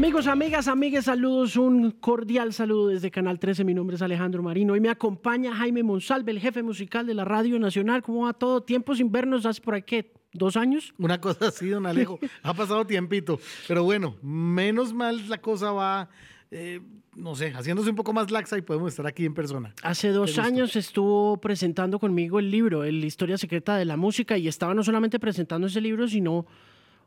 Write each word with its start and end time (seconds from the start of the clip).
Amigos, 0.00 0.28
amigas, 0.28 0.66
amigues, 0.66 1.04
saludos, 1.04 1.56
un 1.56 1.90
cordial 1.90 2.54
saludo 2.54 2.88
desde 2.88 3.10
Canal 3.10 3.38
13. 3.38 3.64
Mi 3.64 3.74
nombre 3.74 3.96
es 3.96 4.02
Alejandro 4.02 4.42
Marino 4.42 4.74
y 4.74 4.80
me 4.80 4.88
acompaña 4.88 5.54
Jaime 5.54 5.82
Monsalve, 5.82 6.32
el 6.32 6.40
jefe 6.40 6.62
musical 6.62 7.04
de 7.06 7.12
la 7.12 7.26
Radio 7.26 7.58
Nacional. 7.58 8.00
¿Cómo 8.02 8.24
va 8.24 8.32
todo? 8.32 8.62
Tiempo 8.62 8.94
sin 8.94 9.12
vernos, 9.12 9.44
hace 9.44 9.60
por 9.60 9.74
aquí 9.74 10.06
dos 10.32 10.56
años. 10.56 10.94
Una 10.96 11.20
cosa 11.20 11.48
así, 11.48 11.68
don 11.68 11.84
Alejo. 11.84 12.18
ha 12.42 12.54
pasado 12.54 12.86
tiempito. 12.86 13.38
Pero 13.68 13.84
bueno, 13.84 14.16
menos 14.22 14.94
mal 14.94 15.28
la 15.28 15.36
cosa 15.36 15.70
va. 15.70 16.08
Eh, 16.50 16.80
no 17.14 17.34
sé, 17.34 17.52
haciéndose 17.52 17.90
un 17.90 17.96
poco 17.96 18.14
más 18.14 18.30
laxa 18.30 18.56
y 18.56 18.62
podemos 18.62 18.92
estar 18.92 19.06
aquí 19.06 19.26
en 19.26 19.34
persona. 19.34 19.74
Hace 19.82 20.08
dos 20.08 20.38
años 20.38 20.76
estuvo 20.76 21.36
presentando 21.42 21.98
conmigo 21.98 22.38
el 22.38 22.50
libro, 22.50 22.84
La 22.84 23.06
Historia 23.06 23.36
Secreta 23.36 23.76
de 23.76 23.84
la 23.84 23.98
Música, 23.98 24.38
y 24.38 24.48
estaba 24.48 24.72
no 24.72 24.82
solamente 24.82 25.20
presentando 25.20 25.66
ese 25.66 25.82
libro, 25.82 26.08
sino 26.08 26.46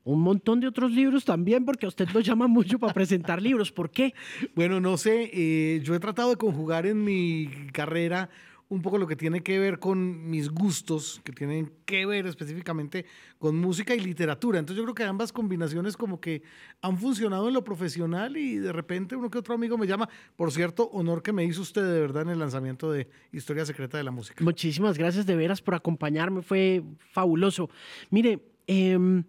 un 0.03 0.21
montón 0.21 0.59
de 0.59 0.67
otros 0.67 0.91
libros 0.91 1.25
también, 1.25 1.66
porque 1.66 1.88
usted 1.88 2.07
lo 2.09 2.20
llama 2.20 2.48
mucho 2.48 2.80
para 2.80 2.93
presentar 2.93 3.41
libros. 3.41 3.71
¿Por 3.71 3.89
qué? 3.89 4.13
Bueno, 4.55 4.79
no 4.79 4.98
sé, 4.98 5.29
eh, 5.34 5.81
yo 5.84 5.95
he 5.95 5.99
tratado 5.99 6.31
de 6.31 6.35
conjugar 6.35 6.85
en 6.85 7.03
mi 7.03 7.49
carrera 7.71 8.29
un 8.70 8.81
poco 8.81 8.98
lo 8.98 9.07
que 9.07 9.16
tiene 9.16 9.43
que 9.43 9.59
ver 9.59 9.77
con 9.77 10.29
mis 10.29 10.49
gustos, 10.49 11.21
que 11.23 11.31
tienen 11.31 11.71
que 11.85 12.05
ver 12.05 12.26
específicamente 12.26 13.05
con 13.38 13.57
música 13.57 13.93
y 13.93 13.99
literatura. 13.99 14.57
Entonces 14.57 14.77
yo 14.77 14.84
creo 14.84 14.95
que 14.95 15.03
ambas 15.03 15.31
combinaciones 15.31 15.95
como 15.95 16.20
que 16.20 16.41
han 16.81 16.98
funcionado 16.98 17.48
en 17.48 17.54
lo 17.54 17.63
profesional 17.63 18.35
y 18.35 18.57
de 18.57 18.71
repente 18.71 19.15
uno 19.15 19.29
que 19.29 19.38
otro 19.38 19.54
amigo 19.54 19.77
me 19.77 19.85
llama. 19.85 20.09
Por 20.35 20.51
cierto, 20.51 20.90
honor 20.90 21.21
que 21.21 21.31
me 21.31 21.43
hizo 21.45 21.62
usted 21.62 21.84
de 21.84 21.99
verdad 21.99 22.23
en 22.23 22.29
el 22.29 22.40
lanzamiento 22.40 22.91
de 22.91 23.07
Historia 23.31 23.65
Secreta 23.65 23.98
de 23.98 24.04
la 24.04 24.12
Música. 24.12 24.43
Muchísimas 24.43 24.98
gracias 24.98 25.26
de 25.26 25.35
veras 25.35 25.62
por 25.62 25.76
acompañarme, 25.76 26.41
fue 26.41 26.84
fabuloso. 27.12 27.70
Mire, 28.09 28.40
eh, 28.65 29.23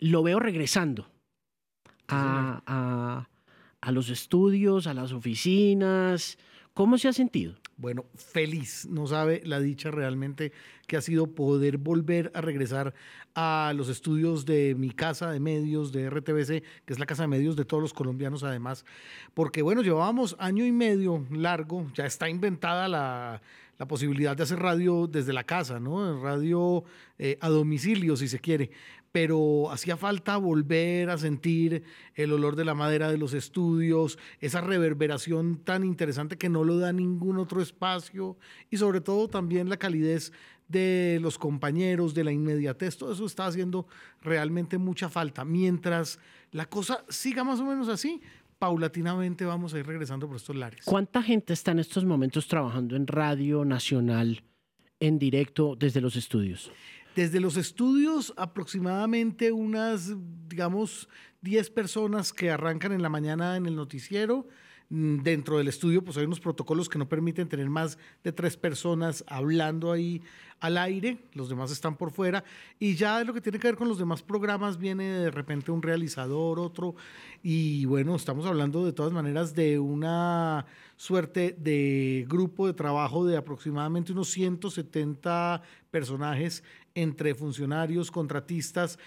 lo 0.00 0.22
veo 0.22 0.38
regresando 0.38 1.08
a, 2.08 3.26
los 3.90 4.10
estudios, 4.10 4.86
a 4.86 4.94
las 4.94 5.12
oficinas. 5.12 6.38
¿Cómo 6.74 6.98
se 6.98 7.08
ha 7.08 7.12
sentido? 7.12 7.54
Bueno, 7.78 8.04
feliz, 8.14 8.86
no 8.86 9.06
sabe 9.06 9.42
la 9.44 9.60
dicha 9.60 9.90
realmente 9.90 10.52
que 10.86 10.96
ha 10.96 11.00
sido 11.00 11.34
poder 11.34 11.78
volver 11.78 12.30
a 12.34 12.40
regresar 12.40 12.94
a 13.34 13.72
los 13.76 13.88
estudios 13.88 14.46
de 14.46 14.74
mi 14.74 14.90
casa 14.90 15.30
de 15.30 15.40
medios, 15.40 15.92
de 15.92 16.08
RTBC, 16.08 16.62
que 16.84 16.92
es 16.92 16.98
la 16.98 17.06
casa 17.06 17.24
de 17.24 17.28
medios 17.28 17.56
de 17.56 17.64
todos 17.64 17.82
los 17.82 17.92
colombianos 17.92 18.44
además, 18.44 18.84
porque 19.34 19.60
bueno, 19.62 19.82
llevábamos 19.82 20.36
año 20.38 20.64
y 20.64 20.72
medio 20.72 21.26
largo, 21.30 21.86
ya 21.94 22.06
está 22.06 22.30
inventada 22.30 22.88
la, 22.88 23.42
la 23.78 23.86
posibilidad 23.86 24.36
de 24.36 24.42
hacer 24.42 24.58
radio 24.58 25.06
desde 25.06 25.32
la 25.32 25.44
casa, 25.44 25.78
¿no? 25.80 26.22
Radio 26.22 26.84
eh, 27.18 27.38
a 27.40 27.48
domicilio, 27.48 28.16
si 28.16 28.28
se 28.28 28.38
quiere. 28.38 28.70
Pero 29.12 29.70
hacía 29.70 29.96
falta 29.96 30.36
volver 30.36 31.10
a 31.10 31.18
sentir 31.18 31.82
el 32.14 32.32
olor 32.32 32.56
de 32.56 32.64
la 32.64 32.74
madera 32.74 33.10
de 33.10 33.18
los 33.18 33.32
estudios, 33.32 34.18
esa 34.40 34.60
reverberación 34.60 35.58
tan 35.64 35.84
interesante 35.84 36.36
que 36.36 36.48
no 36.48 36.64
lo 36.64 36.78
da 36.78 36.92
ningún 36.92 37.38
otro 37.38 37.62
espacio 37.62 38.36
y 38.70 38.76
sobre 38.76 39.00
todo 39.00 39.28
también 39.28 39.68
la 39.68 39.78
calidez 39.78 40.32
de 40.68 41.18
los 41.22 41.38
compañeros, 41.38 42.14
de 42.14 42.24
la 42.24 42.32
inmediatez, 42.32 42.96
todo 42.96 43.12
eso 43.12 43.24
está 43.24 43.46
haciendo 43.46 43.86
realmente 44.20 44.78
mucha 44.78 45.08
falta. 45.08 45.44
Mientras 45.44 46.18
la 46.50 46.66
cosa 46.66 47.04
siga 47.08 47.44
más 47.44 47.60
o 47.60 47.64
menos 47.64 47.88
así, 47.88 48.20
paulatinamente 48.58 49.44
vamos 49.44 49.74
a 49.74 49.78
ir 49.78 49.86
regresando 49.86 50.26
por 50.26 50.36
estos 50.36 50.56
lares. 50.56 50.84
¿Cuánta 50.84 51.22
gente 51.22 51.52
está 51.52 51.72
en 51.72 51.80
estos 51.80 52.04
momentos 52.04 52.48
trabajando 52.48 52.96
en 52.96 53.06
Radio 53.06 53.64
Nacional 53.64 54.42
en 55.00 55.18
directo 55.18 55.76
desde 55.76 56.00
los 56.00 56.16
estudios? 56.16 56.70
Desde 57.14 57.40
los 57.40 57.56
estudios 57.56 58.32
aproximadamente 58.36 59.50
unas, 59.52 60.14
digamos, 60.48 61.08
10 61.40 61.70
personas 61.70 62.32
que 62.32 62.50
arrancan 62.50 62.92
en 62.92 63.02
la 63.02 63.08
mañana 63.08 63.56
en 63.56 63.66
el 63.66 63.76
noticiero, 63.76 64.46
dentro 64.88 65.58
del 65.58 65.68
estudio, 65.68 66.04
pues 66.04 66.16
hay 66.16 66.24
unos 66.24 66.40
protocolos 66.40 66.88
que 66.88 66.98
no 66.98 67.08
permiten 67.08 67.48
tener 67.48 67.68
más 67.68 67.98
de 68.22 68.32
tres 68.32 68.56
personas 68.56 69.24
hablando 69.26 69.90
ahí 69.90 70.22
al 70.60 70.78
aire, 70.78 71.18
los 71.34 71.48
demás 71.48 71.70
están 71.70 71.96
por 71.96 72.12
fuera, 72.12 72.44
y 72.78 72.94
ya 72.94 73.22
lo 73.24 73.34
que 73.34 73.40
tiene 73.40 73.58
que 73.58 73.68
ver 73.68 73.76
con 73.76 73.88
los 73.88 73.98
demás 73.98 74.22
programas 74.22 74.78
viene 74.78 75.04
de 75.04 75.30
repente 75.30 75.70
un 75.70 75.82
realizador, 75.82 76.58
otro, 76.58 76.94
y 77.42 77.84
bueno, 77.84 78.14
estamos 78.16 78.46
hablando 78.46 78.84
de 78.84 78.92
todas 78.92 79.12
maneras 79.12 79.54
de 79.54 79.78
una 79.78 80.64
suerte 80.96 81.54
de 81.58 82.24
grupo 82.28 82.66
de 82.66 82.72
trabajo 82.72 83.26
de 83.26 83.36
aproximadamente 83.36 84.12
unos 84.12 84.30
170 84.30 85.62
personajes 85.90 86.62
entre 86.94 87.34
funcionarios, 87.34 88.10
contratistas, 88.10 88.98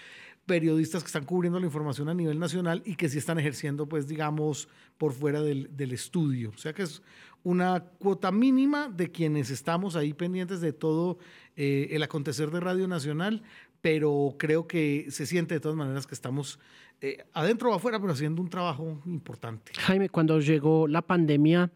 periodistas 0.50 1.04
que 1.04 1.06
están 1.06 1.26
cubriendo 1.26 1.60
la 1.60 1.66
información 1.66 2.08
a 2.08 2.14
nivel 2.14 2.40
nacional 2.40 2.82
y 2.84 2.96
que 2.96 3.08
sí 3.08 3.18
están 3.18 3.38
ejerciendo, 3.38 3.88
pues, 3.88 4.08
digamos, 4.08 4.68
por 4.98 5.12
fuera 5.12 5.40
del, 5.42 5.92
estudio. 5.92 6.50
O 6.52 6.58
sea 6.58 6.72
que 6.72 6.82
es 6.82 7.04
una 7.44 7.84
cuota 8.00 8.32
mínima 8.32 8.88
de 8.88 9.12
quienes 9.12 9.50
estamos 9.50 9.94
ahí 9.94 10.12
pendientes 10.12 10.60
de 10.60 10.72
todo 10.72 11.18
eh, 11.54 11.90
el 11.92 12.02
acontecer 12.02 12.50
de 12.50 12.58
Radio 12.58 12.88
Nacional, 12.88 13.44
pero 13.80 14.34
creo 14.40 14.66
que 14.66 15.06
se 15.10 15.24
siente 15.24 15.54
de 15.54 15.60
todas 15.60 15.78
maneras 15.78 16.08
que 16.08 16.16
estamos 16.16 16.58
eh, 17.00 17.24
adentro 17.32 17.70
o 17.70 17.74
afuera, 17.74 18.00
pero 18.00 18.12
haciendo 18.12 18.42
un 18.42 18.50
trabajo 18.50 19.00
importante. 19.06 19.70
Jaime, 19.78 20.08
cuando 20.08 20.40
llegó 20.40 20.88
la 20.88 21.02
pandemia, 21.02 21.70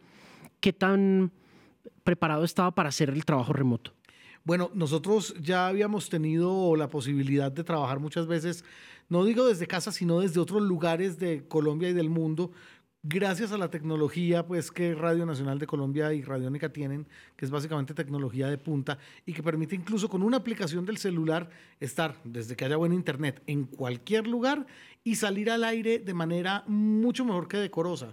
¿qué 0.58 0.72
tan 0.72 1.30
preparado 2.02 2.42
estaba 2.42 2.72
para 2.72 2.88
hacer 2.88 3.08
el 3.10 3.24
trabajo 3.24 3.52
remoto? 3.52 3.92
Bueno, 4.46 4.70
nosotros 4.74 5.34
ya 5.40 5.68
habíamos 5.68 6.10
tenido 6.10 6.76
la 6.76 6.90
posibilidad 6.90 7.50
de 7.50 7.64
trabajar 7.64 7.98
muchas 7.98 8.26
veces, 8.26 8.62
no 9.08 9.24
digo 9.24 9.46
desde 9.46 9.66
casa, 9.66 9.90
sino 9.90 10.20
desde 10.20 10.38
otros 10.38 10.60
lugares 10.60 11.18
de 11.18 11.48
Colombia 11.48 11.88
y 11.88 11.94
del 11.94 12.10
mundo, 12.10 12.52
gracias 13.02 13.52
a 13.52 13.56
la 13.56 13.70
tecnología 13.70 14.46
pues 14.46 14.70
que 14.70 14.94
Radio 14.94 15.24
Nacional 15.24 15.58
de 15.58 15.66
Colombia 15.66 16.12
y 16.12 16.20
Radiónica 16.20 16.68
tienen, 16.68 17.06
que 17.36 17.46
es 17.46 17.50
básicamente 17.50 17.94
tecnología 17.94 18.48
de 18.48 18.58
punta 18.58 18.98
y 19.24 19.32
que 19.32 19.42
permite 19.42 19.76
incluso 19.76 20.10
con 20.10 20.22
una 20.22 20.36
aplicación 20.36 20.84
del 20.84 20.98
celular 20.98 21.48
estar 21.80 22.20
desde 22.22 22.54
que 22.54 22.66
haya 22.66 22.76
buen 22.76 22.92
internet 22.92 23.42
en 23.46 23.64
cualquier 23.64 24.26
lugar 24.26 24.66
y 25.04 25.14
salir 25.16 25.50
al 25.50 25.64
aire 25.64 26.00
de 26.00 26.12
manera 26.12 26.64
mucho 26.66 27.24
mejor 27.24 27.48
que 27.48 27.56
decorosa 27.56 28.12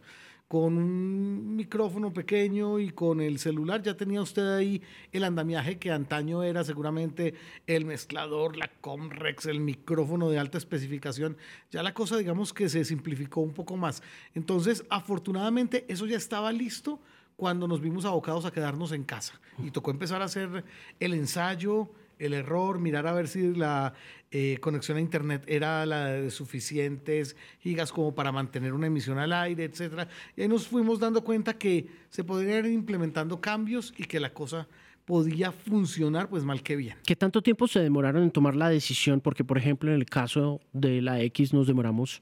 con 0.51 0.77
un 0.77 1.55
micrófono 1.55 2.11
pequeño 2.11 2.77
y 2.77 2.89
con 2.89 3.21
el 3.21 3.39
celular, 3.39 3.81
ya 3.81 3.95
tenía 3.95 4.21
usted 4.21 4.53
ahí 4.53 4.81
el 5.13 5.23
andamiaje 5.23 5.79
que 5.79 5.91
antaño 5.91 6.43
era 6.43 6.65
seguramente 6.65 7.35
el 7.67 7.85
mezclador, 7.85 8.57
la 8.57 8.69
Comrex, 8.81 9.45
el 9.45 9.61
micrófono 9.61 10.29
de 10.29 10.39
alta 10.39 10.57
especificación. 10.57 11.37
Ya 11.71 11.81
la 11.83 11.93
cosa, 11.93 12.17
digamos 12.17 12.51
que 12.51 12.67
se 12.67 12.83
simplificó 12.83 13.39
un 13.39 13.53
poco 13.53 13.77
más. 13.77 14.03
Entonces, 14.35 14.83
afortunadamente, 14.89 15.85
eso 15.87 16.05
ya 16.05 16.17
estaba 16.17 16.51
listo 16.51 16.99
cuando 17.37 17.65
nos 17.65 17.79
vimos 17.79 18.03
abocados 18.03 18.43
a 18.43 18.51
quedarnos 18.51 18.91
en 18.91 19.05
casa. 19.05 19.39
Y 19.63 19.71
tocó 19.71 19.91
empezar 19.91 20.21
a 20.21 20.25
hacer 20.25 20.65
el 20.99 21.13
ensayo, 21.13 21.89
el 22.21 22.33
error, 22.33 22.79
mirar 22.79 23.07
a 23.07 23.13
ver 23.13 23.27
si 23.27 23.53
la 23.53 23.93
eh, 24.31 24.57
conexión 24.61 24.97
a 24.97 25.01
Internet 25.01 25.43
era 25.47 25.85
la 25.85 26.05
de 26.05 26.31
suficientes 26.31 27.35
gigas 27.59 27.91
como 27.91 28.13
para 28.13 28.31
mantener 28.31 28.73
una 28.73 28.87
emisión 28.87 29.17
al 29.17 29.33
aire, 29.33 29.65
etc. 29.65 30.07
Y 30.37 30.43
ahí 30.43 30.47
nos 30.47 30.67
fuimos 30.67 30.99
dando 30.99 31.23
cuenta 31.23 31.57
que 31.57 31.87
se 32.09 32.23
podrían 32.23 32.65
ir 32.65 32.71
implementando 32.71 33.41
cambios 33.41 33.93
y 33.97 34.05
que 34.05 34.19
la 34.19 34.33
cosa 34.33 34.67
podía 35.05 35.51
funcionar 35.51 36.29
pues 36.29 36.43
mal 36.43 36.61
que 36.61 36.75
bien. 36.75 36.95
¿Qué 37.05 37.15
tanto 37.15 37.41
tiempo 37.41 37.67
se 37.67 37.79
demoraron 37.79 38.23
en 38.23 38.31
tomar 38.31 38.55
la 38.55 38.69
decisión? 38.69 39.19
Porque, 39.19 39.43
por 39.43 39.57
ejemplo, 39.57 39.89
en 39.89 39.97
el 39.97 40.05
caso 40.05 40.61
de 40.73 41.01
la 41.01 41.19
X 41.21 41.53
nos 41.53 41.67
demoramos 41.67 42.21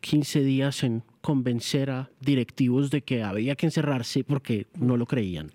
15 0.00 0.42
días 0.42 0.82
en 0.82 1.02
convencer 1.20 1.90
a 1.90 2.10
directivos 2.20 2.90
de 2.90 3.02
que 3.02 3.22
había 3.22 3.56
que 3.56 3.66
encerrarse 3.66 4.24
porque 4.24 4.66
no 4.78 4.96
lo 4.96 5.06
creían. 5.06 5.52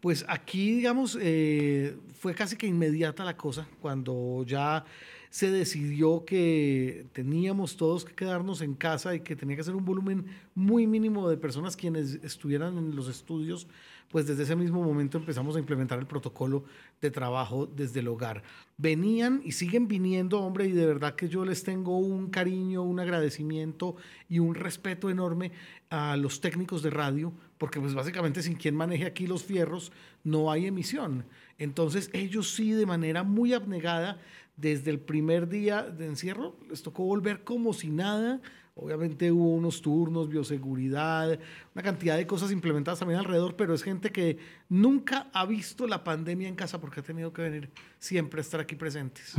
Pues 0.00 0.24
aquí, 0.28 0.72
digamos, 0.76 1.18
eh, 1.20 1.94
fue 2.18 2.34
casi 2.34 2.56
que 2.56 2.66
inmediata 2.66 3.22
la 3.22 3.36
cosa, 3.36 3.66
cuando 3.80 4.44
ya 4.46 4.84
se 5.30 5.50
decidió 5.52 6.24
que 6.24 7.06
teníamos 7.12 7.76
todos 7.76 8.04
que 8.04 8.14
quedarnos 8.14 8.62
en 8.62 8.74
casa 8.74 9.14
y 9.14 9.20
que 9.20 9.36
tenía 9.36 9.56
que 9.56 9.62
ser 9.62 9.76
un 9.76 9.84
volumen 9.84 10.26
muy 10.56 10.88
mínimo 10.88 11.28
de 11.28 11.36
personas 11.36 11.76
quienes 11.76 12.14
estuvieran 12.24 12.76
en 12.76 12.96
los 12.96 13.08
estudios, 13.08 13.68
pues 14.10 14.26
desde 14.26 14.42
ese 14.42 14.56
mismo 14.56 14.82
momento 14.82 15.18
empezamos 15.18 15.54
a 15.54 15.60
implementar 15.60 16.00
el 16.00 16.06
protocolo 16.06 16.64
de 17.00 17.12
trabajo 17.12 17.66
desde 17.66 18.00
el 18.00 18.08
hogar. 18.08 18.42
Venían 18.76 19.40
y 19.44 19.52
siguen 19.52 19.86
viniendo, 19.86 20.40
hombre, 20.40 20.66
y 20.66 20.72
de 20.72 20.84
verdad 20.84 21.14
que 21.14 21.28
yo 21.28 21.44
les 21.44 21.62
tengo 21.62 21.96
un 21.98 22.28
cariño, 22.28 22.82
un 22.82 22.98
agradecimiento 22.98 23.94
y 24.28 24.40
un 24.40 24.56
respeto 24.56 25.10
enorme 25.10 25.52
a 25.90 26.16
los 26.16 26.40
técnicos 26.40 26.82
de 26.82 26.90
radio, 26.90 27.32
porque 27.56 27.78
pues 27.78 27.94
básicamente 27.94 28.42
sin 28.42 28.56
quien 28.56 28.74
maneje 28.74 29.06
aquí 29.06 29.28
los 29.28 29.44
fierros 29.44 29.92
no 30.24 30.50
hay 30.50 30.66
emisión. 30.66 31.24
Entonces 31.56 32.10
ellos 32.12 32.52
sí 32.52 32.72
de 32.72 32.86
manera 32.86 33.22
muy 33.22 33.52
abnegada 33.52 34.18
desde 34.60 34.90
el 34.90 35.00
primer 35.00 35.48
día 35.48 35.82
de 35.82 36.06
encierro 36.06 36.56
les 36.68 36.82
tocó 36.82 37.04
volver 37.04 37.44
como 37.44 37.72
si 37.72 37.88
nada 37.88 38.40
Obviamente 38.82 39.30
hubo 39.30 39.52
unos 39.52 39.82
turnos, 39.82 40.28
bioseguridad, 40.28 41.38
una 41.74 41.82
cantidad 41.82 42.16
de 42.16 42.26
cosas 42.26 42.50
implementadas 42.50 42.98
también 42.98 43.20
alrededor, 43.20 43.54
pero 43.54 43.74
es 43.74 43.82
gente 43.82 44.10
que 44.10 44.38
nunca 44.70 45.28
ha 45.34 45.44
visto 45.44 45.86
la 45.86 46.02
pandemia 46.02 46.48
en 46.48 46.54
casa 46.54 46.80
porque 46.80 47.00
ha 47.00 47.02
tenido 47.02 47.30
que 47.30 47.42
venir 47.42 47.70
siempre 47.98 48.40
a 48.40 48.42
estar 48.42 48.58
aquí 48.58 48.76
presentes. 48.76 49.34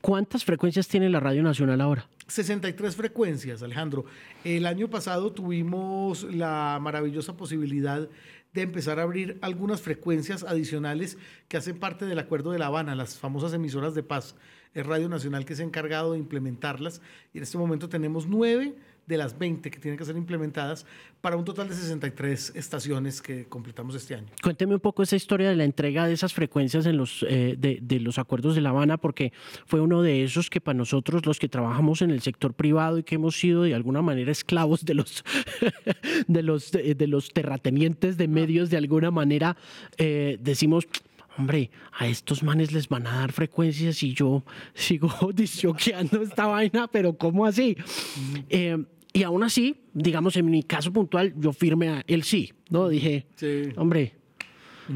¿Cuántas 0.00 0.44
frecuencias 0.44 0.88
tiene 0.88 1.08
la 1.08 1.20
Radio 1.20 1.42
Nacional 1.44 1.80
ahora? 1.80 2.08
63 2.26 2.96
frecuencias, 2.96 3.62
Alejandro. 3.62 4.06
El 4.42 4.66
año 4.66 4.90
pasado 4.90 5.30
tuvimos 5.30 6.24
la 6.24 6.78
maravillosa 6.80 7.36
posibilidad 7.36 8.08
de 8.52 8.62
empezar 8.62 8.98
a 8.98 9.02
abrir 9.02 9.38
algunas 9.42 9.80
frecuencias 9.80 10.42
adicionales 10.42 11.16
que 11.46 11.56
hacen 11.56 11.78
parte 11.78 12.06
del 12.06 12.18
Acuerdo 12.18 12.50
de 12.50 12.58
La 12.58 12.66
Habana, 12.66 12.96
las 12.96 13.18
famosas 13.18 13.52
emisoras 13.52 13.94
de 13.94 14.02
paz. 14.02 14.34
Es 14.74 14.86
Radio 14.86 15.08
Nacional 15.08 15.44
que 15.44 15.54
se 15.54 15.62
ha 15.62 15.66
encargado 15.66 16.12
de 16.12 16.18
implementarlas 16.18 17.00
y 17.34 17.38
en 17.38 17.44
este 17.44 17.58
momento 17.58 17.88
tenemos 17.88 18.26
nueve 18.26 18.74
de 19.10 19.16
las 19.16 19.38
20 19.38 19.70
que 19.70 19.78
tienen 19.78 19.98
que 19.98 20.04
ser 20.04 20.16
implementadas 20.16 20.86
para 21.20 21.36
un 21.36 21.44
total 21.44 21.68
de 21.68 21.74
63 21.74 22.52
estaciones 22.54 23.20
que 23.20 23.44
completamos 23.44 23.94
este 23.94 24.14
año. 24.14 24.28
Cuénteme 24.42 24.74
un 24.74 24.80
poco 24.80 25.02
esa 25.02 25.16
historia 25.16 25.50
de 25.50 25.56
la 25.56 25.64
entrega 25.64 26.06
de 26.06 26.14
esas 26.14 26.32
frecuencias 26.32 26.86
en 26.86 26.96
los, 26.96 27.26
eh, 27.28 27.56
de, 27.58 28.00
los 28.00 28.18
acuerdos 28.18 28.54
de 28.54 28.62
La 28.62 28.70
Habana, 28.70 28.96
porque 28.96 29.32
fue 29.66 29.80
uno 29.80 30.00
de 30.00 30.22
esos 30.22 30.48
que 30.48 30.60
para 30.60 30.78
nosotros 30.78 31.26
los 31.26 31.38
que 31.38 31.48
trabajamos 31.48 32.00
en 32.00 32.10
el 32.10 32.22
sector 32.22 32.54
privado 32.54 32.98
y 32.98 33.02
que 33.02 33.16
hemos 33.16 33.38
sido 33.38 33.64
de 33.64 33.74
alguna 33.74 34.00
manera 34.00 34.32
esclavos 34.32 34.84
de 34.84 34.94
los, 34.94 35.24
de 36.28 36.42
los, 36.42 36.70
de, 36.70 37.06
los 37.06 37.30
terratenientes 37.30 38.16
de 38.16 38.28
medios, 38.28 38.70
de 38.70 38.76
alguna 38.76 39.10
manera 39.10 39.56
eh, 39.98 40.38
decimos, 40.40 40.86
hombre, 41.40 41.70
a 41.92 42.06
estos 42.06 42.42
manes 42.42 42.72
les 42.72 42.88
van 42.88 43.06
a 43.06 43.20
dar 43.20 43.32
frecuencias 43.32 44.02
y 44.02 44.12
yo 44.12 44.44
sigo 44.74 45.10
disjoqueando 45.34 46.22
esta 46.22 46.46
vaina, 46.46 46.86
pero 46.86 47.16
¿cómo 47.16 47.46
así? 47.46 47.76
Eh, 48.48 48.76
y 49.12 49.22
aún 49.24 49.42
así, 49.42 49.76
digamos, 49.92 50.36
en 50.36 50.50
mi 50.50 50.62
caso 50.62 50.92
puntual, 50.92 51.34
yo 51.36 51.52
firme 51.52 51.88
a 51.88 52.04
él 52.06 52.22
sí, 52.22 52.52
¿no? 52.68 52.88
Dije, 52.88 53.26
hombre, 53.76 54.14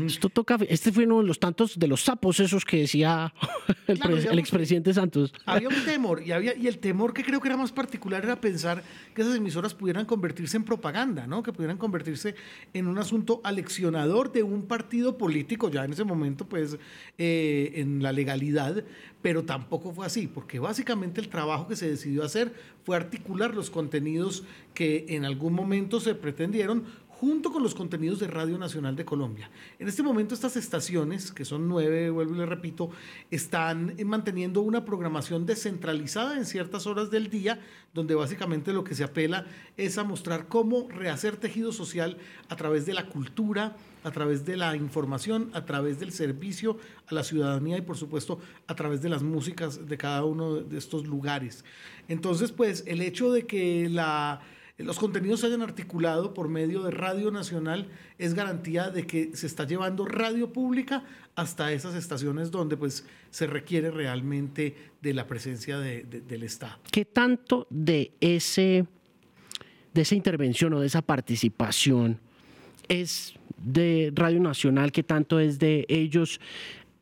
esto 0.06 0.28
toca, 0.28 0.58
este 0.68 0.92
fue 0.92 1.04
uno 1.04 1.20
de 1.20 1.26
los 1.26 1.38
tantos 1.38 1.78
de 1.78 1.86
los 1.86 2.02
sapos 2.02 2.40
esos 2.40 2.64
que 2.64 2.78
decía 2.78 3.32
el, 3.86 4.38
expresidente 4.38 4.92
Santos. 4.92 5.32
Había 5.46 5.68
un 5.68 5.84
temor 5.84 6.22
y, 6.22 6.32
había, 6.32 6.56
y 6.56 6.66
el 6.66 6.78
temor 6.78 7.12
que 7.12 7.22
creo 7.22 7.40
que 7.40 7.48
era 7.48 7.56
más 7.56 7.72
particular 7.72 8.24
era 8.24 8.40
pensar 8.40 8.82
que 9.14 9.22
esas 9.22 9.36
emisoras 9.36 9.74
pudieran 9.74 10.06
convertirse 10.06 10.56
en 10.56 10.64
propaganda, 10.64 11.26
¿no? 11.26 11.42
que 11.42 11.52
pudieran 11.52 11.78
convertirse 11.78 12.34
en 12.72 12.86
un 12.86 12.98
asunto 12.98 13.40
aleccionador 13.44 14.32
de 14.32 14.42
un 14.42 14.66
partido 14.66 15.18
político, 15.18 15.70
ya 15.70 15.84
en 15.84 15.92
ese 15.92 16.04
momento 16.04 16.46
pues 16.46 16.76
eh, 17.18 17.72
en 17.76 18.02
la 18.02 18.12
legalidad, 18.12 18.84
pero 19.22 19.44
tampoco 19.44 19.92
fue 19.92 20.06
así, 20.06 20.26
porque 20.26 20.58
básicamente 20.58 21.20
el 21.20 21.28
trabajo 21.28 21.66
que 21.66 21.76
se 21.76 21.88
decidió 21.88 22.24
hacer 22.24 22.52
fue 22.84 22.96
articular 22.96 23.54
los 23.54 23.70
contenidos 23.70 24.44
que 24.74 25.06
en 25.08 25.24
algún 25.24 25.54
momento 25.54 26.00
se 26.00 26.14
pretendieron 26.14 26.84
junto 27.24 27.50
con 27.50 27.62
los 27.62 27.74
contenidos 27.74 28.20
de 28.20 28.26
Radio 28.26 28.58
Nacional 28.58 28.96
de 28.96 29.06
Colombia. 29.06 29.50
En 29.78 29.88
este 29.88 30.02
momento 30.02 30.34
estas 30.34 30.58
estaciones, 30.58 31.32
que 31.32 31.46
son 31.46 31.66
nueve, 31.66 32.10
vuelvo 32.10 32.34
y 32.34 32.38
le 32.38 32.44
repito, 32.44 32.90
están 33.30 33.96
manteniendo 34.04 34.60
una 34.60 34.84
programación 34.84 35.46
descentralizada 35.46 36.36
en 36.36 36.44
ciertas 36.44 36.86
horas 36.86 37.10
del 37.10 37.30
día, 37.30 37.62
donde 37.94 38.14
básicamente 38.14 38.74
lo 38.74 38.84
que 38.84 38.94
se 38.94 39.04
apela 39.04 39.46
es 39.78 39.96
a 39.96 40.04
mostrar 40.04 40.48
cómo 40.48 40.86
rehacer 40.90 41.38
tejido 41.38 41.72
social 41.72 42.18
a 42.50 42.56
través 42.56 42.84
de 42.84 42.92
la 42.92 43.06
cultura, 43.06 43.74
a 44.02 44.10
través 44.10 44.44
de 44.44 44.58
la 44.58 44.76
información, 44.76 45.50
a 45.54 45.64
través 45.64 45.98
del 45.98 46.12
servicio 46.12 46.76
a 47.06 47.14
la 47.14 47.24
ciudadanía 47.24 47.78
y 47.78 47.82
por 47.82 47.96
supuesto 47.96 48.38
a 48.66 48.74
través 48.74 49.00
de 49.00 49.08
las 49.08 49.22
músicas 49.22 49.88
de 49.88 49.96
cada 49.96 50.26
uno 50.26 50.56
de 50.56 50.76
estos 50.76 51.06
lugares. 51.06 51.64
Entonces, 52.06 52.52
pues 52.52 52.84
el 52.86 53.00
hecho 53.00 53.32
de 53.32 53.46
que 53.46 53.88
la 53.88 54.42
los 54.78 54.98
contenidos 54.98 55.40
se 55.40 55.46
hayan 55.46 55.62
articulado 55.62 56.34
por 56.34 56.48
medio 56.48 56.82
de 56.82 56.90
Radio 56.90 57.30
Nacional 57.30 57.88
es 58.18 58.34
garantía 58.34 58.90
de 58.90 59.06
que 59.06 59.30
se 59.36 59.46
está 59.46 59.64
llevando 59.66 60.04
radio 60.04 60.52
pública 60.52 61.04
hasta 61.36 61.72
esas 61.72 61.94
estaciones 61.94 62.50
donde 62.50 62.76
pues 62.76 63.06
se 63.30 63.46
requiere 63.46 63.92
realmente 63.92 64.74
de 65.00 65.14
la 65.14 65.28
presencia 65.28 65.78
del 65.78 66.42
Estado. 66.42 66.78
¿Qué 66.90 67.04
tanto 67.04 67.68
de, 67.70 68.12
ese, 68.20 68.86
de 69.92 70.02
esa 70.02 70.14
intervención 70.16 70.72
o 70.74 70.80
de 70.80 70.88
esa 70.88 71.02
participación 71.02 72.18
es 72.88 73.34
de 73.56 74.12
Radio 74.12 74.40
Nacional? 74.40 74.90
¿Qué 74.90 75.04
tanto 75.04 75.38
es 75.38 75.60
de 75.60 75.86
ellos? 75.88 76.40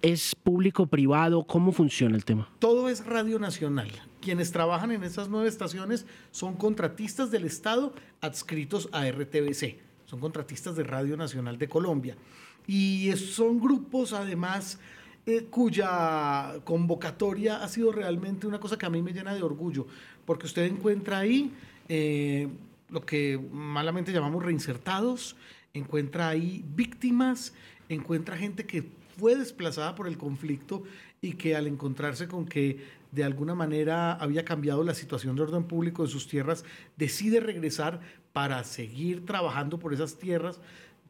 ¿Es 0.02 0.34
público, 0.34 0.88
privado? 0.88 1.44
¿Cómo 1.44 1.70
funciona 1.70 2.16
el 2.16 2.24
tema? 2.24 2.50
Todo 2.58 2.88
es 2.88 3.06
Radio 3.06 3.38
Nacional. 3.38 3.88
Quienes 4.20 4.50
trabajan 4.50 4.90
en 4.90 5.04
esas 5.04 5.28
nueve 5.28 5.48
estaciones 5.48 6.06
son 6.32 6.56
contratistas 6.56 7.30
del 7.30 7.44
Estado 7.44 7.94
adscritos 8.20 8.88
a 8.90 9.08
RTBC, 9.08 9.76
son 10.06 10.18
contratistas 10.18 10.74
de 10.74 10.82
Radio 10.82 11.16
Nacional 11.16 11.56
de 11.56 11.68
Colombia. 11.68 12.16
Y 12.66 13.12
son 13.12 13.60
grupos, 13.60 14.12
además, 14.12 14.80
eh, 15.24 15.44
cuya 15.48 16.56
convocatoria 16.64 17.62
ha 17.62 17.68
sido 17.68 17.92
realmente 17.92 18.48
una 18.48 18.58
cosa 18.58 18.76
que 18.76 18.86
a 18.86 18.90
mí 18.90 19.02
me 19.02 19.12
llena 19.12 19.32
de 19.32 19.42
orgullo, 19.44 19.86
porque 20.24 20.46
usted 20.46 20.64
encuentra 20.64 21.18
ahí 21.18 21.52
eh, 21.88 22.48
lo 22.90 23.06
que 23.06 23.40
malamente 23.52 24.12
llamamos 24.12 24.44
reinsertados, 24.44 25.36
encuentra 25.74 26.28
ahí 26.28 26.64
víctimas, 26.74 27.54
encuentra 27.88 28.36
gente 28.36 28.66
que 28.66 29.00
fue 29.16 29.36
desplazada 29.36 29.94
por 29.94 30.06
el 30.06 30.18
conflicto 30.18 30.82
y 31.20 31.34
que 31.34 31.54
al 31.56 31.66
encontrarse 31.66 32.28
con 32.28 32.46
que 32.46 33.02
de 33.12 33.24
alguna 33.24 33.54
manera 33.54 34.14
había 34.14 34.44
cambiado 34.44 34.82
la 34.82 34.94
situación 34.94 35.36
de 35.36 35.42
orden 35.42 35.64
público 35.64 36.02
en 36.02 36.08
sus 36.08 36.26
tierras, 36.26 36.64
decide 36.96 37.40
regresar 37.40 38.00
para 38.32 38.64
seguir 38.64 39.24
trabajando 39.26 39.78
por 39.78 39.92
esas 39.92 40.16
tierras, 40.16 40.60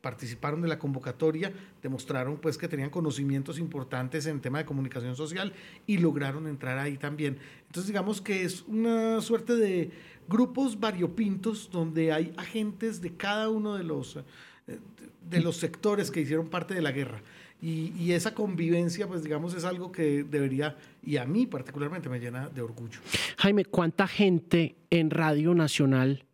participaron 0.00 0.60
de 0.60 0.68
la 0.68 0.80
convocatoria, 0.80 1.52
demostraron 1.80 2.36
pues 2.36 2.58
que 2.58 2.66
tenían 2.66 2.90
conocimientos 2.90 3.58
importantes 3.58 4.26
en 4.26 4.40
tema 4.40 4.58
de 4.58 4.64
comunicación 4.64 5.14
social 5.14 5.52
y 5.86 5.98
lograron 5.98 6.48
entrar 6.48 6.76
ahí 6.78 6.98
también. 6.98 7.38
Entonces 7.68 7.86
digamos 7.86 8.20
que 8.20 8.42
es 8.42 8.62
una 8.62 9.20
suerte 9.20 9.54
de 9.54 9.92
grupos 10.28 10.78
variopintos 10.78 11.70
donde 11.70 12.12
hay 12.12 12.32
agentes 12.36 13.00
de 13.00 13.14
cada 13.14 13.48
uno 13.48 13.76
de 13.76 13.84
los, 13.84 14.16
eh, 14.16 14.80
de 15.28 15.40
los 15.40 15.56
sectores 15.56 16.10
que 16.10 16.20
hicieron 16.20 16.48
parte 16.48 16.74
de 16.74 16.82
la 16.82 16.90
guerra. 16.90 17.22
Y, 17.64 18.10
esa 18.10 18.34
convivencia, 18.34 19.06
pues 19.06 19.22
digamos, 19.22 19.54
es 19.54 19.64
algo 19.64 19.92
que 19.92 20.24
debería, 20.24 20.76
y 21.00 21.16
a 21.16 21.24
mí 21.24 21.46
particularmente 21.46 22.08
me 22.08 22.18
llena 22.18 22.48
de 22.48 22.60
orgullo. 22.60 22.98
Jaime, 23.38 23.64
¿cuánta 23.64 24.08
gente 24.08 24.74
en 24.90 25.10
Radio 25.10 25.54
Nacional 25.54 26.24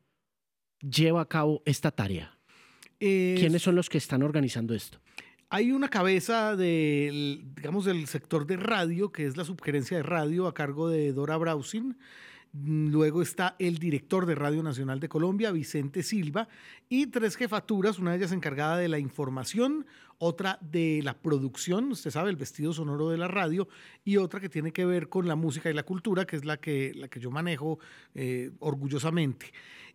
lleva 0.81 1.21
a 1.21 1.27
cabo 1.27 1.63
esta 1.67 1.91
tarea? 1.91 2.39
¿Quiénes 2.99 3.61
son 3.61 3.75
los 3.75 3.91
que 3.91 3.99
están 3.99 4.23
organizando 4.23 4.75
esto? 4.75 5.01
Hay 5.51 5.71
una 5.71 5.89
cabeza 5.89 6.57
del, 6.57 7.43
digamos, 7.55 7.85
del 7.85 8.07
sector 8.07 8.47
de 8.47 8.56
radio, 8.56 9.13
que 9.13 9.27
es 9.27 9.37
la 9.37 9.44
subgerencia 9.44 9.99
de 9.99 10.03
radio 10.05 10.47
a 10.47 10.55
cargo 10.55 10.89
de 10.89 11.13
Dora 11.13 11.37
Brausin. 11.37 11.99
Luego 12.65 13.22
está 13.22 13.55
el 13.58 13.79
director 13.79 14.27
de 14.27 14.34
Radio 14.34 14.62
Nacional 14.62 14.98
de 15.00 15.08
Colombia, 15.08 15.53
Vicente 15.53 16.03
Silva, 16.03 16.48
y 16.88 17.06
tres 17.06 17.36
jefaturas, 17.36 17.98
una 17.98 18.12
de 18.12 18.19
ellas 18.19 18.32
encargada 18.32 18.79
de 18.79 18.88
la 18.88 18.98
información, 18.98 19.86
otra 20.19 20.58
de 20.60 21.00
la 21.05 21.15
producción, 21.15 21.93
usted 21.93 22.10
sabe, 22.10 22.31
el 22.31 22.36
vestido 22.36 22.72
sonoro 22.72 23.10
de 23.10 23.19
la 23.19 23.29
radio, 23.29 23.69
y 24.05 24.17
otra 24.17 24.41
que 24.41 24.48
tiene 24.48 24.72
que 24.72 24.84
ver 24.84 25.08
con 25.08 25.29
la 25.29 25.36
música 25.36 25.70
y 25.70 25.74
la 25.74 25.84
cultura, 25.84 26.27
que 26.27 26.36
es 26.36 26.44
la 26.44 26.56
que, 26.56 26.93
la 26.96 27.08
que 27.08 27.20
yo 27.20 27.31
manejo 27.31 27.79
eh, 28.15 28.50
orgullosamente. 28.58 29.53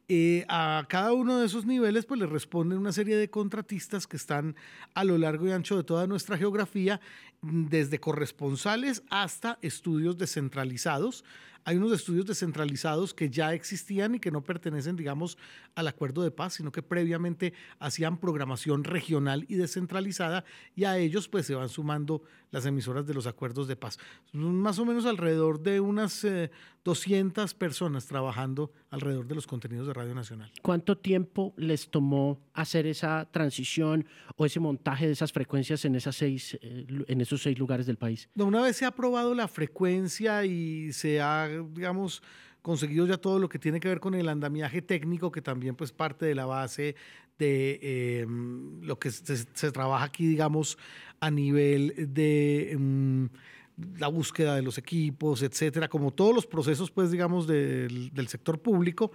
Eh, 0.10 0.46
a 0.50 0.86
cada 0.90 1.14
uno 1.14 1.40
de 1.40 1.46
esos 1.46 1.66
niveles 1.66 2.06
pues 2.06 2.20
le 2.20 2.26
responden 2.26 2.78
una 2.78 2.92
serie 2.92 3.16
de 3.16 3.30
contratistas 3.30 4.06
que 4.06 4.18
están 4.18 4.58
a 4.94 5.06
lo 5.06 5.18
largo 5.18 5.48
y 5.48 5.52
ancho 5.52 5.78
de 5.78 5.86
toda 5.86 6.08
nuestra 6.08 6.38
geografía, 6.38 7.00
desde 7.42 8.00
corresponsales 8.00 9.04
hasta 9.10 9.60
estudios 9.62 10.18
descentralizados 10.18 11.24
hay 11.66 11.78
unos 11.78 11.92
estudios 11.92 12.26
descentralizados 12.26 13.14
que 13.14 13.30
ya 13.30 13.54
existían 13.54 14.16
y 14.16 14.20
que 14.20 14.32
no 14.32 14.44
pertenecen, 14.44 14.96
digamos, 14.96 15.38
al 15.76 15.88
acuerdo 15.88 16.22
de 16.24 16.32
paz, 16.32 16.56
sino 16.56 16.72
que 16.72 16.82
previamente 16.82 17.54
hacían 17.80 18.18
programación 18.18 18.84
regional 18.84 19.46
y 19.48 19.56
descentralizada 19.56 20.44
y 20.76 20.84
a 20.84 20.98
ellos 20.98 21.28
pues 21.28 21.46
se 21.46 21.56
van 21.56 21.70
sumando 21.70 22.24
las 22.52 22.66
emisoras 22.68 23.08
de 23.08 23.14
los 23.16 23.26
acuerdos 23.26 23.68
de 23.68 23.76
paz. 23.76 23.98
Más 24.32 24.78
o 24.78 24.86
menos 24.86 25.06
alrededor 25.06 25.60
de 25.62 25.80
unas 25.80 26.26
200 26.86 27.52
eh, 27.52 27.56
personas 27.58 28.06
trabajando 28.06 28.72
alrededor 28.92 29.28
de 29.28 29.34
los 29.34 29.48
contenidos 29.48 29.88
de 29.88 29.94
Radio 29.94 30.14
Nacional. 30.14 30.52
¿Cuánto 30.62 30.96
tiempo 30.96 31.56
les 31.58 31.90
tomó 31.90 32.40
hacer 32.54 32.86
esa 32.86 33.28
transición 33.32 34.06
o 34.36 34.46
ese 34.46 34.60
montaje 34.60 35.08
de 35.08 35.14
esas 35.14 35.32
frecuencias 35.32 35.84
en, 35.86 35.96
esas 35.96 36.16
seis, 36.16 36.58
eh, 36.62 36.86
en 37.08 37.22
esos 37.22 37.42
seis 37.42 37.58
lugares 37.58 37.88
del 37.88 37.98
país? 37.98 38.30
Una 38.36 38.62
vez 38.62 38.78
se 38.78 38.86
ha 38.86 38.90
aprobado 38.90 39.34
la 39.34 39.48
frecuencia 39.48 40.46
y 40.46 40.94
se 40.94 41.22
ha 41.22 41.50
digamos, 41.62 42.24
conseguido 42.62 43.06
ya 43.06 43.18
todo 43.18 43.40
lo 43.40 43.50
que 43.50 43.60
tiene 43.60 43.80
que 43.80 43.90
ver 43.90 44.00
con 44.00 44.16
el 44.16 44.30
andamiaje 44.30 44.82
técnico, 44.82 45.32
que 45.32 45.42
también 45.42 45.76
pues 45.76 45.92
parte 45.92 46.26
de 46.26 46.34
la 46.34 46.46
base 46.46 46.96
de 47.38 48.22
em, 48.22 48.82
lo 48.82 48.98
que 48.98 49.12
se, 49.12 49.72
trabaja 49.72 50.06
aquí, 50.06 50.26
digamos, 50.28 50.78
a 51.20 51.30
nivel 51.30 51.94
de, 52.14 52.72
em, 52.72 53.30
la 53.98 54.08
búsqueda 54.08 54.56
de 54.56 54.62
los 54.62 54.78
equipos, 54.78 55.42
etcétera, 55.42 55.88
como 55.88 56.12
todos 56.12 56.34
los 56.34 56.46
procesos, 56.46 56.92
pues, 56.92 57.12
digamos, 57.12 57.48
del, 57.48 58.28
sector 58.28 58.62
público. 58.62 59.12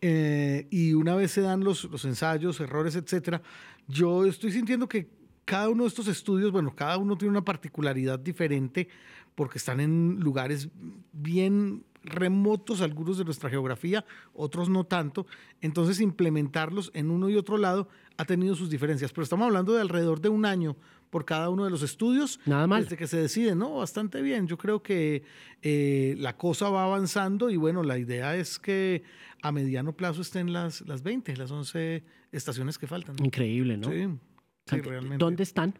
Eh, 0.00 0.66
y 0.70 0.94
una 0.94 1.14
vez 1.14 1.32
se 1.32 1.42
dan 1.42 1.62
los, 1.62 1.84
los 1.84 2.04
ensayos, 2.04 2.60
errores, 2.60 2.96
etcétera, 2.96 3.42
yo 3.86 4.26
estoy 4.26 4.52
sintiendo 4.52 4.88
que 4.88 5.08
cada 5.44 5.70
uno 5.70 5.84
de 5.84 5.88
estos 5.88 6.08
estudios, 6.08 6.52
bueno, 6.52 6.74
cada 6.74 6.98
uno 6.98 7.16
tiene 7.16 7.30
una 7.30 7.44
particularidad 7.44 8.18
diferente 8.18 8.88
porque 9.38 9.58
están 9.58 9.78
en 9.78 10.18
lugares 10.18 10.68
bien 11.12 11.84
remotos 12.02 12.80
algunos 12.80 13.18
de 13.18 13.24
nuestra 13.24 13.48
geografía, 13.48 14.04
otros 14.34 14.68
no 14.68 14.82
tanto. 14.82 15.28
Entonces, 15.60 16.00
implementarlos 16.00 16.90
en 16.92 17.08
uno 17.08 17.30
y 17.30 17.36
otro 17.36 17.56
lado 17.56 17.88
ha 18.16 18.24
tenido 18.24 18.56
sus 18.56 18.68
diferencias. 18.68 19.12
Pero 19.12 19.22
estamos 19.22 19.46
hablando 19.46 19.74
de 19.74 19.80
alrededor 19.80 20.20
de 20.20 20.28
un 20.28 20.44
año 20.44 20.76
por 21.08 21.24
cada 21.24 21.50
uno 21.50 21.64
de 21.64 21.70
los 21.70 21.82
estudios. 21.82 22.40
Nada 22.46 22.66
mal. 22.66 22.82
Desde 22.82 22.96
que 22.96 23.06
se 23.06 23.16
decide, 23.16 23.54
¿no? 23.54 23.76
Bastante 23.76 24.22
bien. 24.22 24.48
Yo 24.48 24.58
creo 24.58 24.82
que 24.82 25.22
eh, 25.62 26.16
la 26.18 26.36
cosa 26.36 26.68
va 26.68 26.82
avanzando 26.82 27.48
y 27.48 27.56
bueno, 27.56 27.84
la 27.84 27.96
idea 27.96 28.34
es 28.34 28.58
que 28.58 29.04
a 29.40 29.52
mediano 29.52 29.92
plazo 29.92 30.20
estén 30.20 30.52
las, 30.52 30.80
las 30.80 31.04
20, 31.04 31.36
las 31.36 31.52
11 31.52 32.02
estaciones 32.32 32.76
que 32.76 32.88
faltan. 32.88 33.14
Increíble, 33.22 33.76
¿no? 33.76 33.88
Sí. 33.88 34.08
Sí, 34.68 34.80
realmente. 34.80 35.18
¿Dónde 35.18 35.42
están? 35.42 35.74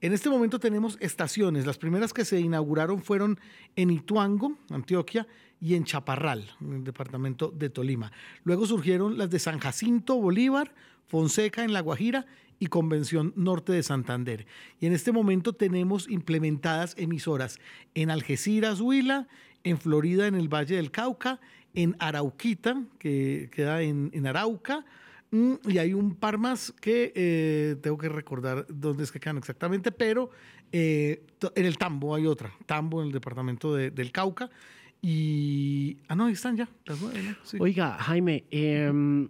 En 0.00 0.12
este 0.12 0.30
momento 0.30 0.58
tenemos 0.58 0.96
estaciones. 1.00 1.66
Las 1.66 1.78
primeras 1.78 2.12
que 2.12 2.24
se 2.24 2.40
inauguraron 2.40 3.02
fueron 3.02 3.38
en 3.76 3.90
Ituango, 3.90 4.56
Antioquia, 4.70 5.26
y 5.60 5.74
en 5.74 5.84
Chaparral, 5.84 6.50
en 6.60 6.72
el 6.72 6.84
departamento 6.84 7.52
de 7.54 7.68
Tolima. 7.68 8.12
Luego 8.44 8.66
surgieron 8.66 9.18
las 9.18 9.30
de 9.30 9.38
San 9.38 9.58
Jacinto, 9.58 10.16
Bolívar, 10.16 10.74
Fonseca 11.06 11.64
en 11.64 11.72
La 11.72 11.80
Guajira 11.80 12.26
y 12.58 12.66
Convención 12.68 13.32
Norte 13.36 13.72
de 13.72 13.82
Santander. 13.82 14.46
Y 14.80 14.86
en 14.86 14.92
este 14.92 15.12
momento 15.12 15.52
tenemos 15.52 16.08
implementadas 16.08 16.94
emisoras 16.96 17.58
en 17.94 18.10
Algeciras, 18.10 18.80
Huila, 18.80 19.28
en 19.64 19.78
Florida, 19.78 20.26
en 20.26 20.34
el 20.34 20.48
Valle 20.48 20.76
del 20.76 20.90
Cauca, 20.90 21.40
en 21.74 21.96
Arauquita, 21.98 22.82
que 22.98 23.50
queda 23.52 23.82
en, 23.82 24.26
Arauca, 24.26 24.84
y 25.32 25.78
hay 25.78 25.94
un 25.94 26.16
par 26.16 26.38
más 26.38 26.72
que 26.80 27.12
eh, 27.14 27.76
tengo 27.80 27.96
que 27.96 28.08
recordar 28.08 28.66
dónde 28.68 29.04
es 29.04 29.12
que 29.12 29.20
quedan 29.20 29.38
exactamente, 29.38 29.92
pero 29.92 30.30
eh, 30.72 31.24
en 31.54 31.66
el 31.66 31.78
Tambo 31.78 32.14
hay 32.14 32.26
otra, 32.26 32.52
Tambo 32.66 33.00
en 33.00 33.08
el 33.08 33.12
departamento 33.12 33.74
del 33.74 34.12
Cauca. 34.12 34.50
Y. 35.02 35.98
Ah, 36.08 36.14
no, 36.14 36.26
ahí 36.26 36.34
están 36.34 36.56
ya, 36.56 36.68
Oiga, 37.58 37.96
Jaime, 38.00 38.44
em, 38.50 39.28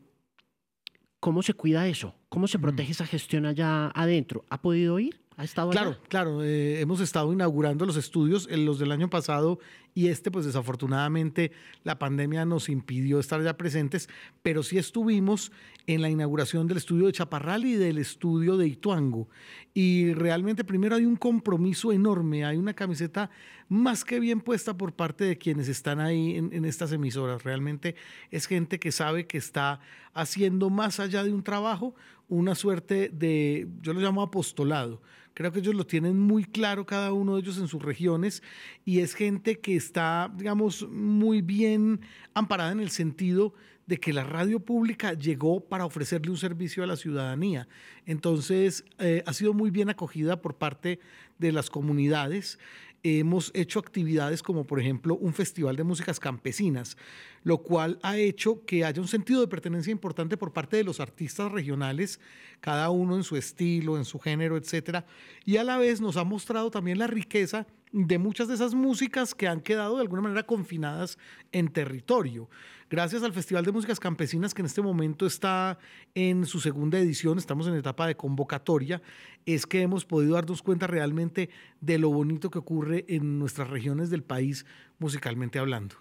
¿cómo 1.21 1.43
se 1.43 1.55
cuida 1.55 1.87
eso? 1.87 2.15
¿Cómo 2.29 2.49
se 2.49 2.59
protege 2.59 2.93
esa 2.93 3.07
gestión 3.07 3.47
allá 3.47 3.89
adentro? 3.95 4.45
¿Ha 4.51 4.63
podido 4.63 4.99
ir? 4.99 5.21
¿Ha 5.37 5.45
estado 5.45 5.71
Claro, 5.71 5.97
claro. 6.09 6.43
Eh, 6.43 6.81
hemos 6.81 7.01
estado 7.01 7.33
inaugurando 7.33 7.87
los 7.87 7.97
estudios, 7.97 8.49
en 8.51 8.65
los 8.65 8.79
del 8.79 8.91
año 8.91 9.09
pasado 9.11 9.59
y 9.95 10.09
este, 10.09 10.31
pues 10.31 10.47
desafortunadamente 10.47 11.53
la 11.85 11.99
pandemia 11.99 12.45
nos 12.45 12.69
impidió 12.69 13.19
estar 13.19 13.43
ya 13.43 13.57
presentes, 13.57 14.09
pero 14.43 14.63
sí 14.63 14.79
estuvimos 14.79 15.53
en 15.87 16.03
la 16.03 16.11
inauguración 16.11 16.67
del 16.67 16.77
estudio 16.77 17.07
de 17.07 17.13
Chaparral 17.13 17.65
y 17.65 17.75
del 17.75 17.99
estudio 17.99 18.57
de 18.57 18.69
Ituango. 18.69 19.29
Y 19.75 20.13
realmente 20.15 20.65
primero 20.65 20.97
hay 20.97 21.05
un 21.05 21.17
compromiso 21.17 21.93
enorme, 21.93 22.45
hay 22.45 22.57
una 22.57 22.75
camiseta 22.75 23.31
más 23.69 24.05
que 24.05 24.21
bien 24.21 24.41
puesta 24.41 24.77
por 24.77 24.93
parte 24.93 25.25
de 25.25 25.39
quienes 25.39 25.69
están 25.69 26.01
ahí 26.01 26.37
en, 26.37 26.53
en 26.53 26.65
estas 26.65 26.93
emisoras. 26.93 27.43
Realmente 27.45 27.95
es 28.31 28.47
gente 28.47 28.79
que 28.79 28.93
sabe 28.93 29.27
que 29.27 29.39
está 29.39 29.81
haciendo 30.13 30.71
más 30.71 31.01
allá 31.01 31.25
de 31.25 31.33
un 31.33 31.43
trabajo, 31.43 31.95
una 32.29 32.55
suerte 32.55 33.09
de, 33.09 33.69
yo 33.81 33.93
lo 33.93 34.01
llamo 34.01 34.23
apostolado 34.23 35.01
Creo 35.41 35.53
que 35.53 35.61
ellos 35.61 35.75
lo 35.75 35.87
tienen 35.87 36.19
muy 36.19 36.45
claro 36.45 36.85
cada 36.85 37.15
uno 37.15 37.35
de 37.35 37.41
ellos 37.41 37.57
en 37.57 37.67
sus 37.67 37.81
regiones 37.83 38.43
y 38.85 38.99
es 38.99 39.15
gente 39.15 39.59
que 39.59 39.75
está, 39.75 40.31
digamos, 40.37 40.87
muy 40.91 41.41
bien 41.41 42.03
amparada 42.35 42.73
en 42.73 42.81
el 42.81 42.91
sentido 42.91 43.55
de 43.87 43.97
que 43.97 44.13
la 44.13 44.23
radio 44.23 44.61
pública 44.61 45.15
llegó 45.15 45.61
para 45.65 45.87
ofrecerle 45.87 46.31
un 46.31 46.37
servicio 46.37 46.85
a 46.85 46.87
la 46.87 46.97
ciudadanía. 46.97 47.69
Entonces, 48.05 48.85
eh, 48.99 49.23
ha 49.25 49.33
sido 49.33 49.55
muy 49.55 49.71
bien 49.71 49.89
acogida 49.89 50.43
por 50.43 50.57
parte 50.57 51.01
de 51.39 51.53
las 51.53 51.71
comunidades 51.71 52.59
hemos 53.03 53.51
hecho 53.55 53.79
actividades 53.79 54.43
como 54.43 54.67
por 54.67 54.81
ejemplo 54.81 55.17
un 55.17 55.33
festival 55.33 55.77
de 55.77 55.85
músicas 55.85 56.21
campesinas, 56.21 56.97
lo 57.43 57.59
cual 57.59 57.99
ha 58.03 58.17
hecho 58.17 58.65
que 58.65 58.85
haya 58.85 59.01
un 59.01 59.09
sentido 59.09 59.41
de 59.41 59.49
pertenencia 59.49 59.91
importante 59.91 60.37
por 60.37 60.53
parte 60.53 60.77
de 60.77 60.85
los 60.85 61.01
artistas 61.01 61.51
regionales, 61.51 62.21
cada 62.61 62.91
uno 62.91 63.17
en 63.17 63.25
su 63.25 63.37
estilo, 63.37 63.97
en 63.97 64.05
su 64.05 64.19
género, 64.19 64.57
etcétera, 64.57 65.07
y 65.45 65.57
a 65.57 65.65
la 65.65 65.79
vez 65.79 66.01
nos 66.01 66.17
ha 66.17 66.25
mostrado 66.25 66.71
también 66.71 66.99
la 66.99 67.07
riqueza 67.07 67.67
de 67.93 68.19
muchas 68.19 68.49
de 68.49 68.55
esas 68.55 68.75
músicas 68.75 69.35
que 69.35 69.49
han 69.49 69.61
quedado 69.61 69.97
de 69.97 70.03
alguna 70.03 70.23
manera 70.23 70.45
confinadas 70.45 71.19
en 71.53 71.69
territorio. 71.69 72.49
Gracias 72.89 73.23
al 73.23 73.33
Festival 73.33 73.65
de 73.65 73.73
Músicas 73.73 74.01
Campesinas, 74.01 74.53
que 74.53 74.63
en 74.63 74.67
este 74.67 74.83
momento 74.83 75.25
está 75.25 75.79
en 76.15 76.45
su 76.45 76.61
segunda 76.61 76.99
edición, 76.99 77.39
estamos 77.39 77.69
en 77.69 77.75
etapa 77.75 78.07
de 78.07 78.17
convocatoria, 78.17 79.01
es 79.47 79.67
que 79.67 79.83
hemos 79.83 80.05
podido 80.05 80.35
darnos 80.35 80.63
cuenta 80.63 80.87
realmente 80.87 81.51
de 81.81 81.99
lo 81.99 82.11
bonito 82.11 82.51
que 82.51 82.59
ocurre 82.59 83.05
en 83.09 83.39
nuestras 83.39 83.71
regiones 83.71 84.11
del 84.11 84.25
país 84.25 84.67
musicalmente 85.01 85.59
hablando. 85.59 85.97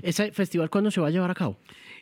¿Ese 0.00 0.32
festival 0.32 0.70
cuándo 0.70 0.90
se 0.90 1.00
va 1.00 1.08
a 1.08 1.10
llevar 1.10 1.30
a 1.30 1.34
cabo? 1.34 1.58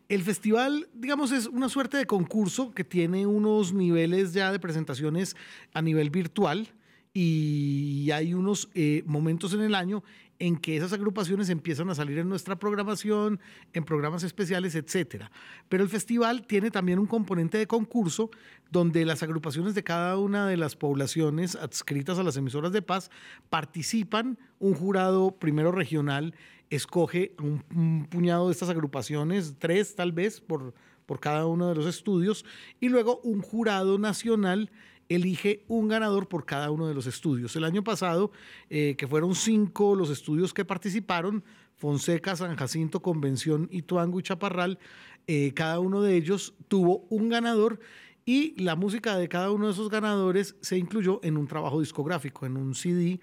El 0.08 0.22
festival, 0.22 0.88
digamos, 0.94 1.32
es 1.32 1.46
una 1.46 1.68
suerte 1.68 1.96
de 1.96 2.06
concurso 2.06 2.72
que 2.72 2.84
tiene 2.84 3.26
unos 3.26 3.72
niveles 3.72 4.32
ya 4.32 4.52
de 4.52 4.60
presentaciones 4.60 5.34
a 5.72 5.82
nivel 5.82 6.10
virtual 6.10 6.68
y 7.12 8.10
hay 8.12 8.34
unos 8.34 8.68
eh, 8.74 9.02
momentos 9.06 9.52
en 9.54 9.62
el 9.62 9.74
año 9.74 10.04
en 10.40 10.56
que 10.56 10.76
esas 10.76 10.92
agrupaciones 10.92 11.50
empiezan 11.50 11.90
a 11.90 11.94
salir 11.94 12.18
en 12.18 12.28
nuestra 12.28 12.58
programación, 12.58 13.38
en 13.74 13.84
programas 13.84 14.24
especiales, 14.24 14.74
etcétera. 14.74 15.30
Pero 15.68 15.84
el 15.84 15.88
festival 15.88 16.46
tiene 16.46 16.70
también 16.70 16.98
un 16.98 17.06
componente 17.06 17.58
de 17.58 17.66
concurso 17.66 18.30
donde 18.72 19.04
las 19.04 19.22
agrupaciones 19.22 19.74
de 19.74 19.84
cada 19.84 20.18
una 20.18 20.48
de 20.48 20.56
las 20.56 20.76
poblaciones 20.76 21.56
adscritas 21.56 22.18
a 22.18 22.22
las 22.22 22.36
emisoras 22.36 22.72
de 22.72 22.82
paz 22.82 23.10
participan, 23.50 24.38
un 24.58 24.74
jurado 24.74 25.30
primero 25.38 25.70
regional 25.70 26.34
escoge 26.70 27.34
un, 27.38 27.62
un 27.74 28.06
puñado 28.06 28.46
de 28.46 28.52
estas 28.52 28.70
agrupaciones, 28.70 29.56
tres 29.58 29.94
tal 29.94 30.12
vez 30.12 30.40
por, 30.40 30.72
por 31.04 31.20
cada 31.20 31.46
uno 31.46 31.68
de 31.68 31.74
los 31.74 31.86
estudios, 31.86 32.46
y 32.78 32.88
luego 32.88 33.20
un 33.24 33.42
jurado 33.42 33.98
nacional 33.98 34.70
elige 35.10 35.64
un 35.66 35.88
ganador 35.88 36.28
por 36.28 36.46
cada 36.46 36.70
uno 36.70 36.86
de 36.86 36.94
los 36.94 37.06
estudios. 37.06 37.54
El 37.56 37.64
año 37.64 37.84
pasado, 37.84 38.30
eh, 38.70 38.94
que 38.96 39.08
fueron 39.08 39.34
cinco 39.34 39.94
los 39.96 40.08
estudios 40.08 40.54
que 40.54 40.64
participaron, 40.64 41.44
Fonseca, 41.76 42.36
San 42.36 42.56
Jacinto, 42.56 43.02
Convención, 43.02 43.68
Ituango 43.72 44.20
y 44.20 44.22
Chaparral, 44.22 44.78
eh, 45.26 45.52
cada 45.52 45.80
uno 45.80 46.00
de 46.00 46.16
ellos 46.16 46.54
tuvo 46.68 47.06
un 47.10 47.28
ganador 47.28 47.80
y 48.24 48.54
la 48.62 48.76
música 48.76 49.16
de 49.16 49.28
cada 49.28 49.50
uno 49.50 49.66
de 49.66 49.72
esos 49.72 49.90
ganadores 49.90 50.54
se 50.60 50.78
incluyó 50.78 51.20
en 51.24 51.36
un 51.36 51.48
trabajo 51.48 51.80
discográfico, 51.80 52.46
en 52.46 52.56
un 52.56 52.74
CD 52.74 53.20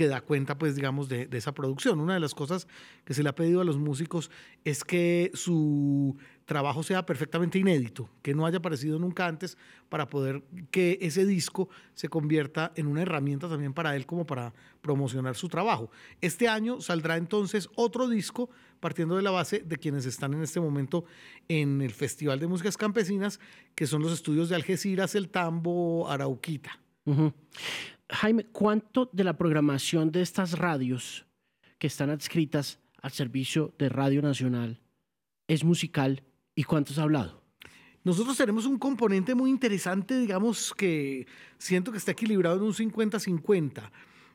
que 0.00 0.08
da 0.08 0.22
cuenta, 0.22 0.56
pues, 0.56 0.76
digamos, 0.76 1.10
de, 1.10 1.28
esa 1.30 1.52
producción. 1.52 2.00
Una 2.00 2.14
de 2.14 2.20
las 2.20 2.34
cosas 2.34 2.66
que 3.04 3.12
se 3.12 3.22
le 3.22 3.28
ha 3.28 3.34
pedido 3.34 3.60
a 3.60 3.64
los 3.64 3.76
músicos 3.76 4.30
es 4.64 4.82
que 4.82 5.30
su 5.34 6.16
trabajo 6.46 6.82
sea 6.82 7.04
perfectamente 7.04 7.58
inédito, 7.58 8.08
que 8.22 8.34
no 8.34 8.46
haya 8.46 8.56
aparecido 8.56 8.98
nunca 8.98 9.26
antes, 9.26 9.58
para 9.90 10.08
poder 10.08 10.42
que 10.70 10.96
ese 11.02 11.26
disco 11.26 11.68
se 11.92 12.08
convierta 12.08 12.72
en 12.76 12.86
una 12.86 13.02
herramienta 13.02 13.46
también 13.46 13.74
para 13.74 13.94
él 13.94 14.06
como 14.06 14.26
para 14.26 14.54
promocionar 14.80 15.36
su 15.36 15.50
trabajo. 15.50 15.90
Este 16.22 16.48
año 16.48 16.80
saldrá 16.80 17.18
entonces 17.18 17.68
otro 17.74 18.08
disco 18.08 18.48
partiendo 18.80 19.16
de 19.16 19.22
la 19.22 19.32
base 19.32 19.58
de 19.58 19.76
quienes 19.76 20.06
están 20.06 20.32
en 20.32 20.42
este 20.42 20.60
momento 20.60 21.04
en 21.46 21.82
el 21.82 21.90
Festival 21.90 22.40
de 22.40 22.46
Músicas 22.46 22.78
Campesinas, 22.78 23.38
que 23.74 23.86
son 23.86 24.00
los 24.00 24.14
estudios 24.14 24.48
de 24.48 24.54
Algeciras, 24.54 25.14
El 25.14 25.28
Tambo, 25.28 26.08
Arauquita. 26.08 26.80
Jaime, 28.10 28.44
¿cuánto 28.44 29.08
de 29.12 29.24
la 29.24 29.36
programación 29.36 30.10
de 30.12 30.22
estas 30.22 30.58
radios 30.58 31.26
que 31.78 31.86
están 31.86 32.10
adscritas 32.10 32.80
al 33.00 33.12
servicio 33.12 33.74
de 33.78 33.88
Radio 33.88 34.20
Nacional 34.20 34.80
es 35.48 35.64
musical 35.64 36.22
¿Y 36.60 36.64
cuántos 36.64 36.98
ha 36.98 37.04
hablado? 37.04 37.42
Nosotros 38.04 38.36
tenemos 38.36 38.66
un 38.66 38.78
componente 38.78 39.34
muy 39.34 39.48
interesante, 39.48 40.18
digamos 40.18 40.74
que 40.74 41.26
siento 41.56 41.90
que 41.90 41.96
está 41.96 42.12
equilibrado 42.12 42.56
en 42.56 42.64
un 42.64 42.74
50-50. 42.74 43.90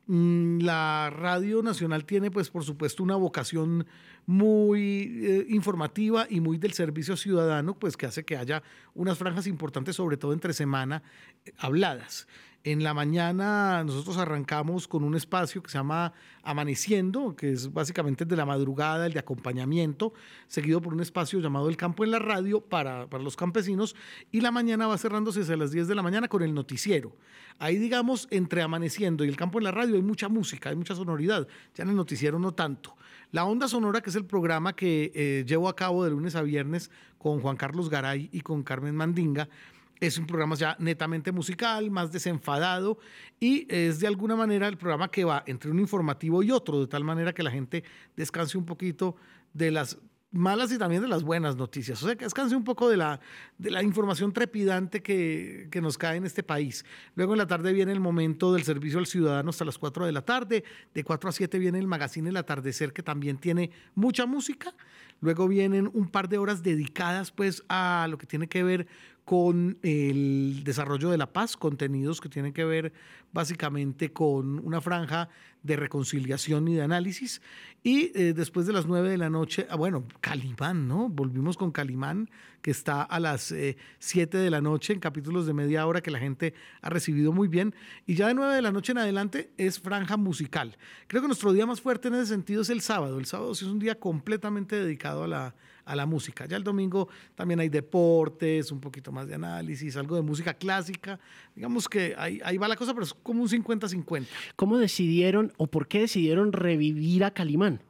Mm, 0.08 0.60
la 0.62 1.12
Radio 1.12 1.62
Nacional 1.62 2.06
tiene, 2.06 2.32
pues, 2.32 2.50
por 2.50 2.64
supuesto, 2.64 3.04
una 3.04 3.16
vocación 3.16 3.86
muy 4.26 5.20
eh, 5.24 5.46
informativa 5.50 6.26
y 6.28 6.42
muy 6.42 6.58
del 6.58 6.74
servicio 6.74 7.16
ciudadano, 7.16 7.78
pues, 7.78 7.96
que 7.96 8.08
hace 8.08 8.26
que 8.26 8.38
haya 8.38 8.64
unas 8.96 9.20
franjas 9.20 9.46
importantes, 9.46 9.96
sobre 9.96 10.18
todo 10.18 10.34
entre 10.34 10.54
semana, 10.54 11.04
eh, 11.46 11.54
habladas. 11.58 12.28
En 12.66 12.84
la 12.84 12.96
mañana 12.96 13.84
nosotros 13.84 14.18
arrancamos 14.18 14.88
con 14.88 15.04
un 15.04 15.14
espacio 15.14 15.62
que 15.62 15.70
se 15.70 15.78
llama 15.78 16.14
Amaneciendo, 16.42 17.36
que 17.36 17.52
es 17.52 17.72
básicamente 17.72 18.24
el 18.24 18.28
de 18.28 18.36
la 18.36 18.48
madrugada, 18.48 19.06
el 19.06 19.14
de 19.14 19.20
acompañamiento, 19.20 20.14
seguido 20.48 20.82
por 20.82 20.92
un 20.92 21.00
espacio 21.00 21.40
llamado 21.40 21.70
El 21.70 21.78
Campo 21.78 22.04
en 22.04 22.10
la 22.10 22.18
Radio 22.18 22.62
para, 22.62 23.08
para 23.08 23.24
los 23.24 23.36
campesinos. 23.36 23.96
Y 24.32 24.42
la 24.42 24.50
mañana 24.50 24.88
va 24.88 24.98
cerrándose 24.98 25.42
a 25.54 25.58
las 25.58 25.70
10 25.70 25.88
de 25.88 25.94
la 25.94 26.02
mañana 26.02 26.28
con 26.28 26.42
el 26.42 26.56
noticiero. 26.56 27.16
Ahí, 27.60 27.78
digamos, 27.78 28.28
entre 28.32 28.64
Amaneciendo 28.64 29.24
y 29.24 29.28
El 29.28 29.38
Campo 29.38 29.60
en 29.60 29.66
la 29.66 29.72
Radio 29.72 29.94
hay 29.94 30.02
mucha 30.02 30.28
música, 30.28 30.72
hay 30.72 30.76
mucha 30.76 30.96
sonoridad. 30.96 31.48
Ya 31.76 31.84
en 31.84 31.92
el 31.92 31.96
noticiero 31.96 32.40
no 32.40 32.56
tanto. 32.56 32.96
La 33.32 33.46
Onda 33.46 33.68
Sonora, 33.68 34.02
que 34.02 34.10
es 34.10 34.16
el 34.16 34.26
programa 34.26 34.76
que 34.76 35.12
eh, 35.14 35.46
llevo 35.48 35.70
a 35.70 35.76
cabo 35.76 36.04
de 36.04 36.10
lunes 36.10 36.36
a 36.36 36.42
viernes 36.42 36.90
con 37.20 37.42
Juan 37.42 37.58
Carlos 37.58 37.92
Garay 37.92 38.28
y 38.32 38.42
con 38.42 38.64
Carmen 38.64 38.96
Mandinga, 38.96 39.50
es 40.00 40.18
un 40.18 40.28
programa 40.28 40.56
ya 40.56 40.76
netamente 40.80 41.32
musical, 41.32 41.90
más 41.92 42.12
desenfadado 42.12 42.98
y 43.40 43.66
es 43.74 44.00
de 44.00 44.08
alguna 44.08 44.36
manera 44.36 44.68
el 44.68 44.78
programa 44.78 45.10
que 45.10 45.24
va 45.24 45.44
entre 45.48 45.72
un 45.72 45.80
informativo 45.80 46.44
y 46.44 46.52
otro, 46.52 46.82
de 46.82 46.88
tal 46.88 47.04
manera 47.04 47.34
que 47.34 47.44
la 47.44 47.52
gente 47.52 47.84
descanse 48.16 48.58
un 48.58 48.66
poquito 48.66 49.16
de 49.54 49.72
las 49.72 49.98
malas 50.36 50.72
y 50.72 50.78
también 50.78 51.02
de 51.02 51.08
las 51.08 51.24
buenas 51.24 51.56
noticias. 51.56 52.02
O 52.04 52.08
sea, 52.08 52.16
que 52.16 52.26
descanse 52.26 52.56
un 52.56 52.64
poco 52.64 52.90
de 52.90 52.98
la, 52.98 53.20
de 53.58 53.72
la 53.72 53.82
información 53.82 54.34
trepidante 54.34 55.02
que, 55.02 55.70
que, 55.72 55.82
nos 55.82 55.98
cae 55.98 56.18
en 56.18 56.26
este 56.26 56.44
país. 56.44 56.86
Luego 57.16 57.34
en 57.34 57.38
la 57.38 57.48
tarde 57.48 57.72
viene 57.72 57.94
el 57.94 58.02
momento 58.02 58.54
del 58.54 58.64
servicio 58.64 59.00
al 59.00 59.06
ciudadano 59.06 59.50
hasta 59.50 59.64
las 59.64 59.78
4 59.78 60.06
de 60.06 60.12
la 60.12 60.24
tarde. 60.24 60.64
De 60.94 61.04
4 61.04 61.30
a 61.30 61.32
7 61.32 61.58
viene 61.58 61.80
el 61.80 61.88
magazine 61.88 62.30
El 62.30 62.38
Atardecer, 62.38 62.92
que 62.92 63.02
también 63.02 63.38
tiene 63.38 63.72
mucha 63.96 64.26
música. 64.26 64.74
Luego 65.22 65.48
vienen 65.48 65.90
un 65.94 66.10
par 66.10 66.28
de 66.28 66.38
horas 66.38 66.62
dedicadas 66.62 67.32
pues 67.32 67.64
a 67.70 68.08
lo 68.10 68.18
que 68.18 68.28
tiene 68.28 68.48
que 68.48 68.64
ver 68.64 68.88
con 69.26 69.80
el 69.82 70.62
desarrollo 70.64 71.10
de 71.10 71.18
la 71.18 71.34
paz, 71.34 71.58
contenidos 71.58 72.22
que 72.22 72.30
tienen 72.30 72.54
que 72.54 72.64
ver 72.64 72.94
básicamente 73.34 74.14
con 74.14 74.60
una 74.60 74.82
franja 74.82 75.30
de 75.64 75.76
reconciliación 75.76 76.68
y 76.68 76.76
de 76.76 76.84
análisis. 76.84 77.42
Y 77.84 78.12
eh, 78.14 78.34
después 78.34 78.68
de 78.68 78.74
las 78.74 78.86
nueve 78.86 79.10
de 79.10 79.18
la 79.18 79.32
noche, 79.32 79.66
ah, 79.72 79.76
bueno, 79.76 80.06
Calimán, 80.22 80.88
¿no? 80.88 81.10
Volvimos 81.10 81.58
con 81.58 81.72
Calimán, 81.72 82.30
que 82.62 82.70
está 82.70 83.02
a 83.02 83.20
las 83.20 83.52
eh, 83.52 83.78
siete 83.98 84.38
de 84.38 84.52
la 84.52 84.62
noche 84.62 84.94
en 84.94 85.00
capítulos 85.00 85.48
de 85.48 85.54
media 85.54 85.88
hora 85.88 86.02
que 86.02 86.12
la 86.12 86.20
gente 86.20 86.54
ha 86.82 86.90
recibido 86.92 87.34
muy 87.34 87.48
bien. 87.48 87.74
Y 88.06 88.14
ya 88.14 88.28
de 88.28 88.36
nueve 88.36 88.54
de 88.54 88.62
la 88.62 88.72
noche 88.72 88.92
en 88.92 89.00
adelante 89.00 89.50
es 89.58 89.80
franja 89.80 90.18
musical. 90.18 90.78
Creo 91.08 91.24
que 91.24 91.28
nuestro 91.28 91.52
día 91.52 91.66
más 91.66 91.82
fuerte 91.82 92.10
en 92.10 92.14
ese 92.14 92.28
sentido 92.28 92.62
es 92.62 92.70
el 92.70 92.82
sábado. 92.82 93.18
El 93.18 93.26
sábado 93.26 93.56
sí 93.56 93.66
es 93.66 93.72
un 93.72 93.80
día 93.80 94.00
completamente 94.00 94.76
dedicado 94.76 95.24
a 95.24 95.28
la, 95.28 95.56
a 95.86 95.96
la 95.96 96.06
música. 96.06 96.46
Ya 96.46 96.58
el 96.58 96.64
domingo 96.64 97.08
también 97.36 97.60
hay 97.60 97.70
deportes, 97.70 98.72
un 98.72 98.82
poquito 98.82 99.12
más 99.12 99.28
de 99.28 99.36
análisis, 99.36 99.96
algo 99.96 100.16
de 100.16 100.24
música 100.24 100.54
clásica. 100.56 101.20
Digamos 101.56 101.88
que 101.88 102.16
ahí, 102.18 102.42
ahí 102.44 102.58
va 102.58 102.68
la 102.68 102.76
cosa, 102.76 102.94
pero 102.94 103.06
es 103.06 103.14
como 103.14 103.44
un 103.44 103.50
50-50. 103.50 104.26
¿Cómo 104.56 104.78
decidieron 104.78 105.54
o 105.58 105.68
por 105.68 105.88
qué 105.88 106.02
decidieron 106.02 106.52
revivir 106.52 107.24
a 107.24 107.32
Calimán? 107.32 107.82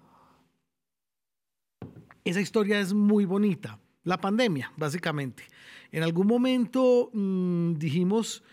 Esa 2.25 2.41
historia 2.41 2.79
es 2.79 2.93
muy 2.93 3.25
bonita. 3.25 3.79
La 4.03 4.19
pandemia, 4.19 4.71
básicamente. 4.77 5.45
En 5.91 6.03
algún 6.03 6.27
momento 6.27 7.09
mmm, 7.13 7.73
dijimos, 7.75 8.43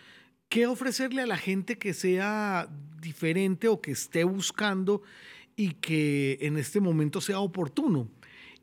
¿qué 0.49 0.67
ofrecerle 0.67 1.23
a 1.23 1.27
la 1.27 1.37
gente 1.37 1.79
que 1.79 1.93
sea 1.93 2.69
diferente 3.01 3.69
o 3.69 3.81
que 3.81 3.91
esté 3.91 4.25
buscando 4.25 5.03
y 5.57 5.73
que 5.73 6.39
en 6.41 6.57
este 6.57 6.81
momento 6.81 7.21
sea 7.21 7.41
oportuno? 7.41 8.09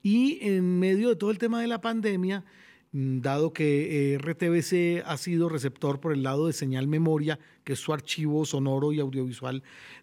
Y 0.02 0.40
en 0.42 0.80
medio 0.80 1.10
de 1.10 1.16
todo 1.16 1.32
el 1.32 1.38
tema 1.38 1.62
de 1.62 1.68
la 1.68 1.82
pandemia, 1.82 2.44
dado 2.92 3.54
que 3.54 4.14
eh, 4.14 4.18
RTBC 4.18 5.06
ha 5.06 5.18
sido 5.18 5.48
receptor 5.50 6.00
por 6.00 6.12
el 6.12 6.24
lado 6.24 6.48
de 6.48 6.54
señal 6.54 6.88
memoria, 6.88 7.40
que 7.64 7.74
es 7.74 7.80
su 7.80 7.94
archivo 7.94 8.46
sonoro 8.46 8.92
y 8.94 9.00
audiovisual 9.00 9.62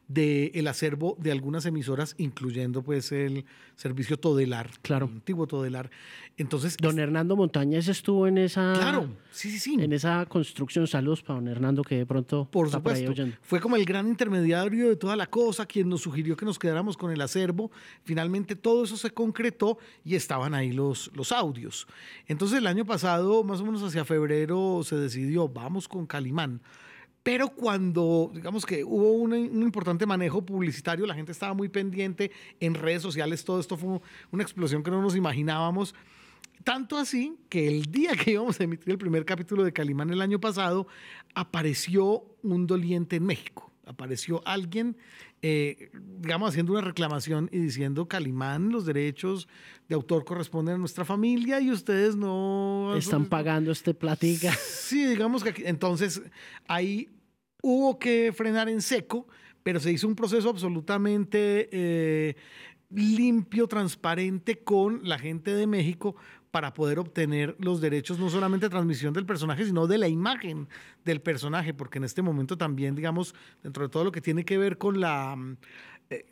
del 0.09 0.53
el 0.55 0.69
acervo 0.69 1.17
de 1.19 1.33
algunas 1.33 1.67
emisoras, 1.67 2.15
incluyendo 2.19 2.83
pues 2.83 3.11
el 3.11 3.45
servicio 3.75 4.17
Todelar, 4.19 4.71
claro. 4.83 5.07
antiguo 5.07 5.47
Todelar. 5.47 5.91
Entonces, 6.37 6.77
don 6.77 6.99
Hernando 6.99 7.35
Montañez 7.35 7.89
estuvo 7.89 8.27
en 8.27 8.39
esa, 8.39 8.73
claro, 8.75 9.09
sí, 9.31 9.51
sí, 9.51 9.59
sí. 9.59 9.77
en 9.81 9.93
esa 9.93 10.25
construcción. 10.27 10.87
Saludos 10.87 11.23
para 11.23 11.41
don 11.41 11.49
Hernando 11.49 11.83
que 11.83 11.97
de 11.97 12.07
pronto 12.07 12.49
por 12.51 12.71
supuesto 12.71 13.13
fue 13.43 13.59
como 13.59 13.77
el 13.77 13.85
gran 13.85 14.07
intermediario 14.07 14.89
de 14.89 14.97
toda 14.97 15.17
la 15.17 15.27
cosa, 15.27 15.67
quien 15.67 15.89
nos 15.89 16.03
sugirió 16.03 16.37
que 16.37 16.45
nos 16.45 16.59
quedáramos 16.59 16.97
con 16.97 17.11
el 17.11 17.21
acervo. 17.21 17.71
Finalmente 18.05 18.55
todo 18.55 18.85
eso 18.85 18.97
se 18.97 19.11
concretó 19.11 19.79
y 20.05 20.15
estaban 20.15 20.55
ahí 20.55 20.73
los, 20.73 21.11
los 21.15 21.33
audios. 21.33 21.87
Entonces 22.29 22.59
el 22.59 22.67
año 22.67 22.76
pasado, 22.85 23.43
más 23.45 23.61
o 23.61 23.65
menos 23.65 23.83
hacia 23.83 24.05
febrero, 24.05 24.83
se 24.85 24.97
decidió 24.97 25.49
vamos 25.49 25.89
con 25.89 26.07
Calimán. 26.07 26.61
Pero 27.23 27.49
cuando, 27.49 28.31
digamos 28.33 28.65
que 28.65 28.85
hubo 28.85 29.13
un, 29.13 29.33
un, 29.33 29.63
importante 29.63 30.07
manejo 30.07 30.45
publicitario, 30.45 31.07
la 31.07 31.15
gente 31.15 31.33
estaba 31.33 31.55
muy 31.55 31.69
pendiente 31.69 32.31
en 32.61 32.75
redes 32.75 33.03
sociales, 33.03 33.45
todo 33.45 33.59
esto 33.59 33.77
fue 33.77 34.01
una 34.31 34.43
explosión 34.43 34.83
que 34.83 34.91
no 34.91 35.03
nos 35.03 35.17
imaginábamos. 35.17 35.95
Tanto 36.63 36.97
así 36.97 37.37
que 37.49 37.69
el 37.69 37.87
día 37.87 38.13
que 38.17 38.33
íbamos 38.33 38.61
a 38.61 38.65
emitir 38.65 38.91
el 38.91 38.99
primer 38.99 39.25
capítulo 39.25 39.65
de 39.65 39.73
Calimán 39.73 40.11
el 40.11 40.21
año 40.21 40.41
pasado, 40.41 40.87
apareció 41.35 42.25
un 42.43 42.67
doliente 42.67 43.17
en 43.17 43.27
México. 43.27 43.71
Apareció 43.85 44.43
alguien, 44.45 44.97
eh, 45.49 45.91
digamos, 46.19 46.49
haciendo 46.49 46.73
una 46.73 46.81
reclamación 46.81 47.49
y 47.53 47.61
diciendo, 47.61 48.09
Calimán, 48.09 48.71
los 48.71 48.85
derechos 48.85 49.47
de 49.89 49.95
autor 49.95 50.25
corresponden 50.25 50.75
a 50.75 50.79
nuestra 50.79 51.05
familia 51.05 51.61
y 51.61 51.71
ustedes 51.71 52.17
no... 52.17 52.93
Están 52.97 53.27
pagando 53.27 53.71
este 53.71 53.95
platica. 53.95 54.53
Sí, 54.53 55.07
digamos 55.07 55.45
que 55.45 55.51
aquí, 55.51 55.63
entonces 55.65 56.21
ahí 56.67 57.11
hubo 57.63 57.97
que 57.97 58.33
frenar 58.37 58.69
en 58.69 58.83
seco, 58.83 59.29
pero 59.63 59.79
se 59.79 59.93
hizo 59.93 60.09
un 60.09 60.17
proceso 60.17 60.51
absolutamente 60.51 61.69
eh, 61.71 62.35
limpio, 62.91 63.69
transparente 63.69 64.59
con 64.59 65.09
la 65.09 65.17
gente 65.17 65.55
de 65.55 65.69
México 65.69 66.17
para 66.57 66.73
poder 66.73 66.99
obtener 66.99 67.55
los 67.59 67.83
derechos 67.83 68.19
no 68.19 68.31
solamente 68.31 68.65
de 68.65 68.71
transmisión 68.71 69.13
del 69.13 69.27
personaje, 69.27 69.67
sino 69.67 69.87
de 69.87 69.99
la 69.99 70.09
imagen 70.09 70.71
del 71.05 71.21
personaje, 71.21 71.75
porque 71.75 71.99
en 71.99 72.05
este 72.05 72.23
momento 72.23 72.57
también, 72.57 72.95
digamos, 72.95 73.35
dentro 73.63 73.83
de 73.83 73.91
todo 73.91 74.05
lo 74.05 74.11
que 74.11 74.23
tiene 74.23 74.43
que 74.47 74.57
ver 74.57 74.79
con 74.79 74.99
la... 74.99 75.37
Eh, 76.09 76.25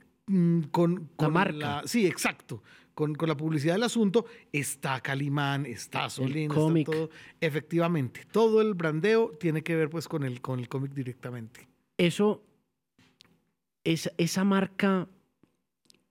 con, 0.71 0.71
con 0.71 1.11
la 1.19 1.29
marca. 1.29 1.59
La, 1.59 1.83
sí, 1.85 2.07
exacto. 2.07 2.63
Con, 2.95 3.15
con, 3.15 3.29
la 3.29 3.37
publicidad 3.37 3.75
del 3.75 3.83
asunto, 3.83 4.25
está 4.51 4.99
Calimán, 5.03 5.67
está 5.67 6.09
Solín, 6.09 6.51
está 6.51 6.85
todo. 6.91 7.11
Efectivamente, 7.39 8.23
todo 8.33 8.63
el 8.63 8.73
brandeo 8.73 9.31
tiene 9.39 9.63
que 9.63 9.77
ver 9.77 9.91
pues 9.91 10.09
con 10.09 10.25
el, 10.25 10.41
con 10.41 10.59
el 10.59 10.71
cómic 10.71 10.95
directamente. 10.95 11.69
Eso, 11.99 12.43
esa, 13.85 14.11
esa 14.17 14.43
marca, 14.43 15.07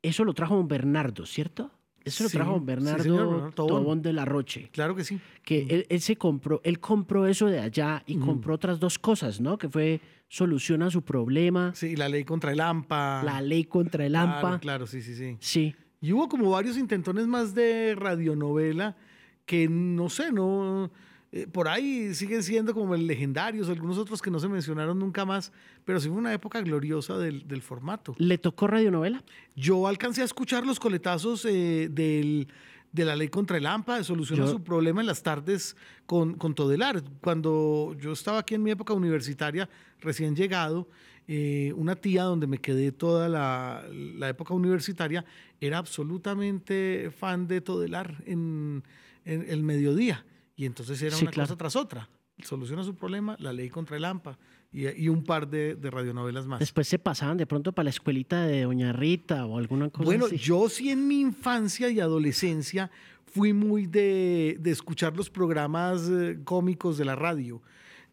eso 0.04 0.24
lo 0.24 0.36
trajo 0.36 0.64
Bernardo, 0.64 1.26
¿cierto? 1.26 1.72
Eso 2.06 2.24
lo 2.24 2.30
Sí, 2.30 2.38
trajo 2.38 2.58
sí, 2.60 2.66
Bernardo 2.66 3.04
señor, 3.04 3.28
Bernardo 3.30 3.52
Tobón. 3.52 3.84
Tobón 3.84 4.02
de 4.02 4.14
la 4.14 4.26
Roche. 4.26 4.70
Claro 4.72 4.96
que 4.96 5.04
sí. 5.04 5.20
Que 5.44 5.62
él, 5.70 5.86
él 5.90 6.02
se 6.02 6.16
compró, 6.16 6.62
él 6.64 6.80
compró 6.80 7.26
eso 7.28 7.48
de 7.48 7.60
allá 7.60 8.04
y 8.06 8.18
compró 8.18 8.56
otras 8.56 8.80
dos 8.80 9.00
cosas, 9.00 9.40
¿no? 9.42 9.58
Que 9.58 9.70
fue 9.70 10.02
soluciona 10.28 10.90
su 10.90 11.04
problema, 11.04 11.74
Sí, 11.76 11.96
la 11.96 12.10
ley 12.10 12.24
contra 12.24 12.52
el 12.52 12.60
AMPA. 12.60 13.22
la 13.24 13.40
ley 13.42 13.66
contra 13.66 14.06
el 14.06 14.16
AMPA. 14.16 14.40
Claro, 14.42 14.60
claro, 14.60 14.88
sí, 14.88 15.02
sí, 15.02 15.16
sí. 15.16 15.38
Sí. 15.40 15.76
Y 16.02 16.12
hubo 16.12 16.28
como 16.28 16.50
varios 16.50 16.76
intentones 16.78 17.28
más 17.28 17.54
de 17.54 17.96
radionovela 17.96 18.98
que 19.46 19.68
no 19.70 20.10
sé, 20.10 20.32
no. 20.32 20.92
Eh, 21.36 21.48
por 21.52 21.68
ahí 21.68 22.14
siguen 22.14 22.44
siendo 22.44 22.74
como 22.74 22.96
legendarios, 22.96 23.68
algunos 23.68 23.98
otros 23.98 24.22
que 24.22 24.30
no 24.32 24.40
se 24.40 24.48
mencionaron 24.48 24.98
nunca 25.00 25.26
más, 25.26 25.52
pero 25.84 26.00
sí 26.00 26.08
fue 26.08 26.18
una 26.20 26.32
época 26.34 26.62
gloriosa 26.62 27.18
del, 27.18 27.48
del 27.48 27.62
formato. 27.62 28.14
¿Le 28.20 28.38
tocó 28.38 28.68
radionovela? 28.68 29.24
Yo 29.56 29.88
alcancé 29.88 30.22
a 30.22 30.26
escuchar 30.26 30.66
los 30.66 30.80
coletazos 30.80 31.44
eh, 31.46 31.90
del, 31.92 32.48
de 32.92 33.04
la 33.06 33.16
ley 33.16 33.30
contra 33.30 33.58
el 33.58 33.66
AMPA, 33.66 33.98
de 33.98 34.04
solucionar 34.04 34.46
Yo- 34.46 34.52
su 34.54 34.64
problema 34.64 35.02
en 35.02 35.08
las 35.08 35.24
tardes 35.24 35.76
con, 36.06 36.36
con 36.36 36.54
Todelar. 36.54 37.04
Cuando 37.20 37.96
yo 38.00 38.12
estaba 38.12 38.38
aquí 38.40 38.54
en 38.54 38.62
mi 38.64 38.70
época 38.72 38.94
universitaria, 38.94 39.68
recién 40.02 40.36
llegado, 40.36 40.88
eh, 41.28 41.74
una 41.78 41.96
tía 41.96 42.24
donde 42.24 42.46
me 42.48 42.60
quedé 42.60 42.92
toda 42.92 43.28
la, 43.30 43.84
la 43.92 44.30
época 44.30 44.54
universitaria 44.54 45.26
era 45.62 45.80
absolutamente 45.80 47.12
fan 47.18 47.48
de 47.48 47.62
Todelar 47.62 48.22
en, 48.28 48.84
en 49.26 49.50
el 49.50 49.64
mediodía. 49.64 50.26
Y 50.56 50.66
entonces 50.66 51.02
era 51.02 51.16
Sí, 51.16 51.24
una 51.26 51.32
claro. 51.32 51.48
cosa 51.48 51.58
tras 51.58 51.76
otra. 51.76 52.10
Soluciona 52.42 52.84
su 52.84 52.96
problema, 52.96 53.36
la 53.40 53.54
ley 53.54 53.70
contra 53.70 53.96
el 53.96 54.06
AMPA 54.06 54.38
y, 54.72 54.88
y 55.04 55.08
un 55.08 55.24
par 55.24 55.48
de, 55.48 55.76
de 55.76 55.92
radionovelas 55.92 56.48
más. 56.48 56.60
Después 56.60 56.88
se 56.88 56.98
pasaban 56.98 57.38
de 57.38 57.46
pronto 57.46 57.72
para 57.74 57.84
la 57.86 57.90
escuelita 57.92 58.46
de 58.48 58.64
Doña 58.64 58.92
Rita 58.92 59.46
o 59.46 59.58
alguna 59.60 59.90
cosa 59.92 60.04
Bueno, 60.06 60.26
así. 60.26 60.38
yo 60.38 60.68
sí 60.68 60.90
en 60.90 61.08
mi 61.08 61.20
infancia 61.22 61.90
y 61.90 62.00
adolescencia 62.00 62.90
fui 63.26 63.54
muy 63.54 63.86
de, 63.86 64.58
de 64.60 64.72
escuchar 64.72 65.16
los 65.16 65.30
programas 65.30 66.10
eh, 66.10 66.40
cómicos 66.44 66.98
de 66.98 67.06
la 67.06 67.16
radio. 67.16 67.62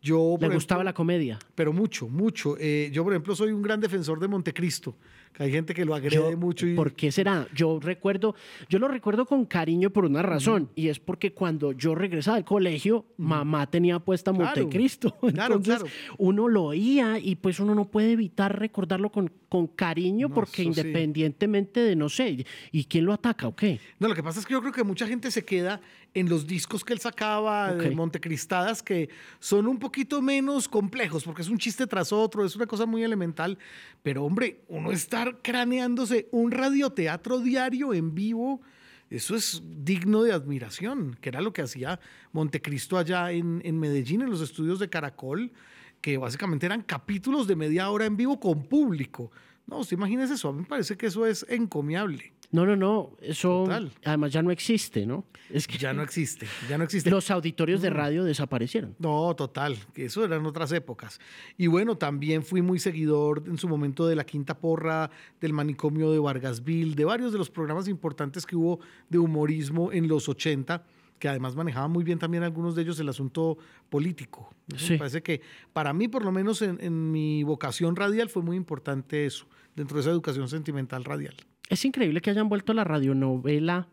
Yo, 0.03 0.37
¿Le 0.41 0.49
gustaba 0.49 0.83
la 0.85 0.95
comedia? 0.95 1.39
Pero 1.55 1.73
mucho, 1.75 2.09
mucho. 2.09 2.57
Eh, 2.59 2.91
yo, 2.93 3.05
por 3.05 3.13
ejemplo, 3.13 3.35
soy 3.37 3.53
un 3.53 3.61
gran 3.63 3.81
defensor 3.81 4.19
de 4.19 4.29
Montecristo. 4.29 4.97
Que 5.33 5.45
hay 5.45 5.53
gente 5.53 5.75
que 5.75 5.85
lo 5.85 5.95
agrede 5.95 6.37
mucho. 6.37 6.67
Y... 6.67 6.75
¿Por 6.75 6.93
qué 6.93 7.13
será? 7.13 7.47
Yo 7.55 7.79
recuerdo, 7.81 8.35
yo 8.69 8.79
lo 8.79 8.89
recuerdo 8.89 9.27
con 9.27 9.47
cariño 9.47 9.91
por 9.91 10.05
una 10.05 10.23
razón, 10.23 10.71
y 10.75 10.89
es 10.89 10.99
porque 10.99 11.33
cuando 11.33 11.73
yo 11.73 11.95
regresaba 11.95 12.37
al 12.37 12.45
colegio, 12.45 13.07
mamá 13.17 13.71
tenía 13.71 13.99
puesta 13.99 14.33
Montecristo. 14.33 15.17
Entonces, 15.23 15.85
uno 16.19 16.49
lo 16.49 16.65
oía 16.65 17.19
y 17.19 17.37
pues 17.37 17.61
uno 17.61 17.75
no 17.75 17.91
puede 17.91 18.13
evitar 18.13 18.59
recordarlo 18.59 19.11
con, 19.11 19.31
con 19.49 19.67
cariño, 19.67 20.29
porque 20.31 20.63
independientemente 20.63 21.81
de, 21.81 21.97
no 21.97 22.09
sé, 22.09 22.45
¿y 22.73 22.85
quién 22.85 23.05
lo 23.05 23.13
ataca 23.13 23.47
o 23.49 23.55
qué? 23.55 23.81
No, 23.99 24.09
lo 24.09 24.15
que 24.15 24.23
pasa 24.23 24.41
es 24.41 24.47
que 24.47 24.53
yo 24.53 24.61
creo 24.61 24.73
que 24.73 24.85
mucha 24.85 25.07
gente 25.07 25.31
se 25.31 25.45
queda 25.45 25.81
en 26.15 26.29
los 26.29 26.47
discos 26.47 26.85
que 26.85 26.93
él 26.93 27.01
sacaba 27.01 27.73
de 27.75 27.91
Montecristadas, 27.93 28.83
que 28.83 29.09
son 29.39 29.67
un 29.67 29.79
poquito 29.79 30.21
menos 30.21 30.69
complejos, 30.69 31.25
porque 31.25 31.43
es 31.43 31.49
un 31.49 31.59
chiste 31.59 31.87
tras 31.87 32.13
otro, 32.13 32.45
es 32.45 32.57
una 32.57 32.67
cosa 32.67 32.87
muy 32.87 33.03
elemental. 33.03 33.59
Pero 34.03 34.25
hombre, 34.25 34.63
uno 34.69 34.91
estar 34.91 35.41
craneándose 35.43 36.29
un 36.33 36.51
radioteatro 36.51 37.39
diario 37.41 37.95
en 37.95 38.15
vivo, 38.15 38.61
eso 39.09 39.37
es 39.37 39.63
digno 39.65 40.23
de 40.23 40.33
admiración, 40.33 41.17
que 41.21 41.29
era 41.29 41.41
lo 41.41 41.53
que 41.53 41.63
hacía 41.63 42.01
Montecristo 42.33 42.99
allá 42.99 43.31
en, 43.33 43.61
en 43.65 43.79
Medellín, 43.79 44.23
en 44.23 44.31
los 44.31 44.41
estudios 44.41 44.79
de 44.79 44.89
Caracol, 44.89 45.53
que 46.01 46.17
básicamente 46.17 46.67
eran 46.67 46.83
capítulos 46.83 47.47
de 47.47 47.57
media 47.57 47.91
hora 47.91 48.07
en 48.07 48.17
vivo 48.17 48.41
con 48.41 48.65
público. 48.65 49.31
No, 49.67 49.79
usted 49.79 49.97
imagínese 49.97 50.35
eso, 50.35 50.49
a 50.49 50.53
mí 50.53 50.61
me 50.61 50.67
parece 50.67 50.97
que 50.97 51.07
eso 51.07 51.27
es 51.27 51.47
encomiable. 51.49 52.33
No, 52.53 52.67
no, 52.67 52.75
no, 52.75 53.17
eso 53.21 53.69
además 54.05 54.33
ya 54.33 54.43
no 54.43 54.51
existe, 54.51 55.07
¿no? 55.07 55.25
Es 55.51 55.69
que 55.69 55.79
ya 55.79 55.93
no 55.93 56.03
existe, 56.03 56.47
ya 56.69 56.79
no 56.79 56.85
existe. 56.85 57.09
Los 57.09 57.31
auditorios 57.31 57.81
de 57.81 57.91
radio 57.91 58.25
desaparecieron. 58.25 58.97
No, 58.99 59.35
total, 59.37 59.79
que 59.95 60.07
eso 60.07 60.25
eran 60.25 60.45
otras 60.45 60.73
épocas. 60.73 61.21
Y 61.57 61.69
bueno, 61.69 61.97
también 61.97 62.43
fui 62.43 62.61
muy 62.61 62.81
seguidor 62.81 63.45
en 63.47 63.57
su 63.57 63.69
momento 63.69 64.05
de 64.07 64.17
la 64.17 64.25
Quinta 64.25 64.59
Porra, 64.59 65.11
del 65.41 65.53
manicomio 65.53 66.11
de 66.11 66.19
Vargasville, 66.19 66.97
de 66.97 67.05
varios 67.05 67.31
de 67.31 67.39
los 67.39 67.51
programas 67.51 67.87
importantes 67.87 68.45
que 68.45 68.57
hubo 68.57 68.81
de 69.09 69.19
humorismo 69.19 69.93
en 69.93 70.09
los 70.09 70.29
80 70.29 70.85
que 71.21 71.29
además 71.29 71.55
manejaba 71.55 71.87
muy 71.87 72.03
bien 72.03 72.19
también 72.19 72.43
algunos 72.45 72.75
de 72.75 72.81
ellos 72.81 72.99
el 72.99 73.11
asunto 73.11 73.59
político. 73.91 74.55
Me 74.89 74.97
parece 74.97 75.23
que 75.23 75.43
para 75.75 75.93
mí, 75.93 76.09
por 76.09 76.25
lo 76.25 76.33
menos 76.33 76.63
en, 76.63 76.79
en 76.81 77.13
mi 77.13 77.43
vocación 77.43 77.95
radial, 77.95 78.31
fue 78.31 78.43
muy 78.43 78.57
importante 78.57 79.27
eso, 79.27 79.47
dentro 79.77 79.97
de 79.97 80.01
esa 80.01 80.11
educación 80.11 80.49
sentimental 80.49 81.05
radial 81.05 81.37
es 81.71 81.85
increíble 81.85 82.21
que 82.21 82.31
hayan 82.31 82.49
vuelto 82.49 82.75
la 82.75 82.85
radionovela 82.85 83.89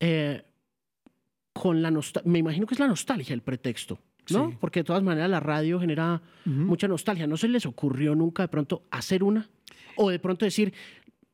eh, 0.00 0.42
con 1.52 1.82
la 1.82 1.90
nostalgia. 1.90 2.32
Me 2.32 2.38
imagino 2.38 2.66
que 2.66 2.74
es 2.74 2.80
la 2.80 2.88
nostalgia 2.88 3.34
el 3.34 3.42
pretexto, 3.42 4.00
¿no? 4.30 4.56
Porque 4.58 4.80
de 4.80 4.84
todas 4.84 5.02
maneras 5.02 5.28
la 5.28 5.40
radio 5.40 5.78
genera 5.78 6.22
mucha 6.46 6.88
nostalgia. 6.88 7.26
¿No 7.26 7.36
se 7.36 7.48
les 7.48 7.66
ocurrió 7.66 8.14
nunca 8.14 8.44
de 8.44 8.48
pronto 8.48 8.84
hacer 8.90 9.22
una? 9.22 9.50
O 9.96 10.08
de 10.08 10.18
pronto 10.18 10.46
decir, 10.46 10.72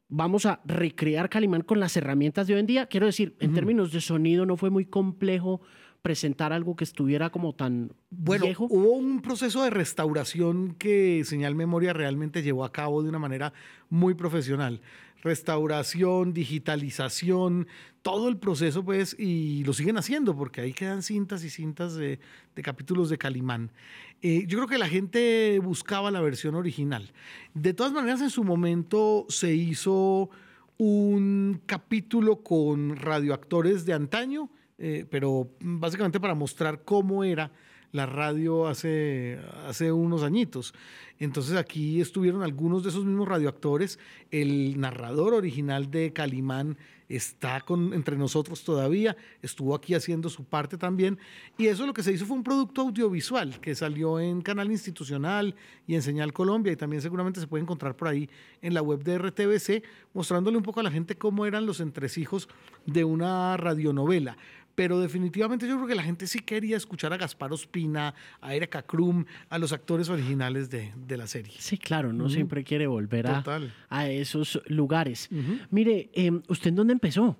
vamos 0.08 0.46
a 0.46 0.60
recrear 0.64 1.28
Calimán 1.28 1.62
con 1.62 1.78
las 1.78 1.96
herramientas 1.96 2.48
de 2.48 2.54
hoy 2.54 2.60
en 2.60 2.66
día. 2.66 2.86
Quiero 2.86 3.06
decir, 3.06 3.36
en 3.38 3.54
términos 3.54 3.92
de 3.92 4.00
sonido 4.00 4.46
no 4.46 4.56
fue 4.56 4.70
muy 4.70 4.84
complejo 4.84 5.60
presentar 6.02 6.52
algo 6.52 6.76
que 6.76 6.84
estuviera 6.84 7.30
como 7.30 7.54
tan 7.54 7.92
bueno, 8.10 8.44
viejo? 8.44 8.66
Hubo 8.70 8.92
un 8.92 9.22
proceso 9.22 9.64
de 9.64 9.70
restauración 9.70 10.74
que 10.78 11.22
Señal 11.24 11.56
Memoria 11.56 11.92
realmente 11.92 12.42
llevó 12.42 12.64
a 12.64 12.70
cabo 12.70 13.02
de 13.02 13.08
una 13.08 13.18
manera 13.18 13.52
muy 13.90 14.14
profesional. 14.14 14.80
Restauración, 15.22 16.32
digitalización, 16.32 17.66
todo 18.02 18.28
el 18.28 18.36
proceso, 18.36 18.84
pues, 18.84 19.16
y 19.18 19.64
lo 19.64 19.72
siguen 19.72 19.96
haciendo 19.96 20.36
porque 20.36 20.60
ahí 20.60 20.72
quedan 20.72 21.02
cintas 21.02 21.42
y 21.44 21.50
cintas 21.50 21.94
de, 21.94 22.20
capítulos 22.62 23.10
de 23.10 23.18
Calimán. 23.18 23.72
Eh, 24.22 24.44
yo 24.46 24.58
creo 24.58 24.68
que 24.68 24.78
la 24.78 24.88
gente 24.88 25.58
buscaba 25.62 26.10
la 26.10 26.20
versión 26.20 26.54
original. 26.54 27.12
De 27.54 27.74
todas 27.74 27.92
maneras, 27.92 28.20
en 28.20 28.30
su 28.30 28.44
momento 28.44 29.26
se 29.28 29.54
hizo 29.54 30.30
un 30.78 31.60
capítulo 31.66 32.42
con 32.42 32.96
radioactores 32.96 33.86
de 33.86 33.94
antaño 33.94 34.50
eh, 34.78 35.06
pero 35.08 35.50
básicamente 35.60 36.20
para 36.20 36.34
mostrar 36.34 36.82
cómo 36.84 37.24
era 37.24 37.50
la 37.96 38.06
radio 38.06 38.68
hace, 38.68 39.40
hace 39.66 39.90
unos 39.90 40.22
añitos. 40.22 40.74
Entonces 41.18 41.56
aquí 41.56 42.00
estuvieron 42.00 42.42
algunos 42.42 42.82
de 42.82 42.90
esos 42.90 43.04
mismos 43.04 43.26
radioactores. 43.26 43.98
El 44.30 44.78
narrador 44.78 45.32
original 45.34 45.90
de 45.90 46.12
Calimán 46.12 46.76
está 47.08 47.60
con, 47.60 47.94
entre 47.94 48.16
nosotros 48.16 48.64
todavía, 48.64 49.16
estuvo 49.40 49.74
aquí 49.74 49.94
haciendo 49.94 50.28
su 50.28 50.44
parte 50.44 50.76
también. 50.76 51.18
Y 51.56 51.66
eso 51.66 51.86
lo 51.86 51.94
que 51.94 52.02
se 52.02 52.12
hizo 52.12 52.26
fue 52.26 52.36
un 52.36 52.42
producto 52.42 52.82
audiovisual 52.82 53.60
que 53.60 53.74
salió 53.74 54.20
en 54.20 54.42
Canal 54.42 54.70
Institucional 54.70 55.54
y 55.86 55.94
en 55.94 56.02
Señal 56.02 56.32
Colombia 56.32 56.72
y 56.72 56.76
también 56.76 57.00
seguramente 57.00 57.40
se 57.40 57.46
puede 57.46 57.62
encontrar 57.62 57.96
por 57.96 58.08
ahí 58.08 58.28
en 58.60 58.74
la 58.74 58.82
web 58.82 59.02
de 59.02 59.18
RTBC, 59.18 59.84
mostrándole 60.12 60.56
un 60.56 60.62
poco 60.62 60.80
a 60.80 60.82
la 60.82 60.90
gente 60.90 61.16
cómo 61.16 61.46
eran 61.46 61.64
los 61.64 61.80
entresijos 61.80 62.48
de 62.84 63.04
una 63.04 63.56
radionovela 63.56 64.36
pero 64.76 65.00
definitivamente 65.00 65.66
yo 65.66 65.74
creo 65.76 65.88
que 65.88 65.94
la 65.96 66.02
gente 66.02 66.28
sí 66.28 66.40
quería 66.40 66.76
escuchar 66.76 67.12
a 67.12 67.16
Gaspar 67.16 67.52
Ospina, 67.52 68.14
a 68.40 68.54
Erika 68.54 68.82
Krum, 68.82 69.24
a 69.48 69.58
los 69.58 69.72
actores 69.72 70.08
originales 70.10 70.70
de, 70.70 70.92
la 71.16 71.26
serie. 71.26 71.54
Sí, 71.58 71.78
claro, 71.78 72.12
no 72.12 72.28
siempre 72.28 72.62
quiere 72.62 72.86
volver 72.86 73.26
a, 73.26 73.42
a, 73.88 74.08
esos 74.08 74.60
lugares. 74.66 75.30
Mire, 75.70 76.10
em, 76.12 76.42
¿usted 76.48 76.68
en 76.68 76.76
dónde 76.76 76.92
empezó? 76.92 77.36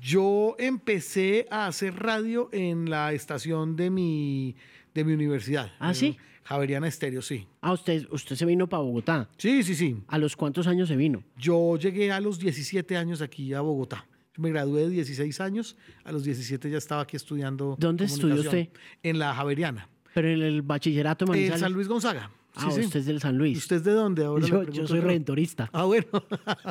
Yo 0.00 0.54
empecé 0.58 1.46
a 1.50 1.66
hacer 1.66 1.96
radio 1.96 2.50
en 2.52 2.90
la 2.90 3.12
estación 3.14 3.74
de 3.74 3.90
mi, 3.90 4.54
de 4.94 5.04
mi 5.04 5.14
universidad. 5.14 5.72
¿Ah, 5.78 5.94
sí? 5.94 6.18
Javeriana 6.44 6.86
Estéreo, 6.86 7.22
sí. 7.22 7.46
Ah, 7.62 7.72
usted, 7.72 8.06
usted 8.10 8.36
se 8.36 8.44
vino 8.44 8.68
para 8.68 8.82
Bogotá. 8.82 9.30
Sí, 9.38 9.62
sí, 9.62 9.74
sí. 9.74 9.96
¿A 10.08 10.18
los 10.18 10.36
cuántos 10.36 10.66
años 10.66 10.88
se 10.88 10.96
vino? 10.96 11.24
Yo 11.38 11.78
llegué 11.78 12.12
a 12.12 12.20
los 12.20 12.38
17 12.38 12.98
años 12.98 13.22
aquí 13.22 13.54
a 13.54 13.62
Bogotá 13.62 14.06
me 14.36 14.50
gradué 14.50 14.82
de 14.82 14.90
16 14.90 15.40
años, 15.40 15.76
a 16.04 16.12
los 16.12 16.24
17 16.24 16.70
ya 16.70 16.78
estaba 16.78 17.02
aquí 17.02 17.16
estudiando. 17.16 17.76
¿Dónde 17.78 18.04
estudió 18.04 18.40
usted? 18.40 18.68
En 19.02 19.18
la 19.18 19.34
Javeriana. 19.34 19.88
Pero 20.14 20.28
en 20.28 20.42
el 20.42 20.62
bachillerato 20.62 21.32
En 21.34 21.58
San 21.58 21.72
Luis 21.72 21.88
Gonzaga. 21.88 22.30
Ah, 22.56 22.68
usted 22.68 22.96
es 22.96 23.06
del 23.06 23.20
San 23.20 23.36
Luis. 23.36 23.58
¿Usted 23.58 23.76
es 23.76 23.84
de 23.84 23.92
dónde 23.92 24.24
ahora? 24.24 24.46
Yo, 24.46 24.86
soy 24.86 25.00
redentorista. 25.00 25.68
Ah, 25.72 25.84
bueno. 25.84 26.06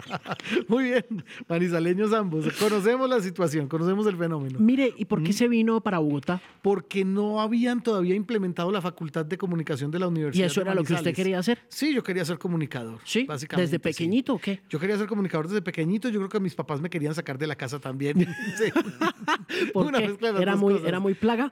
Muy 0.68 0.86
bien. 0.86 1.26
Manizaleños 1.48 2.14
ambos. 2.14 2.46
Conocemos 2.54 3.10
la 3.10 3.20
situación, 3.20 3.68
conocemos 3.68 4.08
el 4.08 4.16
fenómeno. 4.16 4.60
Mire, 4.60 4.94
¿y 4.98 5.06
por 5.06 5.22
qué 5.24 5.34
se 5.34 5.48
vino 5.48 5.82
para 5.82 6.00
Bogotá? 6.00 6.42
Porque 6.62 7.04
no 7.04 7.42
habían 7.42 7.84
todavía 7.84 8.16
implementado 8.16 8.72
la 8.72 8.82
Facultad 8.82 9.26
de 9.26 9.38
Comunicación 9.38 9.92
de 9.92 10.00
la 10.00 10.08
Universidad. 10.08 10.44
¿Y 10.44 10.46
eso 10.46 10.62
era 10.62 10.74
lo 10.74 10.84
que 10.84 10.94
usted 10.94 11.14
quería 11.14 11.40
hacer? 11.40 11.60
Sí, 11.68 11.94
yo 11.94 12.02
quería 12.02 12.24
ser 12.24 12.38
comunicador. 12.38 13.00
Sí, 13.04 13.26
básicamente. 13.26 13.70
¿Desde 13.70 13.80
pequeñito 13.80 14.36
o 14.36 14.40
qué? 14.40 14.62
Yo 14.70 14.80
quería 14.80 14.98
ser 14.98 15.08
comunicador 15.08 15.48
desde 15.48 15.62
pequeñito. 15.62 16.08
Yo 16.10 16.20
creo 16.20 16.30
que 16.30 16.40
mis 16.40 16.56
papás 16.56 16.80
me 16.80 16.90
querían 16.90 17.14
sacar 17.14 17.38
de 17.38 17.48
la 17.48 17.56
casa 17.56 17.80
también. 17.80 18.20
sí. 18.58 18.72
¿Era, 20.40 20.56
muy, 20.56 20.82
¿Era 20.86 21.00
muy 21.00 21.14
plaga? 21.14 21.52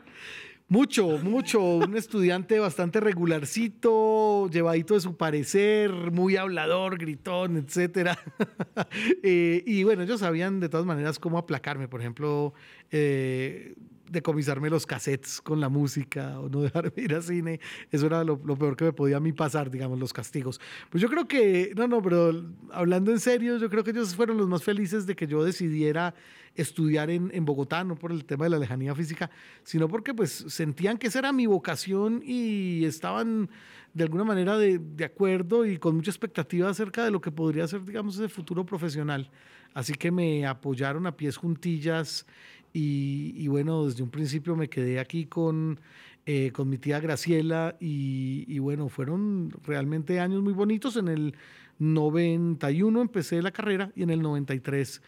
Mucho, 0.71 1.17
mucho. 1.17 1.61
Un 1.61 1.97
estudiante 1.97 2.57
bastante 2.57 3.01
regularcito, 3.01 4.47
llevadito 4.49 4.93
de 4.93 5.01
su 5.01 5.17
parecer, 5.17 5.91
muy 6.13 6.37
hablador, 6.37 6.97
gritón, 6.97 7.57
etcétera. 7.57 8.17
Eh, 9.23 9.63
y 9.67 9.83
bueno, 9.83 10.03
ellos 10.03 10.21
sabían 10.21 10.59
de 10.59 10.69
todas 10.69 10.85
maneras 10.85 11.19
cómo 11.19 11.37
aplacarme. 11.37 11.87
Por 11.87 11.99
ejemplo, 11.99 12.53
eh, 12.89 13.75
decomisarme 14.09 14.69
los 14.69 14.85
cassettes 14.85 15.41
con 15.41 15.59
la 15.59 15.67
música 15.67 16.39
o 16.39 16.47
no 16.47 16.61
dejarme 16.63 16.93
ir 16.95 17.15
al 17.15 17.23
cine. 17.23 17.59
Eso 17.91 18.05
era 18.05 18.23
lo, 18.23 18.39
peor 18.39 18.77
que 18.77 18.85
me 18.85 18.93
podía 18.93 19.17
a 19.17 19.19
mí 19.19 19.33
pasar, 19.33 19.71
digamos, 19.71 19.99
los 19.99 20.13
castigos. 20.13 20.61
Pues 20.89 21.01
yo 21.01 21.09
creo 21.09 21.27
que, 21.27 21.73
no, 21.75 21.87
no, 21.89 22.01
pero 22.01 22.31
hablando 22.71 23.11
en 23.11 23.19
serio, 23.19 23.57
yo 23.57 23.69
creo 23.69 23.83
que 23.83 23.91
ellos 23.91 24.15
fueron 24.15 24.37
los 24.37 24.47
más 24.47 24.63
felices 24.63 25.05
de 25.05 25.17
que 25.17 25.27
yo 25.27 25.43
decidiera 25.43 26.15
estudiar 26.55 27.09
en, 27.09 27.31
en 27.33 27.45
Bogotá, 27.45 27.83
no 27.83 27.95
por 27.95 28.11
el 28.11 28.25
tema 28.25 28.45
de 28.45 28.51
la 28.51 28.59
lejanía 28.59 28.93
física, 28.95 29.29
sino 29.63 29.87
porque 29.87 30.13
pues 30.13 30.31
sentían 30.47 30.97
que 30.97 31.07
esa 31.07 31.19
era 31.19 31.31
mi 31.31 31.45
vocación 31.45 32.21
y 32.25 32.85
estaban 32.85 33.49
de 33.93 34.03
alguna 34.03 34.23
manera 34.23 34.57
de, 34.57 34.79
de 34.79 35.05
acuerdo 35.05 35.65
y 35.65 35.77
con 35.77 35.95
mucha 35.95 36.11
expectativa 36.11 36.69
acerca 36.69 37.03
de 37.03 37.11
lo 37.11 37.21
que 37.21 37.31
podría 37.31 37.67
ser, 37.67 37.83
digamos, 37.83 38.15
ese 38.15 38.29
futuro 38.29 38.65
profesional. 38.65 39.29
Así 39.73 39.93
que 39.93 40.11
me 40.11 40.45
apoyaron 40.45 41.07
a 41.07 41.15
pies 41.15 41.37
juntillas 41.37 42.25
y, 42.73 43.47
bueno, 43.47 43.85
desde 43.85 44.03
un 44.03 44.09
principio 44.09 44.55
me 44.55 44.69
quedé 44.69 44.99
aquí 44.99 45.25
con, 45.25 45.79
eh, 46.25 46.51
con 46.53 46.69
mi 46.69 46.77
tía 46.77 46.99
Graciela 46.99 47.75
y, 47.79 48.59
bueno, 48.59 48.87
fueron 48.89 49.51
realmente 49.63 50.19
años 50.19 50.41
muy 50.41 50.53
bonitos. 50.53 50.95
En 50.95 51.09
el 51.09 51.35
91 51.79 53.01
empecé 53.01 53.41
la 53.41 53.51
carrera 53.51 53.91
y 53.95 54.03
en 54.03 54.09
el 54.09 54.21
93 54.21 55.01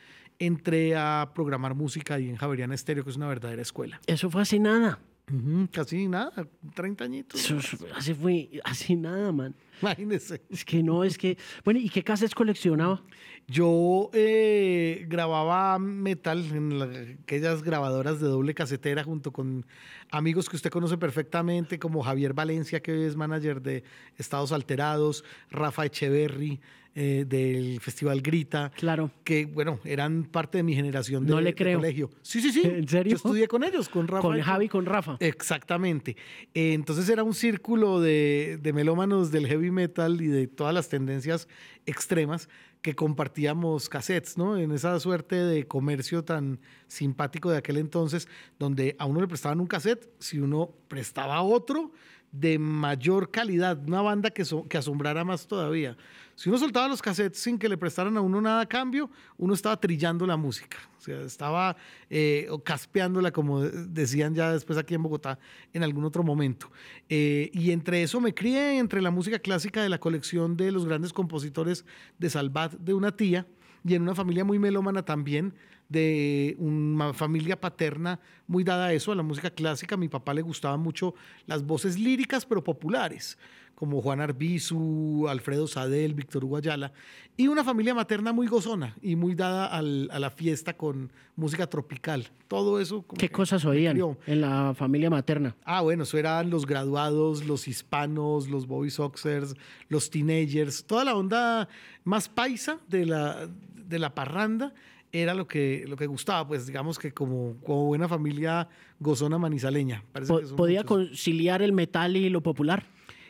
entré 0.46 0.96
a 0.96 1.32
programar 1.34 1.76
música 1.76 2.20
y 2.20 2.30
en 2.30 2.36
Javeriana 2.36 2.76
Estéreo, 2.76 3.04
que 3.04 3.10
es 3.10 3.16
una 3.18 3.28
verdadera 3.28 3.62
escuela. 3.62 4.00
Eso 4.08 4.30
fue 4.30 4.42
hace 4.42 4.60
nada. 4.60 5.00
Ujú, 5.32 5.70
Casi 5.72 6.06
nada, 6.10 6.34
30 6.76 7.06
añitos. 7.06 7.40
Eso 7.50 7.58
hace 7.96 8.14
fue 8.14 8.50
así 8.66 8.98
nada, 8.98 9.32
man. 9.32 9.56
Imagínese. 9.82 10.42
Es 10.50 10.66
que 10.66 10.84
no, 10.84 11.06
es 11.06 11.18
que. 11.18 11.38
Bueno, 11.64 11.80
¿y 11.80 11.90
qué 11.90 12.04
cassettes 12.04 12.36
coleccionaba? 12.36 13.02
Yo 13.48 14.10
eh, 14.14 15.06
grababa 15.08 15.80
metal 15.80 16.40
en 16.52 16.78
la- 16.78 17.14
aquellas 17.24 17.64
grabadoras 17.64 18.20
de 18.20 18.28
doble 18.28 18.54
casetera 18.54 19.04
junto 19.06 19.32
con 19.32 19.66
amigos 20.12 20.50
que 20.50 20.58
usted 20.58 20.70
conoce 20.70 20.98
perfectamente, 20.98 21.80
como 21.80 22.04
Javier 22.04 22.34
Valencia, 22.34 22.82
que 22.82 22.92
hoy 22.92 23.04
es 23.04 23.16
manager 23.16 23.62
de 23.62 23.86
Estados 24.18 24.52
Alterados, 24.52 25.24
Rafa 25.50 25.86
Echeverry 25.86 26.60
eh, 26.96 27.26
del 27.28 27.80
Festival 27.82 28.22
Grita, 28.22 28.72
Claro. 28.78 29.10
que 29.24 29.46
bueno, 29.46 29.80
eran 29.84 30.26
parte 30.26 30.60
de 30.60 30.64
mi 30.64 30.76
generación 30.76 31.26
de, 31.26 31.32
No 31.32 31.40
le 31.42 31.52
de 31.52 31.56
creo. 31.56 31.80
colegio. 31.80 32.10
Sí, 32.22 32.40
sí, 32.42 32.52
sí. 32.52 32.62
¿En 32.66 32.88
serio? 32.88 33.12
Yo 33.12 33.16
estudié 33.18 33.48
con 33.48 33.64
ellos, 33.64 33.90
con 33.90 34.08
Rafa. 34.08 34.22
Con 34.22 34.38
y 34.38 34.42
Javi, 34.42 34.70
con 34.70 34.86
Rafa. 34.86 35.18
Exactamente. 35.20 36.16
Eh, 36.54 36.74
Entonces 36.74 37.10
era 37.10 37.24
un 37.24 37.34
círculo 37.34 38.00
de, 38.00 38.60
de 38.62 38.74
melómanos 38.74 39.32
del 39.32 39.48
heavy 39.48 39.72
metal 39.72 40.22
y 40.22 40.28
de 40.28 40.48
todas 40.48 40.74
las 40.74 40.90
tendencias 40.90 41.48
extremas 41.86 42.48
que 42.82 42.96
compartíamos 42.96 43.88
cassettes, 43.88 44.38
¿no? 44.38 44.58
En 44.58 44.72
esa 44.74 45.00
suerte 45.00 45.36
de 45.38 45.66
comercio 45.68 46.24
tan 46.26 46.60
simpático 46.88 47.50
de 47.50 47.58
aquel 47.58 47.78
entonces, 47.78 48.28
donde 48.60 48.96
a 49.00 49.06
uno 49.06 49.22
le 49.22 49.28
prestaban 49.28 49.62
un 49.62 49.68
cassette, 49.68 50.10
si 50.20 50.38
uno 50.40 50.70
prestaba 50.90 51.42
otro 51.44 51.92
de 52.34 52.58
mayor 52.58 53.30
calidad, 53.30 53.80
una 53.88 54.02
banda 54.02 54.32
que, 54.32 54.44
so- 54.44 54.68
que 54.68 54.78
asombrara 54.78 55.24
más 55.24 55.48
todavía. 55.48 55.96
Si 56.36 56.50
uno 56.50 56.58
soltaba 56.58 56.88
los 56.88 57.00
cassettes 57.00 57.40
sin 57.40 57.60
que 57.60 57.70
le 57.70 57.78
prestaran 57.78 58.18
a 58.18 58.22
uno 58.22 58.42
nada 58.42 58.62
a 58.62 58.66
cambio, 58.66 59.08
uno 59.38 59.54
estaba 59.54 59.80
trillando 59.80 60.26
la 60.26 60.36
música, 60.36 60.78
o 60.98 61.02
sea, 61.02 61.22
estaba 61.22 61.78
eh, 62.10 62.50
caspeándola, 62.66 63.32
como 63.32 63.62
decían 63.62 64.34
ya 64.34 64.52
después 64.52 64.80
aquí 64.80 64.96
en 64.96 65.04
Bogotá, 65.04 65.38
en 65.74 65.84
algún 65.84 66.06
otro 66.06 66.24
momento. 66.24 66.72
Eh, 67.08 67.52
y 67.54 67.70
entre 67.70 68.02
eso 68.02 68.20
me 68.20 68.34
crié, 68.34 68.80
entre 68.80 69.00
la 69.00 69.12
música 69.12 69.38
clásica 69.38 69.84
de 69.84 69.90
la 69.90 70.00
colección 70.00 70.58
de 70.58 70.72
los 70.72 70.86
grandes 70.86 71.14
compositores 71.14 71.86
de 72.18 72.32
Salvat 72.32 72.74
de 72.74 72.96
una 72.96 73.16
tía, 73.16 73.46
y 73.86 73.94
en 73.94 74.02
una 74.02 74.16
familia 74.16 74.44
muy 74.44 74.58
melómana 74.58 75.04
también, 75.04 75.54
de 75.90 76.56
una 76.60 77.14
familia 77.14 77.60
paterna 77.60 78.20
muy 78.48 78.64
dada 78.64 78.88
a 78.88 78.94
eso, 78.94 79.12
a 79.12 79.16
la 79.16 79.24
música 79.24 79.50
clásica. 79.50 79.96
A 79.96 79.98
mi 79.98 80.08
papá 80.10 80.34
le 80.34 80.42
gustaban 80.42 80.80
mucho 80.80 81.14
las 81.46 81.64
voces 81.66 82.00
líricas, 82.00 82.46
pero 82.46 82.64
populares, 82.64 83.38
como 83.76 84.02
Juan 84.02 84.22
Arbizu, 84.22 85.28
Alfredo 85.30 85.68
Sadel, 85.68 86.14
Víctor 86.14 86.46
Hugo 86.46 86.58
Ayala, 86.58 86.94
y 87.36 87.48
una 87.48 87.64
familia 87.64 87.94
materna 87.96 88.32
muy 88.32 88.48
gozona 88.48 88.96
y 89.02 89.16
muy 89.16 89.34
dada 89.36 89.66
al- 89.68 90.10
a 90.12 90.20
la 90.20 90.30
fiesta 90.30 90.78
con 90.78 91.12
música 91.36 91.68
tropical. 91.68 92.28
Todo 92.48 92.80
eso. 92.80 93.02
como 93.02 93.18
¿Qué 93.20 93.30
cosas 93.30 93.66
oían 93.66 94.00
en 94.28 94.42
la 94.42 94.74
familia 94.76 95.10
materna? 95.10 95.56
Ah, 95.64 95.82
bueno, 95.82 96.04
eso 96.04 96.18
eran 96.18 96.50
los 96.52 96.66
graduados, 96.68 97.46
los 97.46 97.68
hispanos, 97.68 98.48
los 98.48 98.68
Bobby 98.68 98.92
Soxers, 98.92 99.56
los 99.90 100.10
teenagers, 100.12 100.86
toda 100.86 101.04
la 101.06 101.16
onda 101.16 101.68
más 102.04 102.30
paisa 102.30 102.78
de 102.88 103.06
la, 103.08 103.48
de 103.88 104.00
la 104.00 104.14
parranda 104.14 104.74
era 105.16 105.36
lo 105.36 105.48
que, 105.48 105.86
lo 105.88 105.96
que 105.96 106.08
gustaba, 106.08 106.46
pues 106.48 106.66
digamos 106.66 106.98
que 106.98 107.12
como, 107.14 107.56
como 107.64 107.86
buena 107.86 108.08
familia 108.10 108.68
gozona 109.00 109.38
manizaleña. 109.38 110.04
Parece 110.12 110.34
Po- 110.34 110.40
que 110.40 110.48
son 110.48 110.56
¿Podía 110.56 110.82
muchos. 110.82 111.10
conciliar 111.10 111.62
el 111.62 111.72
metal 111.72 112.18
y 112.18 112.30
lo 112.30 112.42
popular? 112.42 112.84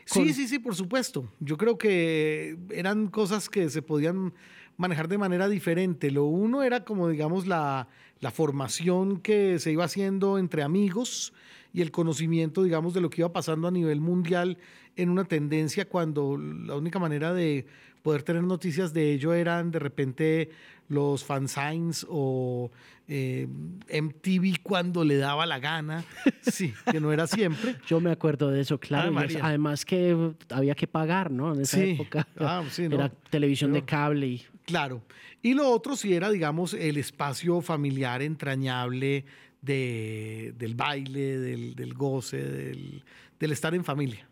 Con- 0.08 0.24
Sí, 0.26 0.32
sí, 0.32 0.48
sí, 0.48 0.58
por 0.58 0.74
supuesto. 0.74 1.28
Yo 1.40 1.58
creo 1.58 1.76
que 1.76 2.56
eran 2.70 3.08
cosas 3.08 3.50
que 3.50 3.68
se 3.68 3.82
podían 3.82 4.32
manejar 4.78 5.08
de 5.08 5.18
manera 5.18 5.46
diferente. 5.48 6.10
Lo 6.10 6.24
uno 6.24 6.62
era 6.62 6.84
como, 6.84 7.08
digamos, 7.08 7.46
la, 7.46 7.86
la 8.20 8.30
formación 8.30 9.18
que 9.20 9.58
se 9.58 9.72
iba 9.72 9.84
haciendo 9.84 10.38
entre 10.38 10.62
amigos 10.62 11.32
y 11.72 11.82
el 11.82 11.90
conocimiento, 11.90 12.62
digamos, 12.62 12.94
de 12.94 13.00
lo 13.00 13.10
que 13.10 13.20
iba 13.22 13.32
pasando 13.32 13.68
a 13.68 13.70
nivel 13.70 14.00
mundial 14.00 14.58
en 14.96 15.10
una 15.10 15.24
tendencia 15.24 15.88
cuando 15.88 16.36
la 16.38 16.76
única 16.76 16.98
manera 16.98 17.34
de 17.34 17.66
poder 18.02 18.22
tener 18.22 18.42
noticias 18.44 18.92
de 18.92 19.12
ello 19.12 19.34
eran 19.34 19.70
de 19.70 19.78
repente 19.78 20.50
los 20.88 21.24
fansigns 21.24 22.06
o 22.08 22.70
eh, 23.08 23.48
MTV 23.90 24.62
cuando 24.62 25.02
le 25.02 25.16
daba 25.16 25.46
la 25.46 25.58
gana. 25.58 26.04
Sí, 26.42 26.74
que 26.90 27.00
no 27.00 27.10
era 27.10 27.26
siempre. 27.26 27.76
Yo 27.88 28.00
me 28.00 28.10
acuerdo 28.10 28.50
de 28.50 28.60
eso, 28.60 28.78
claro. 28.78 29.12
Ah, 29.18 29.26
además 29.42 29.84
que 29.86 30.14
había 30.50 30.74
que 30.74 30.86
pagar, 30.86 31.30
¿no? 31.30 31.54
En 31.54 31.62
esa 31.62 31.78
Sí. 31.78 31.90
época. 31.92 32.28
Ah, 32.38 32.62
sí, 32.70 32.86
¿no? 32.88 32.96
Era 32.96 33.08
televisión 33.08 33.72
de 33.72 33.82
cable 33.82 34.26
y 34.26 34.42
Claro. 34.64 35.02
Y 35.42 35.54
lo 35.54 35.68
otro 35.68 35.96
sí 35.96 36.14
era, 36.14 36.30
digamos, 36.30 36.74
el 36.74 36.96
espacio 36.96 37.60
familiar 37.60 38.22
entrañable 38.22 39.24
de, 39.60 40.54
del 40.58 40.74
baile, 40.74 41.38
del, 41.38 41.74
del 41.74 41.94
goce, 41.94 42.38
del, 42.38 43.04
del 43.38 43.52
estar 43.52 43.74
en 43.74 43.84
familia. 43.84 44.28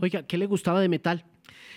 Oiga, 0.00 0.26
¿qué 0.26 0.36
le 0.36 0.46
gustaba 0.46 0.80
de 0.80 0.88
metal? 0.88 1.24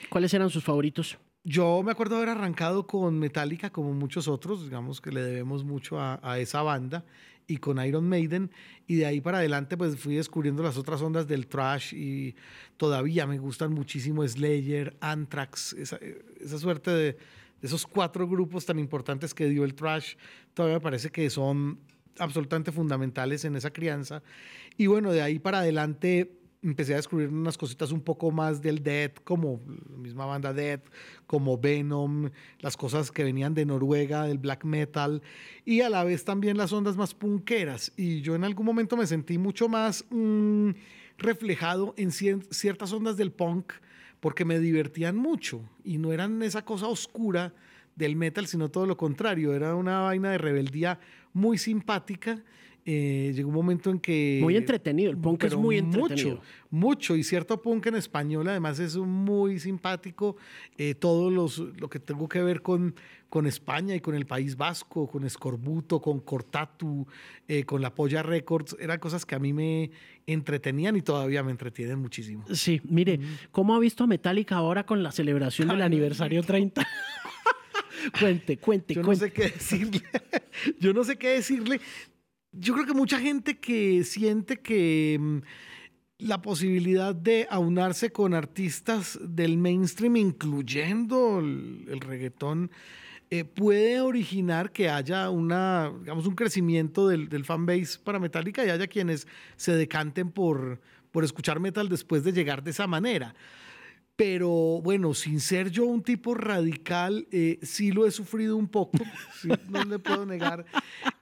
¿Cuáles 0.09 0.33
eran 0.33 0.49
sus 0.49 0.63
favoritos? 0.63 1.17
Yo 1.43 1.83
me 1.83 1.91
acuerdo 1.91 2.17
haber 2.17 2.29
arrancado 2.29 2.87
con 2.87 3.19
Metallica, 3.19 3.69
como 3.69 3.93
muchos 3.93 4.27
otros, 4.27 4.65
digamos 4.65 4.99
que 4.99 5.11
le 5.11 5.21
debemos 5.21 5.63
mucho 5.63 5.99
a, 5.99 6.19
a 6.23 6.39
esa 6.39 6.61
banda, 6.63 7.05
y 7.47 7.57
con 7.57 7.83
Iron 7.85 8.09
Maiden, 8.09 8.49
y 8.87 8.95
de 8.95 9.05
ahí 9.05 9.21
para 9.21 9.37
adelante 9.37 9.77
pues 9.77 9.97
fui 9.97 10.15
descubriendo 10.15 10.63
las 10.63 10.77
otras 10.77 11.01
ondas 11.01 11.27
del 11.27 11.45
trash 11.45 11.93
y 11.93 12.35
todavía 12.77 13.27
me 13.27 13.37
gustan 13.37 13.71
muchísimo 13.73 14.27
Slayer, 14.27 14.97
Anthrax, 14.99 15.73
esa, 15.73 15.99
esa 16.41 16.57
suerte 16.57 16.91
de, 16.91 17.17
de 17.61 17.67
esos 17.67 17.85
cuatro 17.87 18.27
grupos 18.27 18.65
tan 18.65 18.79
importantes 18.79 19.33
que 19.33 19.47
dio 19.47 19.63
el 19.63 19.73
trash, 19.73 20.15
todavía 20.53 20.77
me 20.77 20.81
parece 20.81 21.09
que 21.09 21.29
son 21.29 21.79
absolutamente 22.19 22.71
fundamentales 22.71 23.45
en 23.45 23.55
esa 23.55 23.71
crianza. 23.71 24.21
Y 24.77 24.87
bueno, 24.87 25.11
de 25.11 25.21
ahí 25.21 25.39
para 25.39 25.59
adelante 25.59 26.39
empecé 26.61 26.93
a 26.93 26.95
descubrir 26.95 27.29
unas 27.29 27.57
cositas 27.57 27.91
un 27.91 28.01
poco 28.01 28.31
más 28.31 28.61
del 28.61 28.81
Death, 28.81 29.19
como 29.23 29.61
la 29.91 29.97
misma 29.97 30.25
banda 30.25 30.51
Death, 30.51 30.81
como 31.27 31.59
Venom, 31.59 32.31
las 32.59 32.75
cosas 32.75 33.11
que 33.11 33.23
venían 33.23 33.53
de 33.53 33.65
Noruega, 33.65 34.25
del 34.25 34.39
black 34.39 34.65
metal, 34.65 35.21
y 35.63 35.81
a 35.81 35.89
la 35.89 36.03
vez 36.03 36.25
también 36.25 36.57
las 36.57 36.73
ondas 36.73 36.97
más 36.97 37.13
punqueras. 37.13 37.93
Y 37.97 38.21
yo 38.21 38.33
en 38.33 38.43
algún 38.43 38.65
momento 38.65 38.97
me 38.97 39.05
sentí 39.05 39.37
mucho 39.37 39.69
más 39.69 40.05
mm, 40.09 40.71
reflejado 41.19 41.93
en 41.97 42.09
cier- 42.09 42.47
ciertas 42.49 42.91
ondas 42.91 43.15
del 43.15 43.31
punk, 43.31 43.73
porque 44.25 44.43
me 44.43 44.57
divertían 44.57 45.17
mucho 45.17 45.61
y 45.83 45.99
no 45.99 46.11
eran 46.11 46.41
esa 46.41 46.65
cosa 46.65 46.87
oscura 46.87 47.53
del 47.95 48.15
metal, 48.15 48.47
sino 48.47 48.71
todo 48.71 48.87
lo 48.87 48.97
contrario, 48.97 49.53
era 49.53 49.75
una 49.75 49.99
vaina 49.99 50.31
de 50.31 50.39
rebeldía 50.39 50.99
muy 51.33 51.59
simpática. 51.59 52.41
Eh, 52.87 53.31
llegó 53.35 53.49
un 53.49 53.55
momento 53.55 53.89
en 53.89 53.99
que... 53.99 54.39
Muy 54.43 54.55
entretenido, 54.55 55.09
el 55.09 55.17
punk 55.17 55.43
es 55.45 55.55
muy 55.55 55.79
entretenido. 55.79 56.35
Mucho, 56.35 56.41
mucho. 56.69 57.15
Y 57.15 57.23
cierto 57.23 57.59
punk 57.59 57.87
en 57.87 57.95
español 57.95 58.47
además 58.47 58.77
es 58.77 58.95
muy 58.95 59.57
simpático. 59.57 60.37
Eh, 60.77 60.93
todo 60.93 61.31
los, 61.31 61.57
lo 61.57 61.89
que 61.89 61.99
tengo 61.99 62.29
que 62.29 62.43
ver 62.43 62.61
con, 62.61 62.93
con 63.27 63.47
España 63.47 63.95
y 63.95 64.01
con 64.01 64.13
el 64.13 64.27
País 64.27 64.55
Vasco, 64.55 65.07
con 65.07 65.23
Escorbuto, 65.25 65.99
con 65.99 66.19
Cortatu, 66.19 67.07
eh, 67.47 67.63
con 67.63 67.81
La 67.81 67.95
Polla 67.95 68.21
Records, 68.21 68.77
eran 68.79 68.99
cosas 68.99 69.25
que 69.25 69.33
a 69.33 69.39
mí 69.39 69.51
me 69.51 69.89
entretenían 70.27 70.95
y 70.95 71.01
todavía 71.01 71.41
me 71.41 71.49
entretienen 71.49 71.97
muchísimo. 71.97 72.45
Sí, 72.53 72.81
mire, 72.83 73.19
¿cómo 73.51 73.75
ha 73.75 73.79
visto 73.79 74.03
a 74.03 74.07
Metallica 74.07 74.57
ahora 74.57 74.85
con 74.85 75.01
la 75.01 75.11
celebración 75.11 75.69
del 75.69 75.81
aniversario 75.81 76.43
30? 76.43 76.85
cuente, 78.19 78.57
cuente, 78.57 78.93
Yo 78.93 79.01
no 79.01 79.07
cuente. 79.07 79.25
sé 79.25 79.33
qué 79.33 79.43
decirle. 79.49 80.01
Yo 80.79 80.93
no 80.93 81.03
sé 81.03 81.17
qué 81.17 81.29
decirle. 81.29 81.81
Yo 82.57 82.73
creo 82.73 82.85
que 82.85 82.93
mucha 82.93 83.19
gente 83.19 83.57
que 83.57 84.03
siente 84.05 84.57
que 84.57 85.17
mm, 85.19 85.37
la 86.19 86.41
posibilidad 86.41 87.13
de 87.13 87.47
aunarse 87.49 88.11
con 88.11 88.33
artistas 88.33 89.19
del 89.21 89.57
mainstream, 89.57 90.15
incluyendo 90.15 91.39
el, 91.39 91.99
reggaetón, 91.99 92.71
eh, 93.29 93.43
puede 93.43 93.99
originar 93.99 94.71
que 94.71 94.89
haya 94.89 95.29
una, 95.29 95.91
digamos, 95.99 96.27
un 96.27 96.35
crecimiento 96.35 97.09
del, 97.09 97.27
del 97.27 97.43
fanbase 97.43 97.99
para 98.01 98.19
Metallica 98.19 98.65
y 98.65 98.69
haya 98.69 98.87
quienes 98.87 99.27
se 99.57 99.73
decanten 99.75 100.31
por, 100.31 100.79
por 101.11 101.25
escuchar 101.25 101.59
metal 101.59 101.89
después 101.89 102.23
de 102.23 102.31
llegar 102.31 102.63
de 102.63 102.71
esa 102.71 102.87
manera. 102.87 103.35
Pero 104.15 104.49
bueno, 104.81 105.13
sin 105.13 105.39
ser 105.39 105.69
yo 105.69 105.85
un 105.85 106.01
tipo 106.01 106.35
radical, 106.35 107.27
eh, 107.31 107.59
sí 107.61 107.91
lo 107.91 108.05
he 108.05 108.11
sufrido 108.11 108.55
un 108.55 108.67
poco, 108.67 108.97
sí, 109.41 109.49
no 109.69 109.83
le 109.83 109.99
puedo 109.99 110.25
negar. 110.25 110.65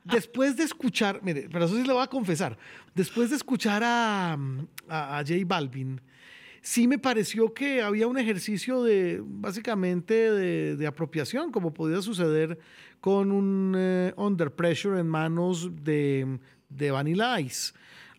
Después 0.03 0.55
de 0.57 0.63
escuchar, 0.63 1.21
mire, 1.23 1.47
pero 1.51 1.65
eso 1.65 1.75
sí 1.75 1.83
le 1.83 1.93
voy 1.93 2.03
a 2.03 2.07
confesar, 2.07 2.57
después 2.93 3.31
de 3.31 3.37
escuchar 3.37 3.83
a, 3.83 4.33
a, 4.33 5.17
a 5.17 5.23
J 5.25 5.33
Balvin, 5.45 5.99
sí 6.61 6.87
me 6.87 6.97
pareció 6.97 7.53
que 7.53 7.81
había 7.81 8.07
un 8.07 8.17
ejercicio 8.17 8.83
de, 8.83 9.21
básicamente, 9.23 10.31
de, 10.31 10.75
de 10.75 10.87
apropiación, 10.87 11.51
como 11.51 11.73
podía 11.73 12.01
suceder 12.01 12.57
con 13.01 13.31
un 13.31 13.75
eh, 13.77 14.13
Under 14.15 14.49
Pressure 14.49 14.99
en 14.99 15.07
manos 15.07 15.69
de, 15.83 16.39
de 16.69 16.91
Vanilla 16.91 17.39
Ice. 17.41 17.73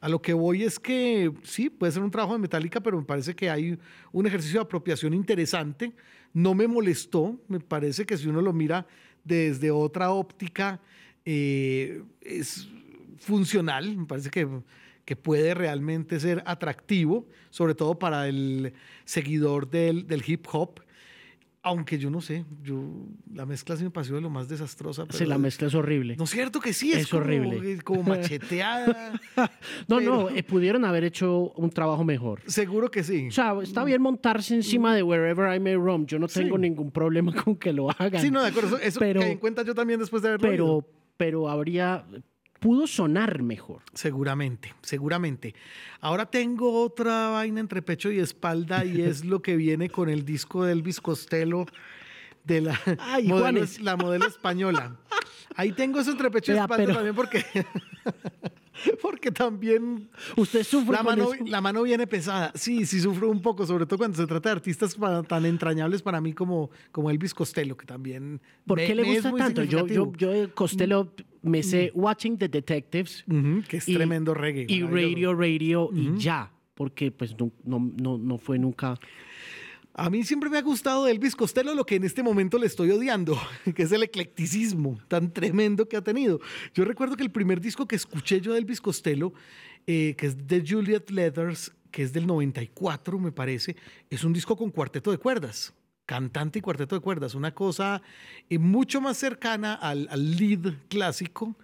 A 0.05 0.09
lo 0.11 0.21
que 0.21 0.35
voy 0.35 0.65
es 0.65 0.79
que 0.79 1.33
sí, 1.45 1.71
puede 1.71 1.91
ser 1.91 2.03
un 2.03 2.11
trabajo 2.11 2.35
de 2.35 2.39
Metallica, 2.39 2.79
pero 2.79 2.99
me 2.99 3.07
parece 3.07 3.35
que 3.35 3.49
hay 3.49 3.79
un 4.13 4.27
ejercicio 4.27 4.61
de 4.61 4.65
apropiación 4.65 5.15
interesante. 5.15 5.95
No 6.35 6.55
me 6.55 6.69
molestó, 6.69 7.41
me 7.49 7.59
parece 7.59 8.05
que 8.05 8.19
si 8.19 8.29
uno 8.29 8.43
lo 8.43 8.53
mira 8.53 8.87
desde 9.25 9.71
otra 9.71 10.11
óptica, 10.11 10.79
eh, 11.25 12.03
es 12.21 12.69
funcional. 13.17 13.97
Me 13.97 14.05
parece 14.05 14.29
que, 14.29 14.47
que 15.07 15.17
puede 15.17 15.55
realmente 15.55 16.21
ser 16.21 16.43
atractivo, 16.45 17.27
sobre 17.49 17.75
todo 17.75 17.99
para 17.99 18.29
el 18.29 18.75
seguidor 19.07 19.71
del, 19.71 20.07
del 20.07 20.23
hip 20.27 20.45
hop. 20.53 20.81
Aunque 21.67 21.99
yo 21.99 22.11
no 22.11 22.21
sé, 22.21 22.45
yo 22.63 22.83
la 23.33 23.47
mezcla 23.47 23.75
sí 23.75 23.85
me 23.85 23.91
pareció 23.91 24.17
de 24.17 24.21
lo 24.21 24.29
más 24.29 24.49
desastrosa. 24.49 25.07
sí, 25.09 25.25
la 25.25 25.39
mezcla 25.39 25.67
es 25.67 25.75
horrible. 25.75 26.15
No 26.15 26.25
es 26.25 26.31
cierto 26.31 26.61
que 26.61 26.75
sí, 26.75 26.93
es, 26.93 27.13
horrible. 27.15 27.81
Como 27.83 28.03
macheteada. 28.05 29.19
no, 29.89 29.99
no, 30.01 30.29
eh, 30.29 30.43
pudieron 30.43 30.85
haber 30.85 31.05
hecho 31.05 31.53
un 31.57 31.71
trabajo 31.71 32.05
mejor. 32.05 32.43
Seguro 32.47 32.91
que 32.91 33.03
sí. 33.03 33.29
O 33.29 33.33
sea, 33.33 33.57
está 33.63 33.83
bien 33.83 34.03
montarse 34.03 34.55
encima 34.55 34.95
de 34.95 35.03
Wherever 35.03 35.57
I 35.57 35.59
May 35.59 35.77
Roam. 35.77 36.05
Yo 36.05 36.19
no 36.19 36.29
tengo 36.29 36.59
ningún 36.59 36.91
problema 36.91 37.33
con 37.45 37.57
que 37.57 37.73
lo 37.73 37.91
hagan. 37.91 38.21
Sí, 38.21 38.31
no, 38.31 38.43
de 38.43 38.49
acuerdo. 38.49 38.77
Eso, 38.77 39.01
pero, 39.01 39.23
en 39.23 39.39
cuenta 39.39 39.63
yo 39.63 39.75
también 39.75 39.99
después 39.99 40.23
de 40.23 40.29
haberlo 40.29 40.49
Pero, 40.49 40.89
pero 41.17 41.49
habría 41.49 42.05
pudo 42.65 42.87
sonar 42.87 43.43
mejor. 43.43 43.83
Seguramente, 43.93 44.73
seguramente. 44.81 45.55
Ahora 46.01 46.25
tengo 46.25 46.83
otra 46.83 47.29
vaina 47.29 47.61
entre 47.61 47.83
pecho 47.83 48.11
y 48.11 48.19
espalda 48.19 48.87
y 48.87 49.03
es 49.03 49.23
lo 49.23 49.43
que 49.43 49.55
viene 49.55 49.91
con 49.91 50.09
el 50.09 50.25
disco 50.25 50.65
de 50.65 50.73
Elvis 50.73 50.99
Costello 50.99 51.67
de 52.43 52.63
la, 52.63 52.81
modelo, 53.25 53.67
la 53.83 53.97
modelo 53.97 54.27
española. 54.27 54.97
Ahí 55.57 55.73
tengo 55.73 56.01
eso 56.01 56.13
entre 56.13 56.31
pecho 56.31 56.55
y 56.55 56.57
espalda 56.57 56.95
también 56.95 57.15
porque 57.15 57.45
porque 59.03 59.31
también 59.31 60.09
usted 60.35 60.65
sufre 60.65 60.97
la 60.97 61.03
mano, 61.03 61.33
la 61.45 61.61
mano 61.61 61.83
viene 61.83 62.07
pesada. 62.07 62.51
Sí, 62.55 62.87
sí 62.87 62.99
sufro 62.99 63.29
un 63.29 63.43
poco, 63.43 63.67
sobre 63.67 63.85
todo 63.85 63.99
cuando 63.99 64.17
se 64.17 64.27
trata 64.27 64.49
de 64.49 64.53
artistas 64.55 64.97
tan 65.29 65.45
entrañables 65.45 66.01
para 66.01 66.19
mí 66.19 66.33
como, 66.33 66.71
como 66.93 67.11
Elvis 67.11 67.35
Costello, 67.35 67.77
que 67.77 67.85
también 67.85 68.41
¿Por 68.67 68.79
qué 68.79 68.95
le 68.95 69.05
gusta 69.05 69.35
tanto? 69.35 69.63
Yo, 69.65 69.87
yo, 69.87 70.13
yo 70.17 70.55
Costello 70.55 71.13
me 71.45 71.63
sé 71.63 71.93
mm. 71.95 72.01
Watching 72.01 72.39
the 72.39 72.49
Detectives, 72.49 73.25
que 73.69 73.77
es 73.77 73.87
tremendo 73.87 74.35
reggae. 74.35 74.67
Y 74.69 74.83
Radio 74.83 75.35
Radio 75.35 75.91
y 75.93 76.19
ya, 76.19 76.53
porque 76.75 77.11
pues 77.11 77.37
no, 77.39 77.53
no, 77.65 78.19
no 78.19 78.39
fue 78.39 78.59
nunca 78.59 78.99
a 79.97 80.11
mí 80.11 80.25
siempre 80.25 80.51
me 80.51 80.59
ha 80.59 80.63
gustado 80.63 81.05
de 81.05 81.13
Elvis 81.13 81.37
Costello 81.37 81.73
lo 81.73 81.87
que 81.87 81.95
en 81.95 82.05
este 82.05 82.23
momento 82.23 82.59
le 82.59 82.67
estoy 82.67 82.91
odiando, 82.91 83.41
que 83.75 83.85
es 83.85 83.93
el 83.93 84.03
eclecticismo 84.03 84.99
tan 85.07 85.33
tremendo 85.33 85.89
que 85.89 85.97
ha 85.97 86.03
tenido. 86.03 86.41
Yo 86.75 86.85
recuerdo 86.85 87.17
que 87.17 87.23
el 87.23 87.31
primer 87.31 87.61
disco 87.61 87.87
que 87.87 87.95
escuché 87.95 88.41
yo 88.41 88.53
de 88.53 88.59
Elvis 88.59 88.81
Costello, 88.81 89.33
eh, 89.87 90.17
que 90.19 90.27
es 90.27 90.47
de 90.49 90.65
Juliet 90.67 91.11
Leathers, 91.11 91.73
que 91.93 92.03
es 92.03 92.13
del 92.13 92.27
94, 92.27 93.21
me 93.21 93.31
parece, 93.31 93.77
es 94.11 94.25
un 94.25 94.33
disco 94.33 94.57
con 94.57 94.71
cuarteto 94.71 95.13
de 95.13 95.19
cuerdas 95.19 95.73
cantante 96.07 96.59
y 96.59 96.63
cuarteto 96.63 96.95
de 96.95 97.01
cuerdas, 97.01 97.35
una 97.35 97.55
cosa 97.55 98.03
eh, 98.51 98.59
mucho 98.59 99.01
más 99.01 99.17
cercana 99.17 99.75
al, 99.75 100.09
lead 100.37 100.75
clásico 100.89 101.57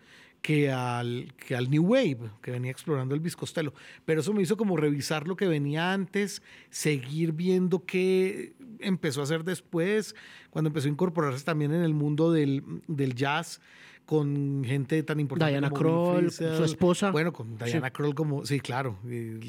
que 0.42 0.70
al, 0.70 1.34
que 1.36 1.54
al 1.54 1.70
New 1.70 1.84
Wave, 1.84 2.30
que 2.40 2.50
venía 2.50 2.70
explorando 2.70 3.14
el 3.14 3.36
Costello. 3.36 3.74
Pero 4.06 4.22
eso 4.22 4.32
me 4.32 4.42
hizo 4.42 4.56
como 4.56 4.76
revisar 4.76 5.28
lo 5.28 5.36
que 5.36 5.46
venía 5.46 5.92
antes, 5.92 6.42
seguir 6.70 7.32
viendo 7.32 7.84
qué 7.84 8.54
empezó 8.78 9.20
a 9.20 9.24
hacer 9.24 9.44
después, 9.44 10.14
cuando 10.48 10.68
empezó 10.68 10.88
a 10.88 10.92
incorporarse 10.92 11.44
también 11.44 11.74
en 11.74 11.82
el 11.82 11.92
mundo 11.92 12.32
del, 12.32 12.64
del 12.88 13.14
jazz 13.14 13.60
con 14.10 14.64
gente 14.66 15.04
tan 15.04 15.20
importante 15.20 15.52
Diana 15.52 15.70
Kroll, 15.70 16.32
su 16.32 16.64
esposa. 16.64 17.12
Bueno, 17.12 17.32
con 17.32 17.56
Diana 17.56 17.92
Kroll 17.92 18.12
como, 18.12 18.44
sí, 18.44 18.58
claro. 18.58 18.98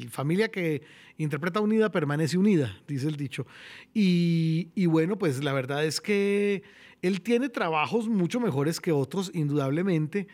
Familia 0.08 0.52
que 0.52 0.82
interpreta 1.18 1.60
unida 1.60 1.90
permanece 1.90 2.38
unida, 2.38 2.80
dice 2.86 3.08
el 3.08 3.16
dicho. 3.16 3.44
Y, 3.92 4.68
y 4.76 4.86
bueno, 4.86 5.18
pues 5.18 5.42
la 5.42 5.52
verdad 5.52 5.84
es 5.84 6.00
que 6.00 6.62
él 7.02 7.22
tiene 7.22 7.48
trabajos 7.48 8.06
mucho 8.06 8.38
mejores 8.38 8.80
que 8.80 8.92
otros, 8.92 9.32
indudablemente. 9.34 10.28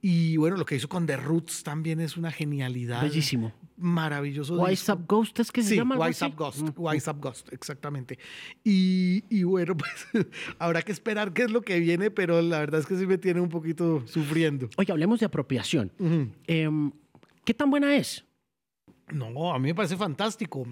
Y 0.00 0.36
bueno, 0.36 0.56
lo 0.56 0.64
que 0.64 0.76
hizo 0.76 0.88
con 0.88 1.06
The 1.06 1.16
Roots 1.16 1.62
también 1.64 2.00
es 2.00 2.16
una 2.16 2.30
genialidad. 2.30 3.02
Bellísimo. 3.02 3.52
Maravilloso. 3.76 4.60
Wise 4.60 4.92
Up 4.92 5.04
Ghost 5.06 5.40
es 5.40 5.52
que 5.52 5.62
se 5.62 5.76
llama. 5.76 5.96
Wise 5.96 6.24
Up 6.24 6.34
Ghost. 6.36 6.60
Mm. 6.60 6.72
Wise 6.76 7.10
Up 7.10 7.20
Ghost, 7.20 7.52
exactamente. 7.52 8.18
Y, 8.64 9.24
y, 9.28 9.42
bueno, 9.42 9.76
pues 10.12 10.26
habrá 10.58 10.82
que 10.82 10.92
esperar 10.92 11.32
qué 11.32 11.42
es 11.42 11.50
lo 11.50 11.62
que 11.62 11.80
viene, 11.80 12.10
pero 12.10 12.40
la 12.42 12.60
verdad 12.60 12.80
es 12.80 12.86
que 12.86 12.96
sí 12.96 13.06
me 13.06 13.18
tiene 13.18 13.40
un 13.40 13.48
poquito 13.48 14.04
sufriendo. 14.06 14.68
Oye, 14.76 14.92
hablemos 14.92 15.20
de 15.20 15.26
apropiación. 15.26 15.92
Em, 16.46 16.92
¿Qué 17.44 17.54
tan 17.54 17.70
buena 17.70 17.96
es? 17.96 18.24
No, 19.12 19.52
a 19.52 19.58
mí 19.58 19.68
me 19.68 19.74
parece 19.74 19.96
fantástico. 19.96 20.66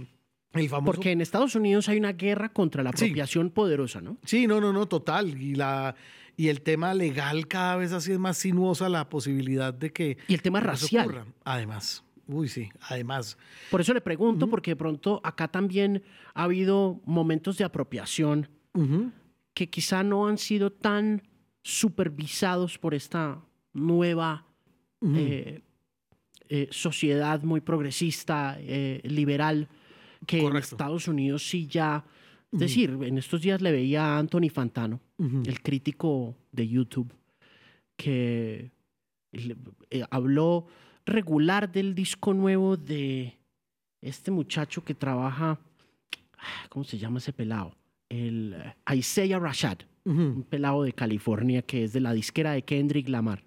El 0.52 0.68
famoso... 0.68 0.92
Porque 0.92 1.12
en 1.12 1.20
Estados 1.20 1.54
Unidos 1.54 1.88
hay 1.88 1.98
una 1.98 2.12
guerra 2.12 2.48
contra 2.50 2.82
la 2.82 2.90
apropiación 2.90 3.50
poderosa, 3.50 4.00
¿no? 4.00 4.18
Sí, 4.24 4.46
no, 4.46 4.60
no, 4.60 4.72
no, 4.72 4.86
total. 4.86 5.40
Y 5.40 5.54
la 5.54 5.94
y 6.36 6.48
el 6.48 6.60
tema 6.62 6.94
legal 6.94 7.48
cada 7.48 7.76
vez 7.76 7.92
así 7.92 8.12
es 8.12 8.18
más 8.18 8.36
sinuosa 8.36 8.88
la 8.88 9.08
posibilidad 9.08 9.72
de 9.72 9.92
que... 9.92 10.18
Y 10.28 10.34
el 10.34 10.42
tema 10.42 10.60
racial. 10.60 11.06
Ocurra. 11.06 11.26
Además. 11.44 12.04
Uy, 12.28 12.48
sí, 12.48 12.68
además. 12.80 13.38
Por 13.70 13.80
eso 13.80 13.94
le 13.94 14.00
pregunto, 14.00 14.48
porque 14.48 14.72
de 14.72 14.76
pronto 14.76 15.20
acá 15.22 15.48
también 15.48 16.02
ha 16.34 16.44
habido 16.44 17.00
momentos 17.04 17.56
de 17.56 17.64
apropiación 17.64 18.48
que 19.54 19.70
quizá 19.70 20.02
no 20.02 20.26
han 20.26 20.36
sido 20.36 20.70
tan 20.70 21.22
supervisados 21.62 22.78
por 22.78 22.94
esta 22.94 23.42
nueva 23.72 24.46
eh, 25.02 25.62
eh, 26.48 26.68
sociedad 26.70 27.42
muy 27.42 27.60
progresista, 27.60 28.56
eh, 28.58 29.00
liberal, 29.04 29.68
que 30.26 30.40
en 30.40 30.56
Estados 30.56 31.08
Unidos 31.08 31.48
sí 31.48 31.66
ya 31.66 32.04
es 32.52 32.60
decir, 32.60 32.98
en 33.02 33.18
estos 33.18 33.42
días 33.42 33.60
le 33.60 33.72
veía 33.72 34.04
a 34.04 34.18
Anthony 34.18 34.48
Fantano, 34.52 35.00
el 35.18 35.62
crítico 35.62 36.36
de 36.52 36.68
YouTube, 36.68 37.12
que 37.96 38.70
eh, 39.32 40.04
habló 40.10 40.66
regular 41.06 41.70
del 41.70 41.94
disco 41.94 42.34
nuevo 42.34 42.76
de 42.76 43.38
este 44.00 44.30
muchacho 44.30 44.84
que 44.84 44.94
trabaja, 44.94 45.58
ah, 46.38 46.66
¿cómo 46.68 46.84
se 46.84 46.98
llama 46.98 47.18
ese 47.18 47.32
pelado? 47.32 47.74
El 48.08 48.54
uh, 48.88 48.92
Isaiah 48.92 49.38
Rashad, 49.38 49.78
un 50.04 50.44
pelado 50.48 50.84
de 50.84 50.92
California 50.92 51.62
que 51.62 51.84
es 51.84 51.92
de 51.92 52.00
la 52.00 52.12
disquera 52.12 52.52
de 52.52 52.62
Kendrick 52.62 53.08
Lamar. 53.08 53.42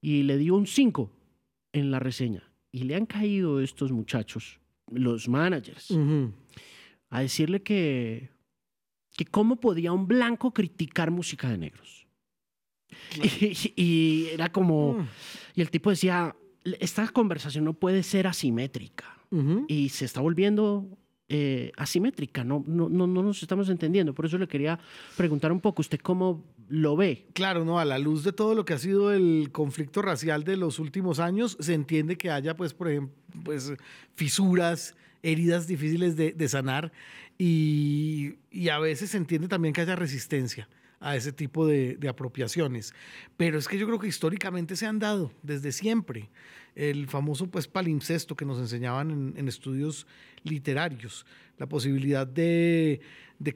Y 0.00 0.22
le 0.24 0.36
dio 0.36 0.54
un 0.54 0.66
5 0.66 1.10
en 1.72 1.90
la 1.90 1.98
reseña. 1.98 2.42
Y 2.70 2.84
le 2.84 2.94
han 2.94 3.06
caído 3.06 3.60
estos 3.60 3.92
muchachos, 3.92 4.60
los 4.90 5.28
managers 5.28 5.92
a 7.12 7.20
decirle 7.20 7.62
que, 7.62 8.30
que 9.16 9.24
cómo 9.24 9.56
podía 9.56 9.92
un 9.92 10.06
blanco 10.06 10.52
criticar 10.52 11.10
música 11.10 11.48
de 11.48 11.58
negros. 11.58 12.06
Y, 13.76 14.28
era 14.32 14.52
como, 14.52 14.94
mm. 14.94 15.08
y 15.56 15.60
el 15.60 15.70
tipo 15.70 15.90
decía, 15.90 16.34
esta 16.80 17.08
conversación 17.08 17.64
no 17.64 17.74
puede 17.74 18.02
ser 18.02 18.26
asimétrica. 18.26 19.18
Y 19.66 19.88
se 19.88 20.04
está 20.04 20.20
volviendo 20.20 20.86
eh, 21.30 21.72
asimétrica, 21.78 22.44
no, 22.44 22.62
no, 22.66 22.90
no, 22.90 23.06
no 23.06 23.22
nos 23.22 23.42
estamos 23.42 23.70
entendiendo. 23.70 24.12
Por 24.12 24.26
eso 24.26 24.36
le 24.36 24.46
quería 24.46 24.78
preguntar 25.16 25.50
un 25.50 25.60
poco, 25.60 25.80
¿usted 25.80 25.98
cómo 25.98 26.44
lo 26.68 26.94
ve? 26.94 27.28
Claro, 27.32 27.64
no, 27.64 27.78
a 27.78 27.86
la 27.86 27.98
luz 27.98 28.24
de 28.24 28.32
todo 28.34 28.54
lo 28.54 28.66
que 28.66 28.74
ha 28.74 28.78
sido 28.78 29.10
el 29.10 29.48
conflicto 29.50 30.02
racial 30.02 30.44
de 30.44 30.58
los 30.58 30.78
últimos 30.78 31.18
años, 31.18 31.56
se 31.58 31.72
entiende 31.72 32.18
que 32.18 32.30
haya, 32.30 32.54
pues, 32.54 32.74
por 32.74 32.90
ejemplo, 32.90 33.16
pues, 33.42 33.72
fisuras 34.14 34.94
heridas 35.22 35.66
difíciles 35.66 36.16
de, 36.16 36.48
sanar 36.48 36.92
y, 37.44 38.68
a 38.68 38.78
veces 38.78 39.10
se 39.10 39.16
entiende 39.16 39.48
también 39.48 39.74
que 39.74 39.80
haya 39.80 39.96
resistencia 39.96 40.68
a 41.00 41.16
ese 41.16 41.32
tipo 41.32 41.66
de, 41.66 41.98
apropiaciones. 42.08 42.94
Pero 43.36 43.58
es 43.58 43.66
que 43.66 43.78
yo 43.78 43.86
creo 43.86 43.98
que 43.98 44.06
históricamente 44.06 44.76
se 44.76 44.86
han 44.86 45.00
dado 45.00 45.32
desde 45.42 45.72
siempre. 45.72 46.30
El 46.76 47.08
famoso 47.08 47.48
pues 47.48 47.66
palimpsesto 47.66 48.36
que 48.36 48.44
nos 48.44 48.60
enseñaban 48.60 49.34
en 49.36 49.48
estudios 49.48 50.06
literarios, 50.44 51.26
la 51.62 51.68
posibilidad 51.68 52.26
de, 52.26 53.00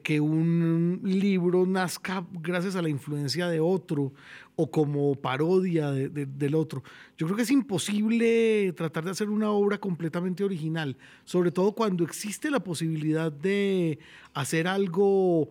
que 0.01 0.21
un 0.21 1.01
libro 1.03 1.65
nazca 1.65 2.25
gracias 2.31 2.77
a 2.77 2.81
la 2.81 2.87
influencia 2.87 3.49
de 3.49 3.59
otro 3.59 4.13
o 4.55 4.71
como 4.71 5.13
parodia 5.15 5.91
del 5.91 6.55
otro. 6.55 6.83
Yo 7.17 7.27
creo 7.27 7.35
que 7.35 7.43
es 7.43 7.51
imposible 7.51 8.71
tratar 8.77 9.03
de 9.03 9.11
hacer 9.11 9.29
una 9.29 9.51
obra 9.51 9.77
completamente 9.77 10.45
original, 10.45 10.95
sobre 11.25 11.51
todo 11.51 11.73
cuando 11.73 12.05
existe 12.05 12.49
la 12.49 12.61
posibilidad 12.61 13.29
de 13.29 13.99
hacer 14.33 14.69
algo, 14.69 15.49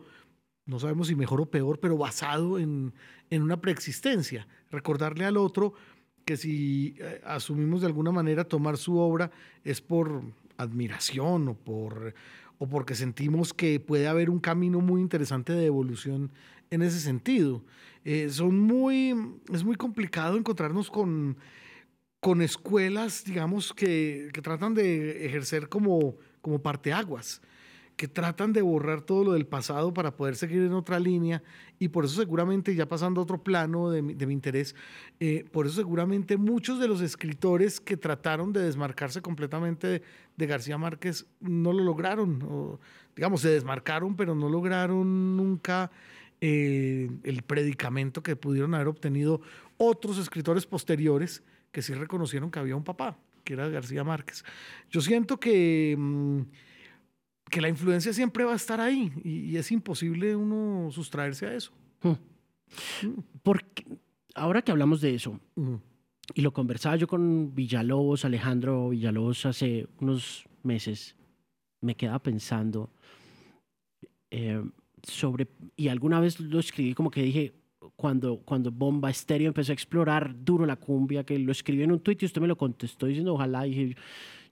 no 0.65 0.81
sabemos 0.81 1.09
si 1.09 1.15
mejor 1.15 1.43
o 1.43 1.51
peor, 1.51 1.79
pero 1.79 1.99
basado 1.99 2.59
en, 2.59 2.95
en 3.29 3.43
una 3.43 3.61
preexistencia. 3.61 4.49
Recordarle 4.71 5.27
al 5.27 5.37
otro 5.37 5.75
que 6.25 6.39
si 6.39 6.97
eh, 7.01 7.21
asumimos 7.23 7.83
de 7.83 7.89
alguna 7.89 8.13
manera 8.13 8.45
tomar 8.45 8.79
su 8.79 8.97
obra 8.97 9.31
es 9.63 9.83
por 9.83 10.23
admiración 10.59 11.49
o 11.49 11.55
por 11.55 12.15
o 12.59 12.69
porque 12.69 12.95
sentimos 12.95 13.53
que 13.53 13.81
puede 13.81 14.09
haber 14.09 14.31
un 14.31 14.41
camino 14.41 14.81
muy 14.81 15.01
interesante 15.01 15.53
de 15.53 15.67
evolución 15.67 16.33
en 16.71 16.83
ese 16.83 17.01
sentido. 17.01 17.65
Eh, 18.05 18.29
son 18.31 18.61
muy, 18.61 19.15
es 19.53 19.65
muy 19.65 19.77
complicado 19.77 20.37
encontrarnos 20.37 20.91
con, 20.91 21.37
con 22.21 22.43
escuelas, 22.43 23.25
digamos, 23.25 23.73
que, 23.73 24.31
que 24.33 24.43
tratan 24.43 24.75
de 24.75 25.27
ejercer 25.27 25.69
como, 25.69 26.17
como 26.41 26.63
parteaguas, 26.63 27.43
que 27.97 28.09
tratan 28.09 28.53
de 28.53 28.61
borrar 28.61 29.01
todo 29.01 29.25
lo 29.25 29.33
del 29.33 29.47
pasado 29.47 29.95
para 29.95 30.15
poder 30.15 30.37
seguir 30.37 30.63
en 30.63 30.75
otra 30.75 31.01
línea 31.01 31.43
y 31.79 31.89
por 31.89 32.05
eso 32.05 32.21
seguramente, 32.21 32.75
ya 32.75 32.87
pasando 32.87 33.21
a 33.21 33.25
otro 33.25 33.43
plano 33.43 33.91
de 33.91 34.03
mi, 34.03 34.33
interés, 34.33 34.77
eh, 35.19 35.45
por 35.51 35.67
eso 35.67 35.77
seguramente 35.77 36.37
muchos 36.37 36.79
de 36.79 36.89
los 36.89 37.01
escritores 37.01 37.81
que 37.81 37.97
trataron 37.97 38.53
de 38.53 38.63
desmarcarse 38.63 39.23
completamente 39.23 40.03
de, 40.37 40.47
García 40.47 40.77
Márquez 40.77 41.27
no 41.41 41.73
lo 41.73 41.83
lograron, 41.83 42.79
digamos, 43.17 43.41
se 43.41 43.49
desmarcaron, 43.49 44.15
pero 44.15 44.35
no 44.35 44.51
lograron 44.51 45.37
nunca 45.37 45.91
eh, 46.43 47.11
el 47.25 47.43
predicamento 47.43 48.23
que 48.23 48.37
pudieron 48.37 48.75
haber 48.75 48.89
obtenido 48.89 49.41
otros 49.79 50.19
escritores 50.19 50.67
posteriores 50.67 51.43
que 51.73 51.81
sí 51.81 51.95
reconocieron 51.95 52.51
que 52.51 52.59
había 52.59 52.77
un 52.77 52.85
papá, 52.85 53.19
que 53.43 53.55
era 53.55 53.69
García 53.69 54.05
Márquez. 54.05 54.45
Yo 54.91 55.01
siento 55.01 55.41
que... 55.41 55.97
Mmm, 55.99 56.43
que 57.51 57.61
la 57.61 57.69
influencia 57.69 58.13
siempre 58.13 58.45
va 58.45 58.53
a 58.53 58.57
estar 58.57 58.81
ahí 58.81 59.13
y, 59.23 59.51
y 59.51 59.57
es 59.57 59.71
imposible 59.71 60.35
uno 60.35 60.91
sustraerse 60.91 61.47
a 61.47 61.55
eso. 61.55 61.73
Porque 63.43 63.85
ahora 64.35 64.63
que 64.63 64.73
hablamos 64.73 65.01
de 65.01 65.15
eso, 65.15 65.41
y 66.35 66.41
lo 66.43 66.53
conversaba 66.53 66.97
yo 66.97 67.07
con 67.07 67.55
Villalobos, 67.55 68.25
Alejandro 68.25 68.91
Villalobos, 68.91 69.47
hace 69.47 69.87
unos 70.01 70.45
meses, 70.63 71.17
me 71.81 71.95
quedaba 71.95 72.19
pensando 72.19 72.91
eh, 74.31 74.63
sobre, 75.03 75.47
y 75.77 75.89
alguna 75.89 76.21
vez 76.21 76.41
lo 76.41 76.59
escribí 76.59 76.95
como 76.95 77.11
que 77.11 77.23
dije, 77.23 77.55
cuando, 77.95 78.39
cuando 78.39 78.71
Bomba 78.71 79.11
Estéreo 79.11 79.49
empezó 79.49 79.73
a 79.73 79.75
explorar 79.75 80.35
duro 80.45 80.67
la 80.67 80.77
cumbia, 80.77 81.25
que 81.25 81.39
lo 81.39 81.53
escribí 81.53 81.83
en 81.83 81.93
un 81.93 82.01
tuit 82.01 82.23
y 82.23 82.27
usted 82.27 82.41
me 82.41 82.49
lo 82.49 82.57
contestó 82.57 83.07
diciendo, 83.07 83.35
ojalá, 83.35 83.67
y 83.67 83.71
dije, 83.71 83.97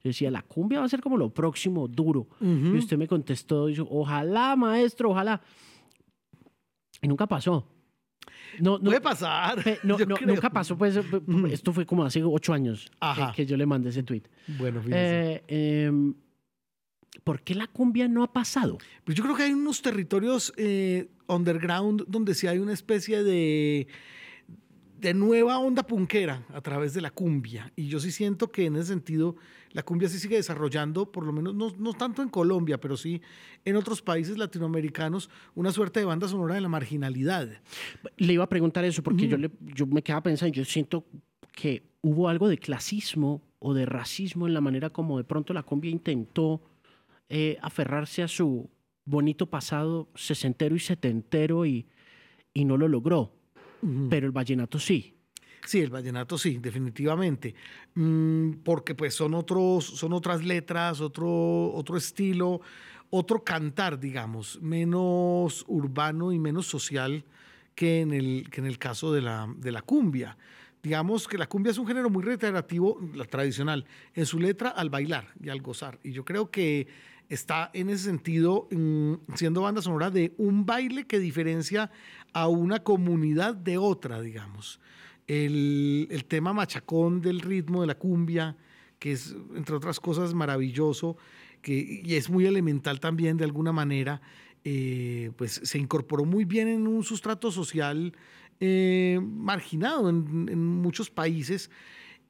yo 0.05 0.11
decía, 0.11 0.31
la 0.31 0.43
cumbia 0.43 0.81
va 0.81 0.85
a 0.85 0.89
ser 0.89 1.01
como 1.01 1.17
lo 1.17 1.31
próximo, 1.31 1.89
duro. 1.89 2.29
Y 2.41 2.77
usted 2.77 2.99
me 2.99 3.09
contestó, 3.09 3.67
dijo, 3.67 3.89
ojalá, 3.91 4.55
maestro, 4.55 5.11
ojalá. 5.11 5.41
Y 7.01 7.09
nunca 7.09 7.27
pasó. 7.27 7.67
No, 8.61 8.79
no, 8.79 8.85
Puede 8.85 9.01
pasar. 9.01 9.65
pe- 9.65 9.79
no, 9.83 9.99
yo 9.99 10.05
no, 10.07 10.15
creo. 10.17 10.29
nunca 10.29 10.51
pasó, 10.51 10.77
pues, 10.77 10.97
pe- 10.99 11.21
pe- 11.23 11.53
esto 11.53 11.73
fue 11.73 11.87
como 11.87 12.05
hace 12.05 12.23
ocho 12.23 12.53
años 12.53 12.87
que- 12.91 12.97
Ajá. 13.01 13.33
que, 13.35 13.47
yo 13.47 13.57
le 13.57 13.65
mandé 13.67 13.89
ese 13.89 14.03
tweet. 14.03 14.23
Bueno, 14.59 14.81
fíjese. 14.83 15.43
Eh, 15.49 15.85
em, 15.87 16.15
¿Por 17.23 17.41
qué 17.41 17.55
la 17.55 17.67
cumbia 17.69 18.07
no 18.07 18.23
ha 18.23 18.31
pasado? 18.33 18.77
Pues 19.05 19.17
yo 19.17 19.25
creo 19.25 19.35
que 19.37 19.45
hay 19.45 19.53
unos 19.55 19.81
territorios 19.81 20.53
eh, 20.59 21.09
underground 21.29 22.05
donde 22.09 22.35
sí 22.35 22.47
hay 22.47 22.59
una 22.59 22.73
especie 22.75 23.23
de, 23.23 23.87
de 25.01 25.15
nueva 25.15 25.59
onda 25.59 25.83
punquera 25.83 26.47
a 26.53 26.61
través 26.61 26.95
de 26.95 27.01
la 27.01 27.11
cumbia. 27.11 27.73
Y 27.77 27.89
yo 27.89 28.01
sí 28.01 28.11
siento 28.11 28.51
que 28.51 28.67
en 28.67 28.77
ese 28.77 28.87
sentido 28.87 29.37
la 29.73 29.83
cumbia 29.83 30.09
sí 30.09 30.19
sigue 30.19 30.37
desarrollando, 30.37 31.11
por 31.11 31.27
lo 31.27 31.33
menos 31.33 31.55
no, 31.55 31.73
no 31.79 31.93
tanto 31.93 32.23
en 32.23 32.29
Colombia, 32.29 32.81
pero 32.81 32.97
sí 32.97 33.21
en 33.65 33.77
otros 33.77 34.01
países 34.03 34.39
latinoamericanos, 34.39 35.29
una 35.55 35.73
suerte 35.73 36.01
de 36.01 36.07
banda 36.07 36.29
sonora 36.29 36.55
de 36.55 36.61
la 36.61 36.69
marginalidad. 36.69 37.49
Le 38.17 38.33
iba 38.33 38.45
a 38.45 38.49
preguntar 38.49 38.85
eso 38.85 39.03
porque 39.03 39.29
yo, 39.29 39.37
le, 39.37 39.51
yo 39.61 39.87
me 39.87 40.03
quedaba 40.03 40.23
pensando, 40.23 40.55
yo 40.55 40.65
siento 40.65 41.05
que 41.53 41.83
hubo 42.01 42.29
algo 42.29 42.49
de 42.49 42.59
clasismo 42.59 43.43
o 43.59 43.75
de 43.75 43.87
racismo 43.87 44.47
en 44.47 44.55
la 44.55 44.61
manera 44.61 44.91
como 44.91 45.19
de 45.19 45.25
pronto 45.25 45.53
la 45.53 45.63
cumbia 45.63 45.91
intentó 45.91 46.63
eh, 47.29 47.57
aferrarse 47.63 48.23
a 48.23 48.29
su 48.29 48.71
bonito 49.05 49.47
pasado 49.47 50.09
sesentero 50.15 50.77
y 50.77 50.81
setentero 50.81 51.67
y, 51.67 51.87
y 52.53 52.65
no 52.65 52.77
lo 52.77 52.89
logró. 52.89 53.34
Pero 54.09 54.27
el 54.27 54.33
vallenato 54.33 54.79
sí. 54.79 55.15
Sí, 55.65 55.81
el 55.81 55.91
vallenato 55.91 56.37
sí, 56.37 56.59
definitivamente. 56.59 57.55
Mm, 57.95 58.53
porque 58.63 58.95
pues 58.95 59.15
son 59.15 59.35
otros, 59.35 59.85
son 59.85 60.13
otras 60.13 60.45
letras, 60.45 61.01
otro, 61.01 61.73
otro 61.73 61.97
estilo, 61.97 62.61
otro 63.11 63.43
cantar, 63.43 63.99
digamos, 63.99 64.61
menos 64.61 65.65
urbano 65.69 66.33
y 66.33 66.39
menos 66.39 66.67
social 66.67 67.25
que 67.75 68.01
en 68.01 68.13
el, 68.13 68.49
que 68.51 68.61
en 68.61 68.67
el 68.67 68.79
caso 68.79 69.13
de 69.13 69.23
la, 69.23 69.53
de 69.57 69.73
la 69.73 69.83
cumbia. 69.83 70.37
Digamos 70.83 71.27
que 71.27 71.39
la 71.39 71.47
cumbia 71.47 71.71
es 71.71 71.79
un 71.79 71.87
género 71.87 72.11
muy 72.11 72.23
reiterativo, 72.23 73.01
la 73.15 73.25
tradicional, 73.25 73.87
en 74.15 74.27
su 74.27 74.39
letra 74.39 74.69
al 74.69 74.91
bailar 74.91 75.29
y 75.43 75.49
al 75.49 75.63
gozar. 75.63 75.99
Y 76.03 76.13
yo 76.13 76.27
creo 76.27 76.51
que 76.51 76.87
está 77.29 77.71
en 77.73 77.89
ese 77.89 78.05
sentido 78.05 78.69
mm, 78.71 79.15
siendo 79.35 79.63
banda 79.63 79.83
sonora 79.83 80.11
de 80.11 80.35
un 80.39 80.67
baile 80.67 81.07
que 81.07 81.19
diferencia 81.19 81.91
a 82.33 82.49
una 82.49 82.83
comunidad 82.83 83.55
de 83.55 83.79
otra, 83.79 84.21
digamos. 84.21 84.81
El, 85.27 86.09
el 86.11 86.25
tema 86.27 86.53
machacón 86.53 87.21
del 87.21 87.41
ritmo 87.41 87.81
de 87.81 87.87
la 87.87 87.95
cumbia, 87.97 88.57
que 88.99 89.13
es, 89.13 89.35
entre 89.55 89.75
otras 89.75 90.01
cosas, 90.01 90.35
maravilloso, 90.35 91.17
que, 91.63 92.03
y 92.05 92.15
es 92.15 92.29
muy 92.29 92.47
elemental 92.47 93.01
también 93.01 93.37
de 93.37 93.45
alguna 93.45 93.73
manera, 93.73 94.21
eh, 94.65 95.31
pues 95.37 95.61
se 95.63 95.79
incorporó 95.79 96.25
muy 96.25 96.45
bien 96.45 96.69
en 96.69 96.87
un 96.87 97.05
sustrato 97.05 97.51
social 97.51 98.15
eh, 98.61 99.21
marginado 99.23 100.09
en, 100.09 100.49
en 100.51 100.65
muchos 100.65 101.11
países 101.11 101.71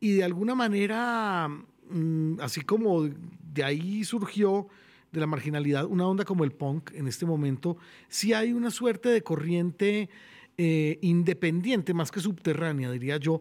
y 0.00 0.12
de 0.12 0.24
alguna 0.24 0.54
manera, 0.54 1.48
mm, 1.88 2.40
así 2.40 2.60
como 2.60 3.04
de 3.04 3.64
ahí 3.64 4.04
surgió 4.04 4.68
de 5.14 5.20
la 5.20 5.26
marginalidad 5.26 5.86
una 5.86 6.06
onda 6.06 6.24
como 6.24 6.44
el 6.44 6.52
punk 6.52 6.90
en 6.92 7.08
este 7.08 7.24
momento, 7.24 7.78
sí 8.08 8.32
hay 8.34 8.52
una 8.52 8.70
suerte 8.70 9.08
de 9.08 9.22
corriente 9.22 10.10
eh, 10.58 10.98
independiente, 11.02 11.94
más 11.94 12.10
que 12.10 12.20
subterránea, 12.20 12.90
diría 12.90 13.16
yo, 13.16 13.40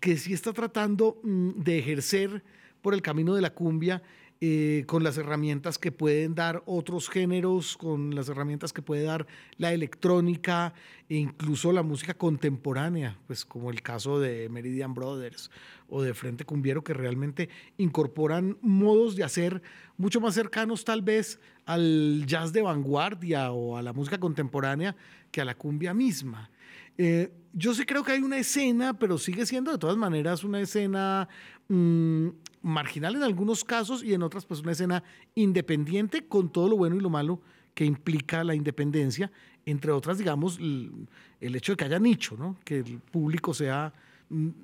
que 0.00 0.16
sí 0.16 0.32
está 0.32 0.52
tratando 0.52 1.20
mm, 1.22 1.62
de 1.62 1.78
ejercer 1.78 2.42
por 2.80 2.94
el 2.94 3.02
camino 3.02 3.34
de 3.34 3.42
la 3.42 3.54
cumbia 3.54 4.02
eh, 4.44 4.82
con 4.88 5.04
las 5.04 5.18
herramientas 5.18 5.78
que 5.78 5.92
pueden 5.92 6.34
dar 6.34 6.64
otros 6.66 7.08
géneros, 7.08 7.76
con 7.76 8.12
las 8.12 8.28
herramientas 8.28 8.72
que 8.72 8.82
puede 8.82 9.04
dar 9.04 9.24
la 9.56 9.72
electrónica 9.72 10.74
e 11.08 11.14
incluso 11.14 11.70
la 11.70 11.84
música 11.84 12.14
contemporánea, 12.14 13.16
pues 13.28 13.44
como 13.44 13.70
el 13.70 13.82
caso 13.82 14.18
de 14.18 14.48
Meridian 14.48 14.94
Brothers 14.94 15.48
o 15.88 16.02
de 16.02 16.12
Frente 16.12 16.44
Cumbiero, 16.44 16.82
que 16.82 16.92
realmente 16.92 17.50
incorporan 17.78 18.58
modos 18.62 19.14
de 19.14 19.22
hacer 19.22 19.62
mucho 19.96 20.20
más 20.20 20.34
cercanos 20.34 20.84
tal 20.84 21.02
vez 21.02 21.38
al 21.64 22.24
jazz 22.26 22.52
de 22.52 22.62
vanguardia 22.62 23.52
o 23.52 23.76
a 23.76 23.82
la 23.82 23.92
música 23.92 24.18
contemporánea 24.18 24.96
que 25.30 25.40
a 25.40 25.44
la 25.44 25.54
cumbia 25.54 25.94
misma. 25.94 26.50
Eh, 26.98 27.32
yo 27.52 27.74
sí 27.74 27.84
creo 27.84 28.02
que 28.02 28.10
hay 28.10 28.22
una 28.22 28.38
escena, 28.38 28.98
pero 28.98 29.18
sigue 29.18 29.46
siendo 29.46 29.70
de 29.70 29.78
todas 29.78 29.96
maneras 29.96 30.42
una 30.42 30.60
escena 30.60 31.28
mm, 31.68 32.28
marginal 32.62 33.16
en 33.16 33.22
algunos 33.22 33.64
casos 33.64 34.02
y 34.02 34.14
en 34.14 34.22
otras 34.22 34.46
pues 34.46 34.60
una 34.60 34.72
escena 34.72 35.02
independiente 35.34 36.26
con 36.26 36.50
todo 36.50 36.68
lo 36.68 36.76
bueno 36.76 36.96
y 36.96 37.00
lo 37.00 37.10
malo 37.10 37.40
que 37.74 37.84
implica 37.84 38.44
la 38.44 38.54
independencia, 38.54 39.30
entre 39.66 39.92
otras 39.92 40.18
digamos 40.18 40.58
el 40.58 41.56
hecho 41.56 41.72
de 41.72 41.76
que 41.76 41.84
haya 41.84 41.98
nicho, 41.98 42.36
¿no? 42.36 42.56
que 42.64 42.78
el 42.78 42.98
público 42.98 43.54
sea 43.54 43.92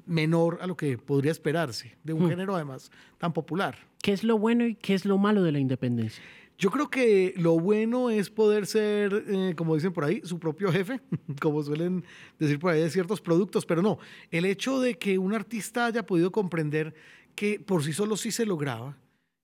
menor 0.06 0.58
a 0.62 0.66
lo 0.66 0.76
que 0.76 0.96
podría 0.96 1.32
esperarse 1.32 1.96
de 2.02 2.12
un 2.12 2.24
Hmm. 2.24 2.28
género 2.30 2.54
además 2.54 2.90
tan 3.18 3.32
popular. 3.32 3.76
¿Qué 4.02 4.12
es 4.12 4.24
lo 4.24 4.38
bueno 4.38 4.66
y 4.66 4.74
qué 4.74 4.94
es 4.94 5.04
lo 5.04 5.18
malo 5.18 5.42
de 5.42 5.52
la 5.52 5.58
independencia? 5.58 6.22
Yo 6.56 6.70
creo 6.70 6.88
que 6.90 7.34
lo 7.36 7.58
bueno 7.60 8.10
es 8.10 8.30
poder 8.30 8.66
ser, 8.66 9.24
eh, 9.28 9.54
como 9.56 9.74
dicen 9.76 9.92
por 9.92 10.04
ahí, 10.04 10.20
su 10.24 10.38
propio 10.40 10.72
jefe, 10.72 11.00
como 11.40 11.62
suelen 11.62 12.02
decir 12.38 12.58
por 12.58 12.72
ahí 12.72 12.80
de 12.80 12.90
ciertos 12.90 13.20
productos, 13.20 13.64
pero 13.64 13.80
no, 13.82 13.98
el 14.30 14.44
hecho 14.44 14.80
de 14.80 14.98
que 14.98 15.18
un 15.18 15.34
artista 15.34 15.86
haya 15.86 16.04
podido 16.04 16.32
comprender 16.32 16.94
que 17.38 17.60
por 17.60 17.84
sí 17.84 17.92
solo 17.92 18.16
sí 18.16 18.32
se 18.32 18.44
lograba 18.44 18.98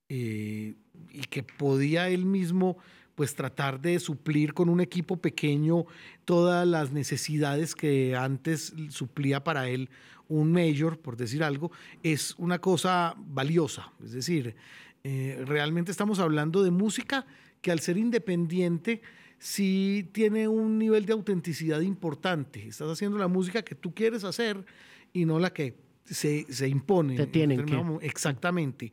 eh, 0.09 0.75
y 1.13 1.21
que 1.31 1.45
podía 1.45 2.09
él 2.09 2.25
mismo 2.25 2.77
pues 3.15 3.37
tratar 3.37 3.81
de 3.81 4.01
suplir 4.01 4.53
con 4.53 4.69
un 4.69 4.81
equipo 4.81 5.19
pequeño 5.19 5.87
todas 6.25 6.67
las 6.67 6.91
necesidades 6.91 7.77
que 7.77 8.17
antes 8.17 8.75
suplía 8.89 9.45
para 9.45 9.69
él 9.69 9.91
un 10.27 10.51
mayor, 10.51 10.99
por 10.99 11.17
decir 11.17 11.45
algo, 11.45 11.71
es 12.03 12.35
una 12.37 12.59
cosa 12.59 13.15
valiosa. 13.17 13.93
Es 14.03 14.11
decir, 14.11 14.57
eh, 15.05 15.41
realmente 15.47 15.93
estamos 15.93 16.19
hablando 16.19 16.65
de 16.65 16.73
música 16.73 17.25
que 17.61 17.71
al 17.71 17.79
ser 17.79 17.97
independiente 17.97 19.03
sí 19.39 20.11
tiene 20.11 20.49
un 20.49 20.81
nivel 20.81 21.07
de 21.07 21.13
autenticidad 21.13 21.81
importante. 21.81 22.67
Estás 22.67 22.91
haciendo 22.91 23.19
la 23.19 23.29
música 23.29 23.63
que 23.63 23.77
tú 23.77 23.95
quieres 23.95 24.25
hacer 24.25 24.65
y 25.13 25.27
no 25.27 25.39
la 25.39 25.53
que 25.53 25.84
se, 26.05 26.47
se 26.53 26.69
impone. 26.69 27.17
Te 27.17 27.23
en 27.25 27.33
tienen 27.33 27.67
que. 27.67 28.07
Exactamente. 28.07 28.93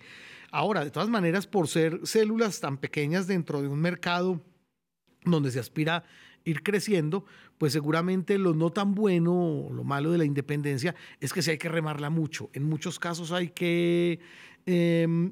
Ahora, 0.51 0.83
de 0.83 0.91
todas 0.91 1.09
maneras, 1.09 1.47
por 1.47 1.67
ser 1.67 1.99
células 2.03 2.59
tan 2.59 2.77
pequeñas 2.77 3.27
dentro 3.27 3.61
de 3.61 3.67
un 3.67 3.79
mercado 3.79 4.41
donde 5.23 5.51
se 5.51 5.59
aspira 5.59 5.97
a 5.97 6.03
ir 6.43 6.63
creciendo, 6.63 7.25
pues 7.57 7.73
seguramente 7.73 8.37
lo 8.37 8.53
no 8.53 8.71
tan 8.71 8.95
bueno 8.95 9.33
o 9.33 9.73
lo 9.73 9.83
malo 9.83 10.11
de 10.11 10.17
la 10.17 10.25
independencia 10.25 10.95
es 11.19 11.31
que 11.31 11.41
sí 11.41 11.51
hay 11.51 11.57
que 11.57 11.69
remarla 11.69 12.09
mucho. 12.09 12.49
En 12.53 12.63
muchos 12.63 12.99
casos 12.99 13.31
hay 13.31 13.49
que 13.49 14.19
em, 14.65 15.31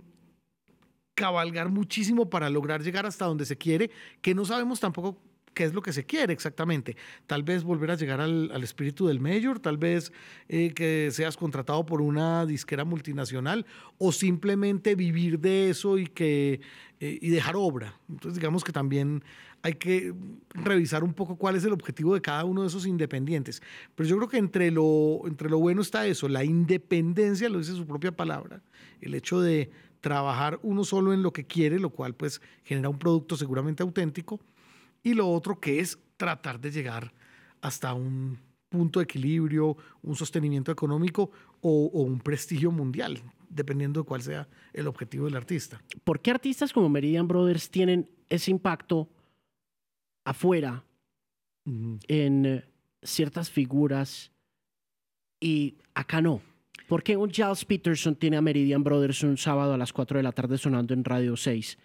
cabalgar 1.15 1.69
muchísimo 1.69 2.29
para 2.29 2.49
lograr 2.49 2.81
llegar 2.81 3.05
hasta 3.05 3.25
donde 3.25 3.45
se 3.45 3.57
quiere, 3.57 3.89
que 4.21 4.35
no 4.35 4.45
sabemos 4.45 4.79
tampoco 4.79 5.21
qué 5.59 5.65
es 5.65 5.73
lo 5.73 5.81
que 5.81 5.91
se 5.91 6.05
quiere 6.05 6.31
exactamente. 6.31 6.95
Tal 7.27 7.43
vez 7.43 7.65
volver 7.65 7.91
a 7.91 7.95
llegar 7.95 8.21
al, 8.21 8.49
al 8.53 8.63
espíritu 8.63 9.07
del 9.07 9.19
mayor, 9.19 9.59
tal 9.59 9.77
vez 9.77 10.13
eh, 10.47 10.73
que 10.73 11.09
seas 11.11 11.35
contratado 11.35 11.85
por 11.85 12.01
una 12.01 12.45
disquera 12.45 12.85
multinacional 12.85 13.65
o 13.97 14.13
simplemente 14.13 14.95
vivir 14.95 15.37
de 15.37 15.69
eso 15.69 15.97
y, 15.97 16.07
que, 16.07 16.61
eh, 17.01 17.19
y 17.21 17.29
dejar 17.29 17.57
obra. 17.57 17.99
Entonces 18.07 18.35
digamos 18.39 18.63
que 18.63 18.71
también 18.71 19.21
hay 19.61 19.73
que 19.73 20.13
revisar 20.51 21.03
un 21.03 21.13
poco 21.13 21.35
cuál 21.35 21.57
es 21.57 21.65
el 21.65 21.73
objetivo 21.73 22.13
de 22.13 22.21
cada 22.21 22.45
uno 22.45 22.61
de 22.61 22.69
esos 22.69 22.85
independientes. 22.85 23.61
Pero 23.95 24.07
yo 24.07 24.15
creo 24.15 24.29
que 24.29 24.37
entre 24.37 24.71
lo, 24.71 25.23
entre 25.25 25.49
lo 25.49 25.59
bueno 25.59 25.81
está 25.81 26.07
eso, 26.07 26.29
la 26.29 26.45
independencia, 26.45 27.49
lo 27.49 27.57
dice 27.57 27.73
su 27.73 27.85
propia 27.85 28.13
palabra, 28.13 28.61
el 29.01 29.13
hecho 29.13 29.41
de 29.41 29.69
trabajar 29.99 30.57
uno 30.63 30.85
solo 30.85 31.11
en 31.11 31.21
lo 31.21 31.33
que 31.33 31.43
quiere, 31.43 31.79
lo 31.79 31.89
cual 31.89 32.15
pues 32.15 32.41
genera 32.63 32.87
un 32.87 32.97
producto 32.97 33.35
seguramente 33.35 33.83
auténtico, 33.83 34.39
y 35.03 35.13
lo 35.13 35.29
otro 35.29 35.59
que 35.59 35.79
es 35.79 35.97
tratar 36.17 36.59
de 36.59 36.71
llegar 36.71 37.13
hasta 37.61 37.93
un 37.93 38.37
punto 38.69 38.99
de 38.99 39.05
equilibrio, 39.05 39.75
un 40.03 40.15
sostenimiento 40.15 40.71
económico 40.71 41.31
o, 41.61 41.85
o 41.93 42.01
un 42.01 42.19
prestigio 42.19 42.71
mundial, 42.71 43.21
dependiendo 43.49 44.01
de 44.01 44.05
cuál 44.05 44.21
sea 44.21 44.47
el 44.73 44.87
objetivo 44.87 45.25
del 45.25 45.35
artista. 45.35 45.81
¿Por 46.03 46.21
qué 46.21 46.31
artistas 46.31 46.71
como 46.71 46.89
Meridian 46.89 47.27
Brothers 47.27 47.69
tienen 47.69 48.09
ese 48.29 48.51
impacto 48.51 49.09
afuera 50.25 50.83
en 51.65 52.45
eh, 52.45 52.65
ciertas 53.01 53.49
figuras 53.49 54.31
y 55.39 55.77
acá 55.93 56.21
no? 56.21 56.41
¿Por 56.87 57.03
qué 57.03 57.17
un 57.17 57.31
Giles 57.31 57.65
Peterson 57.65 58.15
tiene 58.15 58.37
a 58.37 58.41
Meridian 58.41 58.83
Brothers 58.83 59.23
un 59.23 59.37
sábado 59.37 59.73
a 59.73 59.77
las 59.77 59.93
4 59.93 60.17
de 60.17 60.23
la 60.23 60.31
tarde 60.31 60.57
sonando 60.57 60.93
en 60.93 61.03
Radio 61.03 61.35
6? 61.35 61.77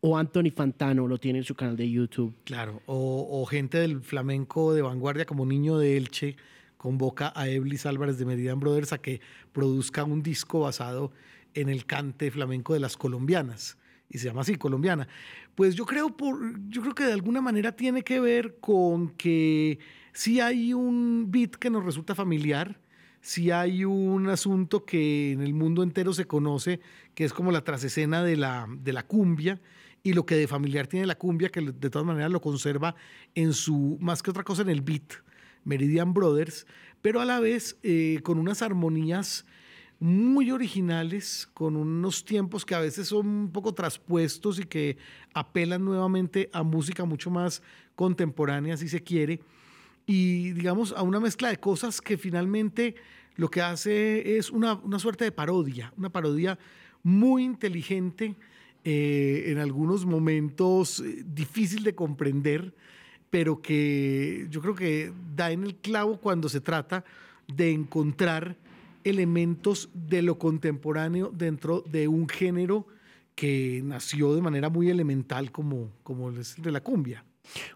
O 0.00 0.16
Anthony 0.16 0.50
Fantano 0.54 1.08
lo 1.08 1.18
tiene 1.18 1.40
en 1.40 1.44
su 1.44 1.54
canal 1.54 1.76
de 1.76 1.90
YouTube. 1.90 2.34
Claro, 2.44 2.82
o, 2.86 3.28
o 3.30 3.44
gente 3.46 3.78
del 3.78 4.00
flamenco 4.00 4.72
de 4.72 4.82
vanguardia 4.82 5.26
como 5.26 5.44
Niño 5.44 5.78
de 5.78 5.96
Elche 5.96 6.36
convoca 6.76 7.32
a 7.34 7.48
Eblis 7.48 7.86
Álvarez 7.86 8.18
de 8.18 8.24
Meridian 8.24 8.60
Brothers 8.60 8.92
a 8.92 8.98
que 8.98 9.20
produzca 9.52 10.04
un 10.04 10.22
disco 10.22 10.60
basado 10.60 11.12
en 11.54 11.68
el 11.68 11.84
cante 11.86 12.30
flamenco 12.30 12.74
de 12.74 12.80
las 12.80 12.96
colombianas 12.96 13.76
y 14.10 14.18
se 14.18 14.26
llama 14.26 14.40
así, 14.42 14.56
colombiana. 14.56 15.08
Pues 15.54 15.74
yo 15.74 15.84
creo, 15.84 16.16
por, 16.16 16.38
yo 16.68 16.82
creo 16.82 16.94
que 16.94 17.04
de 17.04 17.12
alguna 17.12 17.40
manera 17.40 17.72
tiene 17.72 18.02
que 18.02 18.20
ver 18.20 18.58
con 18.60 19.10
que 19.10 19.78
sí 20.12 20.40
hay 20.40 20.72
un 20.72 21.26
beat 21.30 21.56
que 21.56 21.70
nos 21.70 21.84
resulta 21.84 22.14
familiar, 22.14 22.80
sí 23.20 23.50
hay 23.50 23.84
un 23.84 24.28
asunto 24.28 24.84
que 24.84 25.32
en 25.32 25.42
el 25.42 25.52
mundo 25.52 25.82
entero 25.82 26.12
se 26.12 26.26
conoce, 26.26 26.80
que 27.14 27.24
es 27.24 27.32
como 27.32 27.52
la 27.52 27.64
trasescena 27.64 28.22
de 28.22 28.36
la, 28.36 28.66
de 28.68 28.92
la 28.92 29.02
cumbia, 29.02 29.60
y 30.02 30.12
lo 30.12 30.24
que 30.24 30.36
de 30.36 30.46
familiar 30.46 30.86
tiene 30.86 31.06
la 31.06 31.16
cumbia, 31.16 31.48
que 31.48 31.60
de 31.60 31.90
todas 31.90 32.06
maneras 32.06 32.30
lo 32.30 32.40
conserva 32.40 32.94
en 33.34 33.52
su, 33.52 33.98
más 34.00 34.22
que 34.22 34.30
otra 34.30 34.44
cosa, 34.44 34.62
en 34.62 34.70
el 34.70 34.80
beat, 34.80 35.14
Meridian 35.64 36.12
Brothers, 36.14 36.66
pero 37.02 37.20
a 37.20 37.24
la 37.24 37.40
vez 37.40 37.76
eh, 37.82 38.20
con 38.22 38.38
unas 38.38 38.62
armonías 38.62 39.44
muy 40.00 40.50
originales, 40.52 41.48
con 41.54 41.76
unos 41.76 42.24
tiempos 42.24 42.64
que 42.64 42.74
a 42.74 42.80
veces 42.80 43.08
son 43.08 43.26
un 43.26 43.52
poco 43.52 43.74
traspuestos 43.74 44.60
y 44.60 44.64
que 44.64 44.96
apelan 45.34 45.84
nuevamente 45.84 46.48
a 46.52 46.62
música 46.62 47.04
mucho 47.04 47.30
más 47.30 47.62
contemporánea, 47.96 48.76
si 48.76 48.88
se 48.88 49.02
quiere, 49.02 49.40
y 50.06 50.52
digamos 50.52 50.92
a 50.92 51.02
una 51.02 51.20
mezcla 51.20 51.48
de 51.48 51.58
cosas 51.58 52.00
que 52.00 52.16
finalmente 52.16 52.94
lo 53.34 53.50
que 53.50 53.60
hace 53.60 54.38
es 54.38 54.50
una, 54.50 54.74
una 54.74 54.98
suerte 54.98 55.24
de 55.24 55.32
parodia, 55.32 55.92
una 55.96 56.10
parodia 56.10 56.58
muy 57.02 57.44
inteligente, 57.44 58.36
eh, 58.84 59.44
en 59.46 59.58
algunos 59.58 60.06
momentos 60.06 61.00
eh, 61.00 61.24
difícil 61.26 61.84
de 61.84 61.94
comprender, 61.94 62.74
pero 63.30 63.60
que 63.60 64.46
yo 64.50 64.60
creo 64.60 64.74
que 64.74 65.12
da 65.34 65.50
en 65.50 65.64
el 65.64 65.76
clavo 65.76 66.18
cuando 66.18 66.48
se 66.48 66.60
trata 66.60 67.04
de 67.46 67.72
encontrar 67.72 68.56
elementos 69.04 69.90
de 69.94 70.22
lo 70.22 70.38
contemporáneo 70.38 71.30
dentro 71.34 71.82
de 71.82 72.08
un 72.08 72.28
género 72.28 72.86
que 73.34 73.80
nació 73.84 74.34
de 74.34 74.42
manera 74.42 74.68
muy 74.68 74.90
elemental 74.90 75.52
como, 75.52 75.92
como 76.02 76.30
es 76.30 76.56
el 76.58 76.64
de 76.64 76.72
la 76.72 76.82
cumbia. 76.82 77.24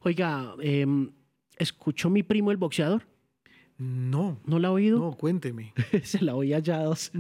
Oiga, 0.03 0.55
em, 0.61 1.11
¿escuchó 1.57 2.11
mi 2.11 2.23
primo 2.23 2.51
el 2.51 2.57
boxeador? 2.57 3.07
No. 3.79 4.41
¿No 4.45 4.59
la 4.59 4.69
ha 4.69 4.73
oído? 4.73 4.99
No, 4.99 5.17
cuénteme. 5.17 5.73
Se 6.03 6.23
la 6.23 6.35
oí 6.35 6.53
allá 6.53 6.79
dos. 6.83 7.13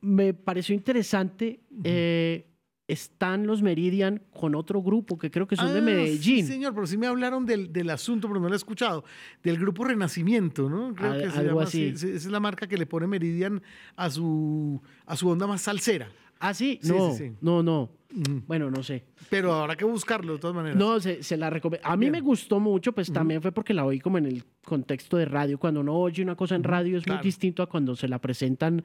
Me 0.00 0.34
pareció 0.34 0.74
interesante. 0.74 1.60
eh, 1.84 2.46
están 2.88 3.46
los 3.46 3.62
Meridian 3.62 4.22
con 4.32 4.54
otro 4.54 4.82
grupo 4.82 5.18
que 5.18 5.30
creo 5.30 5.46
que 5.46 5.56
son 5.56 5.72
de 5.72 5.78
Ah, 5.78 5.82
Medellín. 5.82 6.44
Sí, 6.46 6.52
señor, 6.52 6.74
pero 6.74 6.86
sí 6.86 6.98
me 6.98 7.06
hablaron 7.06 7.46
del, 7.46 7.72
del 7.72 7.88
asunto, 7.90 8.28
pero 8.28 8.40
no 8.40 8.48
lo 8.48 8.54
he 8.54 8.56
escuchado. 8.56 9.04
Del 9.42 9.58
grupo 9.58 9.84
Renacimiento, 9.84 10.68
¿no? 10.68 10.94
Creo 10.94 11.12
Al- 11.12 11.22
que 11.22 11.30
se 11.30 11.38
algo 11.38 11.50
llama 11.52 11.62
así. 11.62 11.84
Esa 11.86 12.06
es 12.08 12.26
la 12.26 12.40
marca 12.40 12.66
que 12.66 12.76
le 12.76 12.86
pone 12.86 13.06
Meridian 13.06 13.62
a 13.96 14.10
su, 14.10 14.80
a 15.06 15.16
su 15.16 15.28
onda 15.28 15.46
más 15.46 15.62
salsera. 15.62 16.10
Ah, 16.40 16.52
sí, 16.54 16.80
Sí, 16.82 16.88
no, 16.92 17.12
sí, 17.12 17.28
sí. 17.28 17.32
no, 17.40 17.62
no. 17.62 17.90
Bueno, 18.46 18.68
no 18.70 18.82
sé. 18.82 19.04
Pero 19.30 19.54
habrá 19.54 19.74
que 19.76 19.84
buscarlo 19.86 20.34
de 20.34 20.38
todas 20.40 20.54
maneras. 20.54 20.76
No, 20.76 21.00
se, 21.00 21.22
se 21.22 21.36
la 21.38 21.48
recomiendo. 21.48 21.88
A 21.88 21.96
mí 21.96 22.00
Bien. 22.06 22.12
me 22.12 22.20
gustó 22.20 22.60
mucho, 22.60 22.92
pues 22.92 23.10
también 23.10 23.40
fue 23.40 23.52
porque 23.52 23.72
la 23.72 23.86
oí 23.86 24.00
como 24.00 24.18
en 24.18 24.26
el 24.26 24.44
contexto 24.64 25.16
de 25.16 25.24
radio. 25.24 25.56
Cuando 25.58 25.80
uno 25.80 25.94
oye 25.94 26.22
una 26.22 26.34
cosa 26.36 26.56
en 26.56 26.64
radio 26.64 26.98
es 26.98 27.04
claro. 27.04 27.20
muy 27.20 27.24
distinto 27.24 27.62
a 27.62 27.68
cuando 27.68 27.96
se 27.96 28.08
la 28.08 28.18
presentan 28.20 28.82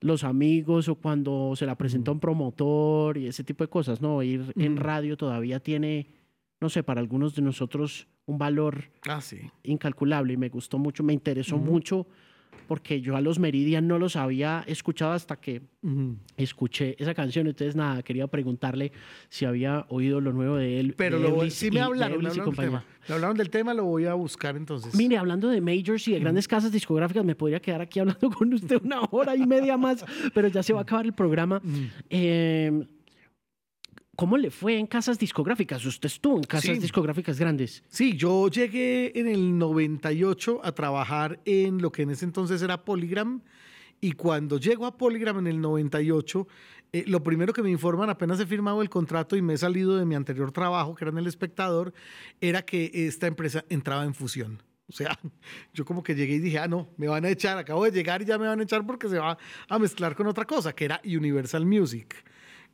los 0.00 0.24
amigos 0.24 0.88
o 0.88 0.94
cuando 0.96 1.54
se 1.56 1.66
la 1.66 1.76
presenta 1.76 2.10
un 2.12 2.20
promotor 2.20 3.16
y 3.18 3.26
ese 3.26 3.44
tipo 3.44 3.64
de 3.64 3.68
cosas, 3.68 4.00
¿no? 4.00 4.22
Ir 4.22 4.52
en 4.56 4.76
radio 4.76 5.16
todavía 5.16 5.60
tiene, 5.60 6.08
no 6.60 6.68
sé, 6.68 6.82
para 6.82 7.00
algunos 7.00 7.34
de 7.34 7.42
nosotros 7.42 8.06
un 8.26 8.38
valor 8.38 8.90
Ah, 9.08 9.20
sí. 9.20 9.38
incalculable 9.62 10.32
y 10.32 10.36
me 10.36 10.48
gustó 10.48 10.78
mucho, 10.78 11.02
me 11.04 11.12
interesó 11.12 11.58
mucho 11.58 12.06
porque 12.66 13.00
yo 13.00 13.16
a 13.16 13.20
los 13.20 13.38
Meridian 13.38 13.86
no 13.86 13.98
los 13.98 14.16
había 14.16 14.64
escuchado 14.66 15.12
hasta 15.12 15.36
que 15.36 15.62
escuché 16.36 16.96
esa 16.98 17.14
canción. 17.14 17.46
Entonces, 17.46 17.76
nada, 17.76 18.02
quería 18.02 18.26
preguntarle 18.26 18.92
si 19.28 19.44
había 19.44 19.86
oído 19.88 20.20
lo 20.20 20.32
nuevo 20.32 20.56
de 20.56 20.80
él. 20.80 20.94
Pero 20.96 21.18
de 21.18 21.28
lo, 21.28 21.50
sí 21.50 21.70
me 21.70 21.80
hablaron, 21.80 22.22
me 22.22 22.28
hablaron, 22.28 22.54
tema. 22.54 22.84
Me 23.08 23.14
hablaron 23.14 23.36
del 23.36 23.50
tema, 23.50 23.72
lo 23.74 23.84
voy 23.84 24.06
a 24.06 24.14
buscar 24.14 24.56
entonces. 24.56 24.94
Mire, 24.94 25.16
hablando 25.16 25.48
de 25.48 25.60
majors 25.60 26.08
y 26.08 26.12
de 26.12 26.20
grandes 26.20 26.48
casas 26.48 26.72
discográficas, 26.72 27.24
me 27.24 27.34
podría 27.34 27.60
quedar 27.60 27.80
aquí 27.80 28.00
hablando 28.00 28.30
con 28.36 28.52
usted 28.52 28.80
una 28.82 29.00
hora 29.10 29.36
y 29.36 29.46
media 29.46 29.76
más, 29.76 30.04
pero 30.34 30.48
ya 30.48 30.62
se 30.62 30.72
va 30.72 30.80
a 30.80 30.82
acabar 30.82 31.06
el 31.06 31.12
programa. 31.12 31.62
Eh, 32.10 32.86
¿Cómo 34.16 34.38
le 34.38 34.50
fue 34.50 34.78
en 34.78 34.86
casas 34.86 35.18
discográficas? 35.18 35.84
Usted 35.84 36.06
estuvo 36.06 36.36
en 36.38 36.44
casas 36.44 36.74
Sí. 36.76 36.78
discográficas 36.80 37.38
grandes. 37.38 37.82
Sí, 37.88 38.16
yo 38.16 38.48
llegué 38.48 39.12
en 39.18 39.28
el 39.28 39.58
98 39.58 40.60
a 40.64 40.72
trabajar 40.72 41.38
en 41.44 41.82
lo 41.82 41.92
que 41.92 42.02
en 42.02 42.10
ese 42.10 42.24
entonces 42.24 42.62
era 42.62 42.82
Polygram. 42.84 43.42
Y 44.00 44.12
cuando 44.12 44.58
llego 44.58 44.86
a 44.86 44.96
Polygram 44.96 45.38
en 45.40 45.46
el 45.46 45.60
98, 45.60 46.46
eh, 46.92 47.04
lo 47.06 47.22
primero 47.22 47.52
que 47.52 47.62
me 47.62 47.70
informan, 47.70 48.08
apenas 48.10 48.40
he 48.40 48.46
firmado 48.46 48.80
el 48.82 48.88
contrato 48.88 49.36
y 49.36 49.42
me 49.42 49.54
he 49.54 49.58
salido 49.58 49.96
de 49.96 50.06
mi 50.06 50.14
anterior 50.14 50.50
trabajo, 50.52 50.94
que 50.94 51.04
era 51.04 51.10
en 51.12 51.18
El 51.18 51.26
Espectador, 51.26 51.92
era 52.40 52.62
que 52.62 52.90
esta 52.94 53.26
empresa 53.26 53.64
entraba 53.68 54.04
en 54.04 54.14
fusión. 54.14 54.62
O 54.88 54.92
sea, 54.92 55.18
yo 55.74 55.84
como 55.84 56.02
que 56.02 56.14
llegué 56.14 56.34
y 56.36 56.38
dije, 56.38 56.58
ah, 56.58 56.68
no, 56.68 56.88
me 56.96 57.08
van 57.08 57.24
a 57.24 57.28
echar, 57.28 57.58
acabo 57.58 57.84
de 57.84 57.90
llegar 57.90 58.22
y 58.22 58.24
ya 58.24 58.38
me 58.38 58.46
van 58.46 58.60
a 58.60 58.62
echar 58.62 58.86
porque 58.86 59.08
se 59.08 59.18
va 59.18 59.36
a 59.68 59.78
mezclar 59.78 60.14
con 60.14 60.26
otra 60.26 60.44
cosa, 60.46 60.74
que 60.74 60.84
era 60.86 61.00
Universal 61.04 61.66
Music. 61.66 62.14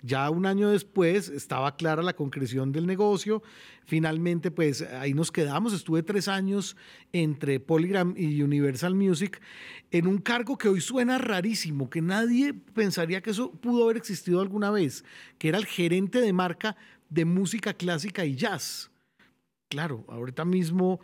Ya 0.04 0.28
un 0.30 0.46
año 0.46 0.70
después 0.70 1.28
estaba 1.28 1.76
clara 1.76 2.02
la 2.02 2.16
concreción 2.16 2.72
del 2.72 2.88
negocio. 2.88 3.40
Finalmente, 3.84 4.50
pues 4.50 4.82
ahí 4.82 5.14
nos 5.14 5.30
quedamos. 5.30 5.72
Estuve 5.72 6.02
tres 6.02 6.26
años 6.26 6.76
entre 7.12 7.60
Polygram 7.60 8.14
y 8.16 8.42
Universal 8.42 8.96
Music 8.96 9.40
en 9.92 10.08
un 10.08 10.18
cargo 10.18 10.58
que 10.58 10.68
hoy 10.68 10.80
suena 10.80 11.18
rarísimo, 11.18 11.88
que 11.88 12.02
nadie 12.02 12.52
pensaría 12.52 13.22
que 13.22 13.30
eso 13.30 13.52
pudo 13.52 13.84
haber 13.84 13.96
existido 13.96 14.40
alguna 14.40 14.72
vez, 14.72 15.04
que 15.38 15.48
era 15.48 15.58
el 15.58 15.66
gerente 15.66 16.20
de 16.20 16.32
marca 16.32 16.76
de 17.08 17.24
música 17.24 17.72
clásica 17.72 18.24
y 18.24 18.34
jazz. 18.34 18.90
Claro, 19.68 20.04
ahorita 20.08 20.44
mismo, 20.44 21.00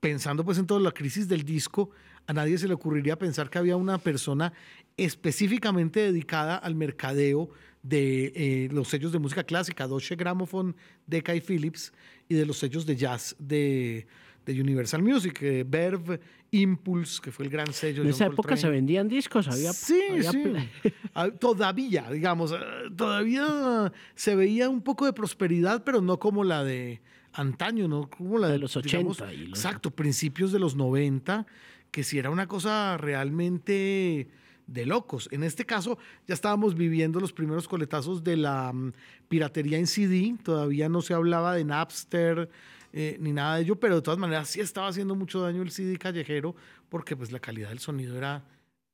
pensando 0.00 0.44
pues 0.44 0.58
en 0.58 0.66
toda 0.66 0.80
la 0.80 0.92
crisis 0.92 1.26
del 1.26 1.44
disco, 1.44 1.90
a 2.26 2.32
nadie 2.32 2.58
se 2.58 2.68
le 2.68 2.74
ocurriría 2.74 3.18
pensar 3.18 3.48
que 3.48 3.58
había 3.58 3.76
una 3.76 3.98
persona 3.98 4.52
específicamente 4.96 6.00
dedicada 6.00 6.56
al 6.56 6.74
mercadeo 6.74 7.50
de 7.84 8.32
eh, 8.34 8.68
los 8.72 8.88
sellos 8.88 9.12
de 9.12 9.18
música 9.20 9.44
clásica, 9.44 9.86
Deutsche 9.86 10.16
Grammophon, 10.16 10.74
Decca 11.06 11.34
y 11.34 11.40
Philips, 11.40 11.92
y 12.28 12.34
de 12.34 12.46
los 12.46 12.56
sellos 12.58 12.86
de 12.86 12.96
jazz 12.96 13.36
de, 13.38 14.06
de 14.46 14.60
Universal 14.60 15.02
Music, 15.02 15.38
eh, 15.42 15.64
Verve, 15.68 16.18
Impulse, 16.50 17.20
que 17.22 17.30
fue 17.30 17.44
el 17.44 17.50
gran 17.50 17.70
sello. 17.74 18.00
En 18.00 18.08
de 18.08 18.10
esa 18.14 18.24
John 18.24 18.32
época 18.32 18.56
se 18.56 18.68
vendían 18.70 19.06
discos, 19.06 19.48
había... 19.48 19.72
Sí, 19.72 20.00
había 20.10 20.30
sí. 20.32 20.42
Ah, 21.14 21.28
Todavía, 21.30 22.10
digamos, 22.10 22.52
eh, 22.52 22.56
todavía 22.96 23.92
se 24.14 24.34
veía 24.34 24.68
un 24.70 24.80
poco 24.80 25.04
de 25.04 25.12
prosperidad, 25.12 25.84
pero 25.84 26.00
no 26.00 26.18
como 26.18 26.42
la 26.42 26.64
de 26.64 27.02
antaño, 27.34 27.86
no 27.86 28.08
como 28.08 28.38
la 28.38 28.46
de, 28.46 28.54
De 28.54 28.58
los 28.60 28.74
digamos, 28.82 29.20
80 29.20 29.34
y 29.34 29.46
los- 29.48 29.58
Exacto, 29.58 29.90
principios 29.90 30.52
de 30.52 30.58
los 30.58 30.74
90, 30.74 31.46
que 31.90 32.02
si 32.02 32.18
era 32.18 32.30
una 32.30 32.46
cosa 32.48 32.96
realmente 32.96 34.28
de 34.66 34.86
locos. 34.86 35.28
En 35.32 35.44
este 35.44 35.64
caso, 35.64 35.98
ya 36.26 36.34
estábamos 36.34 36.74
viviendo 36.74 37.20
los 37.20 37.32
primeros 37.32 37.68
coletazos 37.68 38.24
de 38.24 38.36
la 38.36 38.72
mm, 38.72 38.92
piratería 39.28 39.78
en 39.78 39.86
CD, 39.86 40.34
todavía 40.42 40.88
no 40.88 41.02
se 41.02 41.14
hablaba 41.14 41.54
de 41.54 41.64
Napster 41.64 42.48
eh, 42.92 43.16
ni 43.20 43.32
nada 43.32 43.56
de 43.56 43.62
ello, 43.62 43.80
pero 43.80 43.96
de 43.96 44.02
todas 44.02 44.18
maneras 44.18 44.48
sí 44.48 44.60
estaba 44.60 44.88
haciendo 44.88 45.14
mucho 45.14 45.40
daño 45.40 45.62
el 45.62 45.70
CD 45.70 45.98
callejero 45.98 46.54
porque 46.88 47.16
pues 47.16 47.32
la 47.32 47.40
calidad 47.40 47.70
del 47.70 47.80
sonido 47.80 48.16
era 48.16 48.44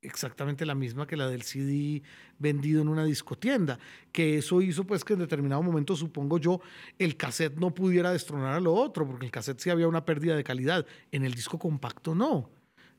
exactamente 0.03 0.64
la 0.64 0.75
misma 0.75 1.07
que 1.07 1.16
la 1.16 1.29
del 1.29 1.43
CD 1.43 2.03
vendido 2.39 2.81
en 2.81 2.89
una 2.89 3.05
discotienda, 3.05 3.79
que 4.12 4.39
eso 4.39 4.62
hizo 4.62 4.85
pues 4.85 5.05
que 5.05 5.12
en 5.12 5.18
determinado 5.18 5.62
momento, 5.62 5.95
supongo 5.97 6.39
yo, 6.39 6.61
el 6.99 7.16
cassette 7.16 7.59
no 7.59 7.75
pudiera 7.75 8.11
destronar 8.11 8.55
a 8.55 8.61
lo 8.61 8.73
otro, 8.73 9.07
porque 9.07 9.27
el 9.27 9.31
cassette 9.31 9.61
sí 9.61 9.71
había 9.71 9.89
una 9.89 10.05
pérdida 10.05 10.35
de 10.35 10.45
calidad, 10.45 10.87
en 11.12 11.25
el 11.25 11.35
disco 11.35 11.59
compacto 11.59 12.14
no. 12.14 12.49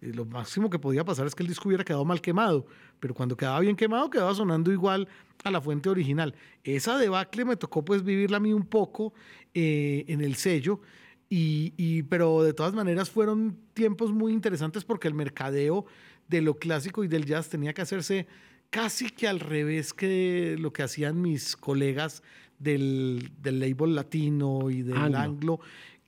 Eh, 0.02 0.12
lo 0.14 0.26
máximo 0.26 0.70
que 0.70 0.80
podía 0.80 1.06
pasar 1.06 1.28
es 1.28 1.36
que 1.36 1.43
el 1.43 1.49
disco 1.49 1.70
hubiera 1.70 1.84
quedado 1.84 2.04
mal 2.06 2.22
quemado, 2.22 2.66
pero 2.99 3.14
cuando 3.14 3.38
quedaba 3.38 3.60
bien 3.60 3.76
quemado 3.76 4.10
quedaba 4.10 4.34
sonando 4.34 4.72
igual 4.72 5.08
a 5.43 5.52
la 5.52 5.62
fuente 5.62 5.89
original. 5.89 6.36
Esa 6.64 6.97
debacle 6.97 7.45
me 7.45 7.56
tocó 7.56 7.86
pues 7.86 8.04
vivirla 8.04 8.38
a 8.38 8.39
mí 8.39 8.54
un 8.54 8.66
poco 8.66 9.14
eh, 9.54 10.06
en 10.08 10.22
el 10.22 10.36
sello, 10.36 10.82
y, 11.30 11.74
y, 11.78 12.04
pero 12.04 12.43
de 12.43 12.54
todas 12.54 12.74
maneras 12.74 13.10
fueron 13.10 13.58
tiempos 13.74 14.12
muy 14.12 14.34
interesantes 14.34 14.84
porque 14.84 15.08
el 15.08 15.14
mercadeo 15.14 15.86
de 16.28 16.41
lo 16.41 16.56
clásico 16.56 17.06
y 17.06 17.08
del 17.08 17.26
jazz 17.26 17.47
tenía 17.47 17.74
que 17.74 17.82
hacerse 17.82 18.28
casi 18.70 19.10
que 19.10 19.28
al 19.28 19.39
revés 19.39 19.93
que 19.93 20.58
lo 20.60 20.74
que 20.74 20.84
hacían 20.84 21.22
mis 21.22 21.56
colegas 21.56 22.22
del, 22.58 23.32
del 23.41 23.60
label 23.60 23.95
latino 23.95 24.70
y 24.70 24.82
del 24.82 25.16
anglo. 25.16 25.60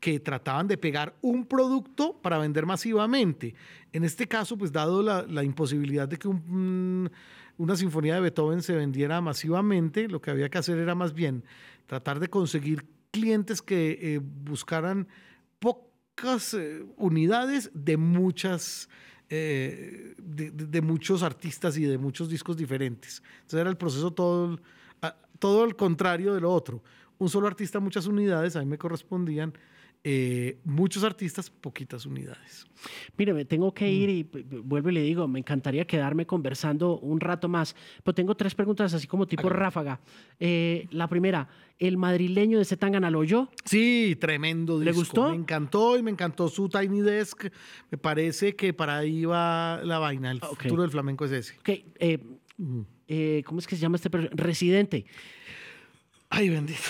Que 0.04 0.20
trataban 0.20 0.68
de 0.68 0.78
pegar 0.78 1.16
un 1.22 1.46
producto 1.46 2.20
para 2.22 2.38
vender 2.38 2.66
masivamente. 2.66 3.56
En 3.94 4.04
este 4.04 4.28
caso, 4.28 4.58
pues 4.58 4.74
dado 4.74 5.02
la, 5.02 5.44
imposibilidad 5.46 6.10
de 6.10 6.18
que 6.18 6.28
un, 6.28 7.10
una 7.58 7.78
sinfonía 7.78 8.16
de 8.16 8.20
Beethoven 8.20 8.62
se 8.62 8.76
vendiera 8.76 9.22
masivamente, 9.22 10.10
lo 10.10 10.22
que 10.22 10.30
había 10.30 10.50
que 10.50 10.58
hacer 10.58 10.78
era 10.78 10.94
más 10.94 11.14
bien 11.14 11.46
tratar 11.86 12.20
de 12.20 12.28
conseguir 12.28 12.86
clientes 13.12 13.62
que 13.62 13.98
eh, 14.02 14.20
buscaran 14.22 15.08
pocas 15.60 16.54
eh, 16.54 16.84
unidades 16.98 17.72
de 17.74 17.96
muchas 17.96 18.90
eh, 19.30 20.16
de, 20.18 20.82
muchos 20.82 21.24
artistas 21.24 21.78
y 21.78 21.86
de 21.86 21.98
muchos 21.98 22.28
discos 22.28 22.58
diferentes. 22.58 23.24
Entonces 23.36 23.62
era 23.62 23.70
el 23.70 23.78
proceso 23.78 24.12
todo, 24.12 24.60
todo 25.40 25.64
el 25.64 25.78
contrario 25.78 26.34
de 26.34 26.42
lo 26.42 26.52
otro. 26.52 26.84
Un 27.20 27.30
solo 27.30 27.48
artista, 27.48 27.80
muchas 27.80 28.06
unidades, 28.06 28.58
a 28.58 28.60
mí 28.60 28.66
me 28.66 28.78
correspondían 28.78 29.54
eh, 30.06 30.60
muchos 30.66 31.04
artistas, 31.06 31.50
poquitas 31.50 32.06
unidades. 32.06 32.68
Mire, 33.18 33.34
me 33.34 33.46
tengo 33.46 33.74
que 33.74 33.90
ir 33.90 34.10
y 34.10 34.24
vuelvo 34.24 34.90
y 34.90 34.94
le 34.94 35.02
digo, 35.02 35.28
me 35.30 35.40
encantaría 35.40 35.86
quedarme 35.86 36.26
conversando 36.26 37.00
un 37.00 37.22
rato 37.22 37.48
más, 37.48 37.74
pero 38.04 38.14
tengo 38.14 38.36
tres 38.36 38.54
preguntas 38.54 38.94
así 38.94 39.08
como 39.08 39.26
tipo 39.26 39.48
ráfaga. 39.48 40.02
Eh, 40.42 40.88
la 40.92 41.08
primera, 41.08 41.48
¿el 41.80 41.96
madrileño 41.96 42.58
de 42.58 42.66
Zetangana 42.66 43.10
lo 43.10 43.20
oyó? 43.20 43.50
Sí, 43.64 44.18
tremendo 44.20 44.78
disco. 44.78 44.92
¿Le 44.92 44.92
gustó? 44.92 45.30
Me 45.30 45.36
encantó 45.36 45.98
y 45.98 46.04
me 46.04 46.12
encantó 46.12 46.50
su 46.50 46.68
Tiny 46.68 47.00
Desk. 47.00 47.46
Me 47.90 47.98
parece 47.98 48.58
que 48.58 48.74
para 48.74 48.98
ahí 48.98 49.24
va 49.24 49.80
la 49.86 50.00
vaina, 50.00 50.32
el 50.32 50.42
futuro 50.42 50.82
del 50.82 50.92
flamenco 50.92 51.24
es 51.24 51.32
ese. 51.32 51.58
Okay. 51.60 51.86
Eh, 53.08 53.44
¿Cómo 53.46 53.60
es 53.60 53.68
que 53.68 53.76
se 53.76 53.82
llama 53.82 53.96
este 53.96 54.10
Residente. 54.10 55.06
Ay, 56.30 56.50
bendito. 56.50 56.90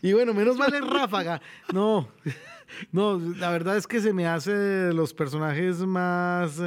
Y 0.02 0.12
bueno, 0.12 0.34
menos 0.34 0.56
mal 0.56 0.72
en 0.74 0.88
Ráfaga. 0.88 1.40
No, 1.72 2.08
no, 2.92 3.18
la 3.18 3.50
verdad 3.50 3.76
es 3.76 3.86
que 3.86 4.00
se 4.00 4.12
me 4.12 4.26
hace 4.26 4.92
los 4.92 5.14
personajes 5.14 5.78
más... 5.80 6.60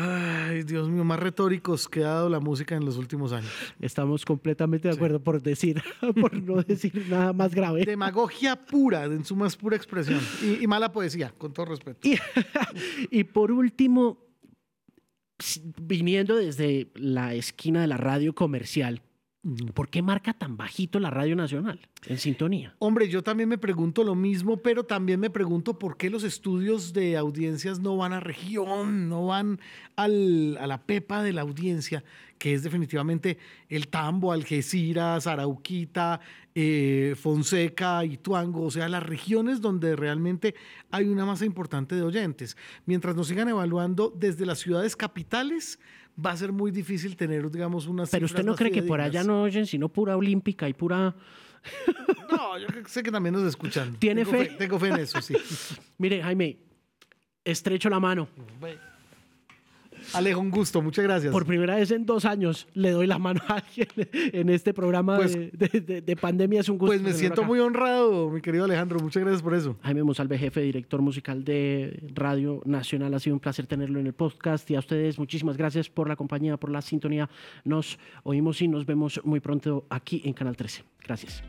Ay, 0.00 0.62
Dios 0.62 0.88
mío, 0.88 1.02
más 1.02 1.18
retóricos 1.18 1.88
que 1.88 2.04
ha 2.04 2.08
dado 2.08 2.28
la 2.28 2.38
música 2.38 2.76
en 2.76 2.84
los 2.84 2.96
últimos 2.96 3.32
años. 3.32 3.50
Estamos 3.80 4.24
completamente 4.24 4.86
de 4.86 4.94
acuerdo 4.94 5.20
por 5.20 5.42
decir, 5.42 5.82
por 6.20 6.34
no 6.34 6.62
decir 6.62 7.06
nada 7.08 7.32
más 7.32 7.52
grave. 7.52 7.84
Demagogia 7.84 8.54
pura, 8.54 9.06
en 9.06 9.24
su 9.24 9.34
más 9.34 9.56
pura 9.56 9.74
expresión. 9.74 10.20
Y, 10.60 10.64
mala 10.68 10.92
poesía, 10.92 11.34
con 11.36 11.52
todo 11.52 11.66
respeto. 11.66 12.08
y 13.10 13.24
por 13.24 13.50
último, 13.50 14.24
viniendo 15.82 16.36
desde 16.36 16.92
la 16.94 17.34
esquina 17.34 17.80
de 17.80 17.88
la 17.88 17.96
radio 17.96 18.36
comercial, 18.36 19.02
¿Por 19.72 19.88
qué 19.88 20.02
marca 20.02 20.32
tan 20.32 20.56
bajito 20.56 20.98
la 20.98 21.10
Radio 21.10 21.36
Nacional 21.36 21.80
en 22.06 22.18
sintonía? 22.18 22.74
Hombre, 22.80 23.08
yo 23.08 23.22
también 23.22 23.48
me 23.48 23.56
pregunto 23.56 24.02
lo 24.02 24.16
mismo, 24.16 24.56
pero 24.56 24.82
también 24.84 25.20
me 25.20 25.30
pregunto 25.30 25.78
por 25.78 25.96
qué 25.96 26.10
los 26.10 26.24
estudios 26.24 26.92
de 26.92 27.16
audiencias 27.16 27.78
no 27.78 27.96
van 27.96 28.12
a 28.12 28.18
región, 28.18 29.08
no 29.08 29.26
van 29.26 29.60
a 29.94 30.08
la 30.08 30.82
pepa 30.84 31.22
de 31.22 31.32
la 31.32 31.42
audiencia, 31.42 32.02
que 32.36 32.52
es 32.52 32.64
definitivamente 32.64 33.38
el 33.68 33.86
Tambo, 33.86 34.32
Algeciras, 34.32 35.28
Arauquita, 35.28 36.20
eh, 36.56 37.14
Fonseca 37.16 38.04
y 38.04 38.16
Tuango, 38.16 38.64
o 38.64 38.70
sea, 38.72 38.88
las 38.88 39.04
regiones 39.04 39.60
donde 39.60 39.94
realmente 39.94 40.56
hay 40.90 41.06
una 41.06 41.24
masa 41.24 41.44
importante 41.44 41.94
de 41.94 42.02
oyentes. 42.02 42.56
Mientras 42.86 43.14
nos 43.14 43.28
sigan 43.28 43.48
evaluando 43.48 44.12
desde 44.18 44.46
las 44.46 44.58
ciudades 44.58 44.96
capitales, 44.96 45.78
va 46.24 46.32
a 46.32 46.36
ser 46.36 46.52
muy 46.52 46.70
difícil 46.70 47.16
tener, 47.16 47.50
digamos, 47.50 47.86
unas. 47.86 48.10
Pero 48.10 48.26
usted 48.26 48.44
no 48.44 48.54
cree 48.54 48.70
que 48.70 48.82
por 48.82 49.00
allá 49.00 49.22
no 49.22 49.42
oyen, 49.42 49.66
sino 49.66 49.88
pura 49.88 50.16
olímpica 50.16 50.68
y 50.68 50.74
pura. 50.74 51.14
no, 52.30 52.58
yo 52.58 52.66
sé 52.86 53.02
que 53.02 53.10
también 53.10 53.34
nos 53.34 53.44
escuchan. 53.44 53.96
¿Tiene 53.96 54.24
fe? 54.24 54.56
Tengo 54.58 54.78
fe 54.78 54.88
en 54.88 54.96
eso, 54.96 55.20
sí. 55.20 55.34
Mire, 55.98 56.22
Jaime, 56.22 56.58
estrecho 57.44 57.88
la 57.88 58.00
mano. 58.00 58.28
Alejo, 60.14 60.40
un 60.40 60.50
gusto, 60.50 60.82
muchas 60.82 61.04
gracias. 61.04 61.32
Por 61.32 61.46
primera 61.46 61.76
vez 61.76 61.90
en 61.90 62.06
dos 62.06 62.24
años 62.24 62.66
le 62.74 62.90
doy 62.90 63.06
la 63.06 63.18
mano 63.18 63.40
a 63.48 63.54
alguien 63.54 63.88
en 64.12 64.48
este 64.48 64.72
programa 64.72 65.16
pues 65.16 65.34
de, 65.34 66.18
pandemia. 66.20 66.60
Es 66.60 66.68
un 66.68 66.78
gusto. 66.78 66.90
Pues 66.90 67.02
me 67.02 67.12
siento 67.12 67.44
muy 67.44 67.60
honrado, 67.60 68.30
mi 68.30 68.40
querido 68.40 68.64
Alejandro. 68.64 68.98
Muchas 69.00 69.22
gracias 69.22 69.42
por 69.42 69.54
eso. 69.54 69.76
Jaime 69.82 70.02
Monsalve, 70.02 70.38
jefe, 70.38 70.60
director 70.60 71.02
musical 71.02 71.44
de 71.44 72.02
Radio 72.14 72.62
Nacional. 72.64 73.14
Ha 73.14 73.20
sido 73.20 73.34
un 73.34 73.40
placer 73.40 73.66
tenerlo 73.66 74.00
en 74.00 74.06
el 74.06 74.12
podcast. 74.12 74.70
Y 74.70 74.76
a 74.76 74.78
ustedes, 74.78 75.18
muchísimas 75.18 75.56
gracias 75.56 75.88
por 75.88 76.08
la 76.08 76.16
compañía, 76.16 76.56
por 76.56 76.70
la 76.70 76.82
sintonía. 76.82 77.28
Nos 77.64 77.98
oímos 78.22 78.62
y 78.62 78.68
nos 78.68 78.86
vemos 78.86 79.20
muy 79.24 79.40
pronto 79.40 79.86
aquí 79.90 80.22
en 80.24 80.32
Canal 80.32 80.56
13. 80.56 80.84
Gracias. 81.04 81.42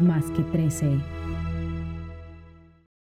Más 0.00 0.24
que 0.30 0.42
13. 0.42 0.98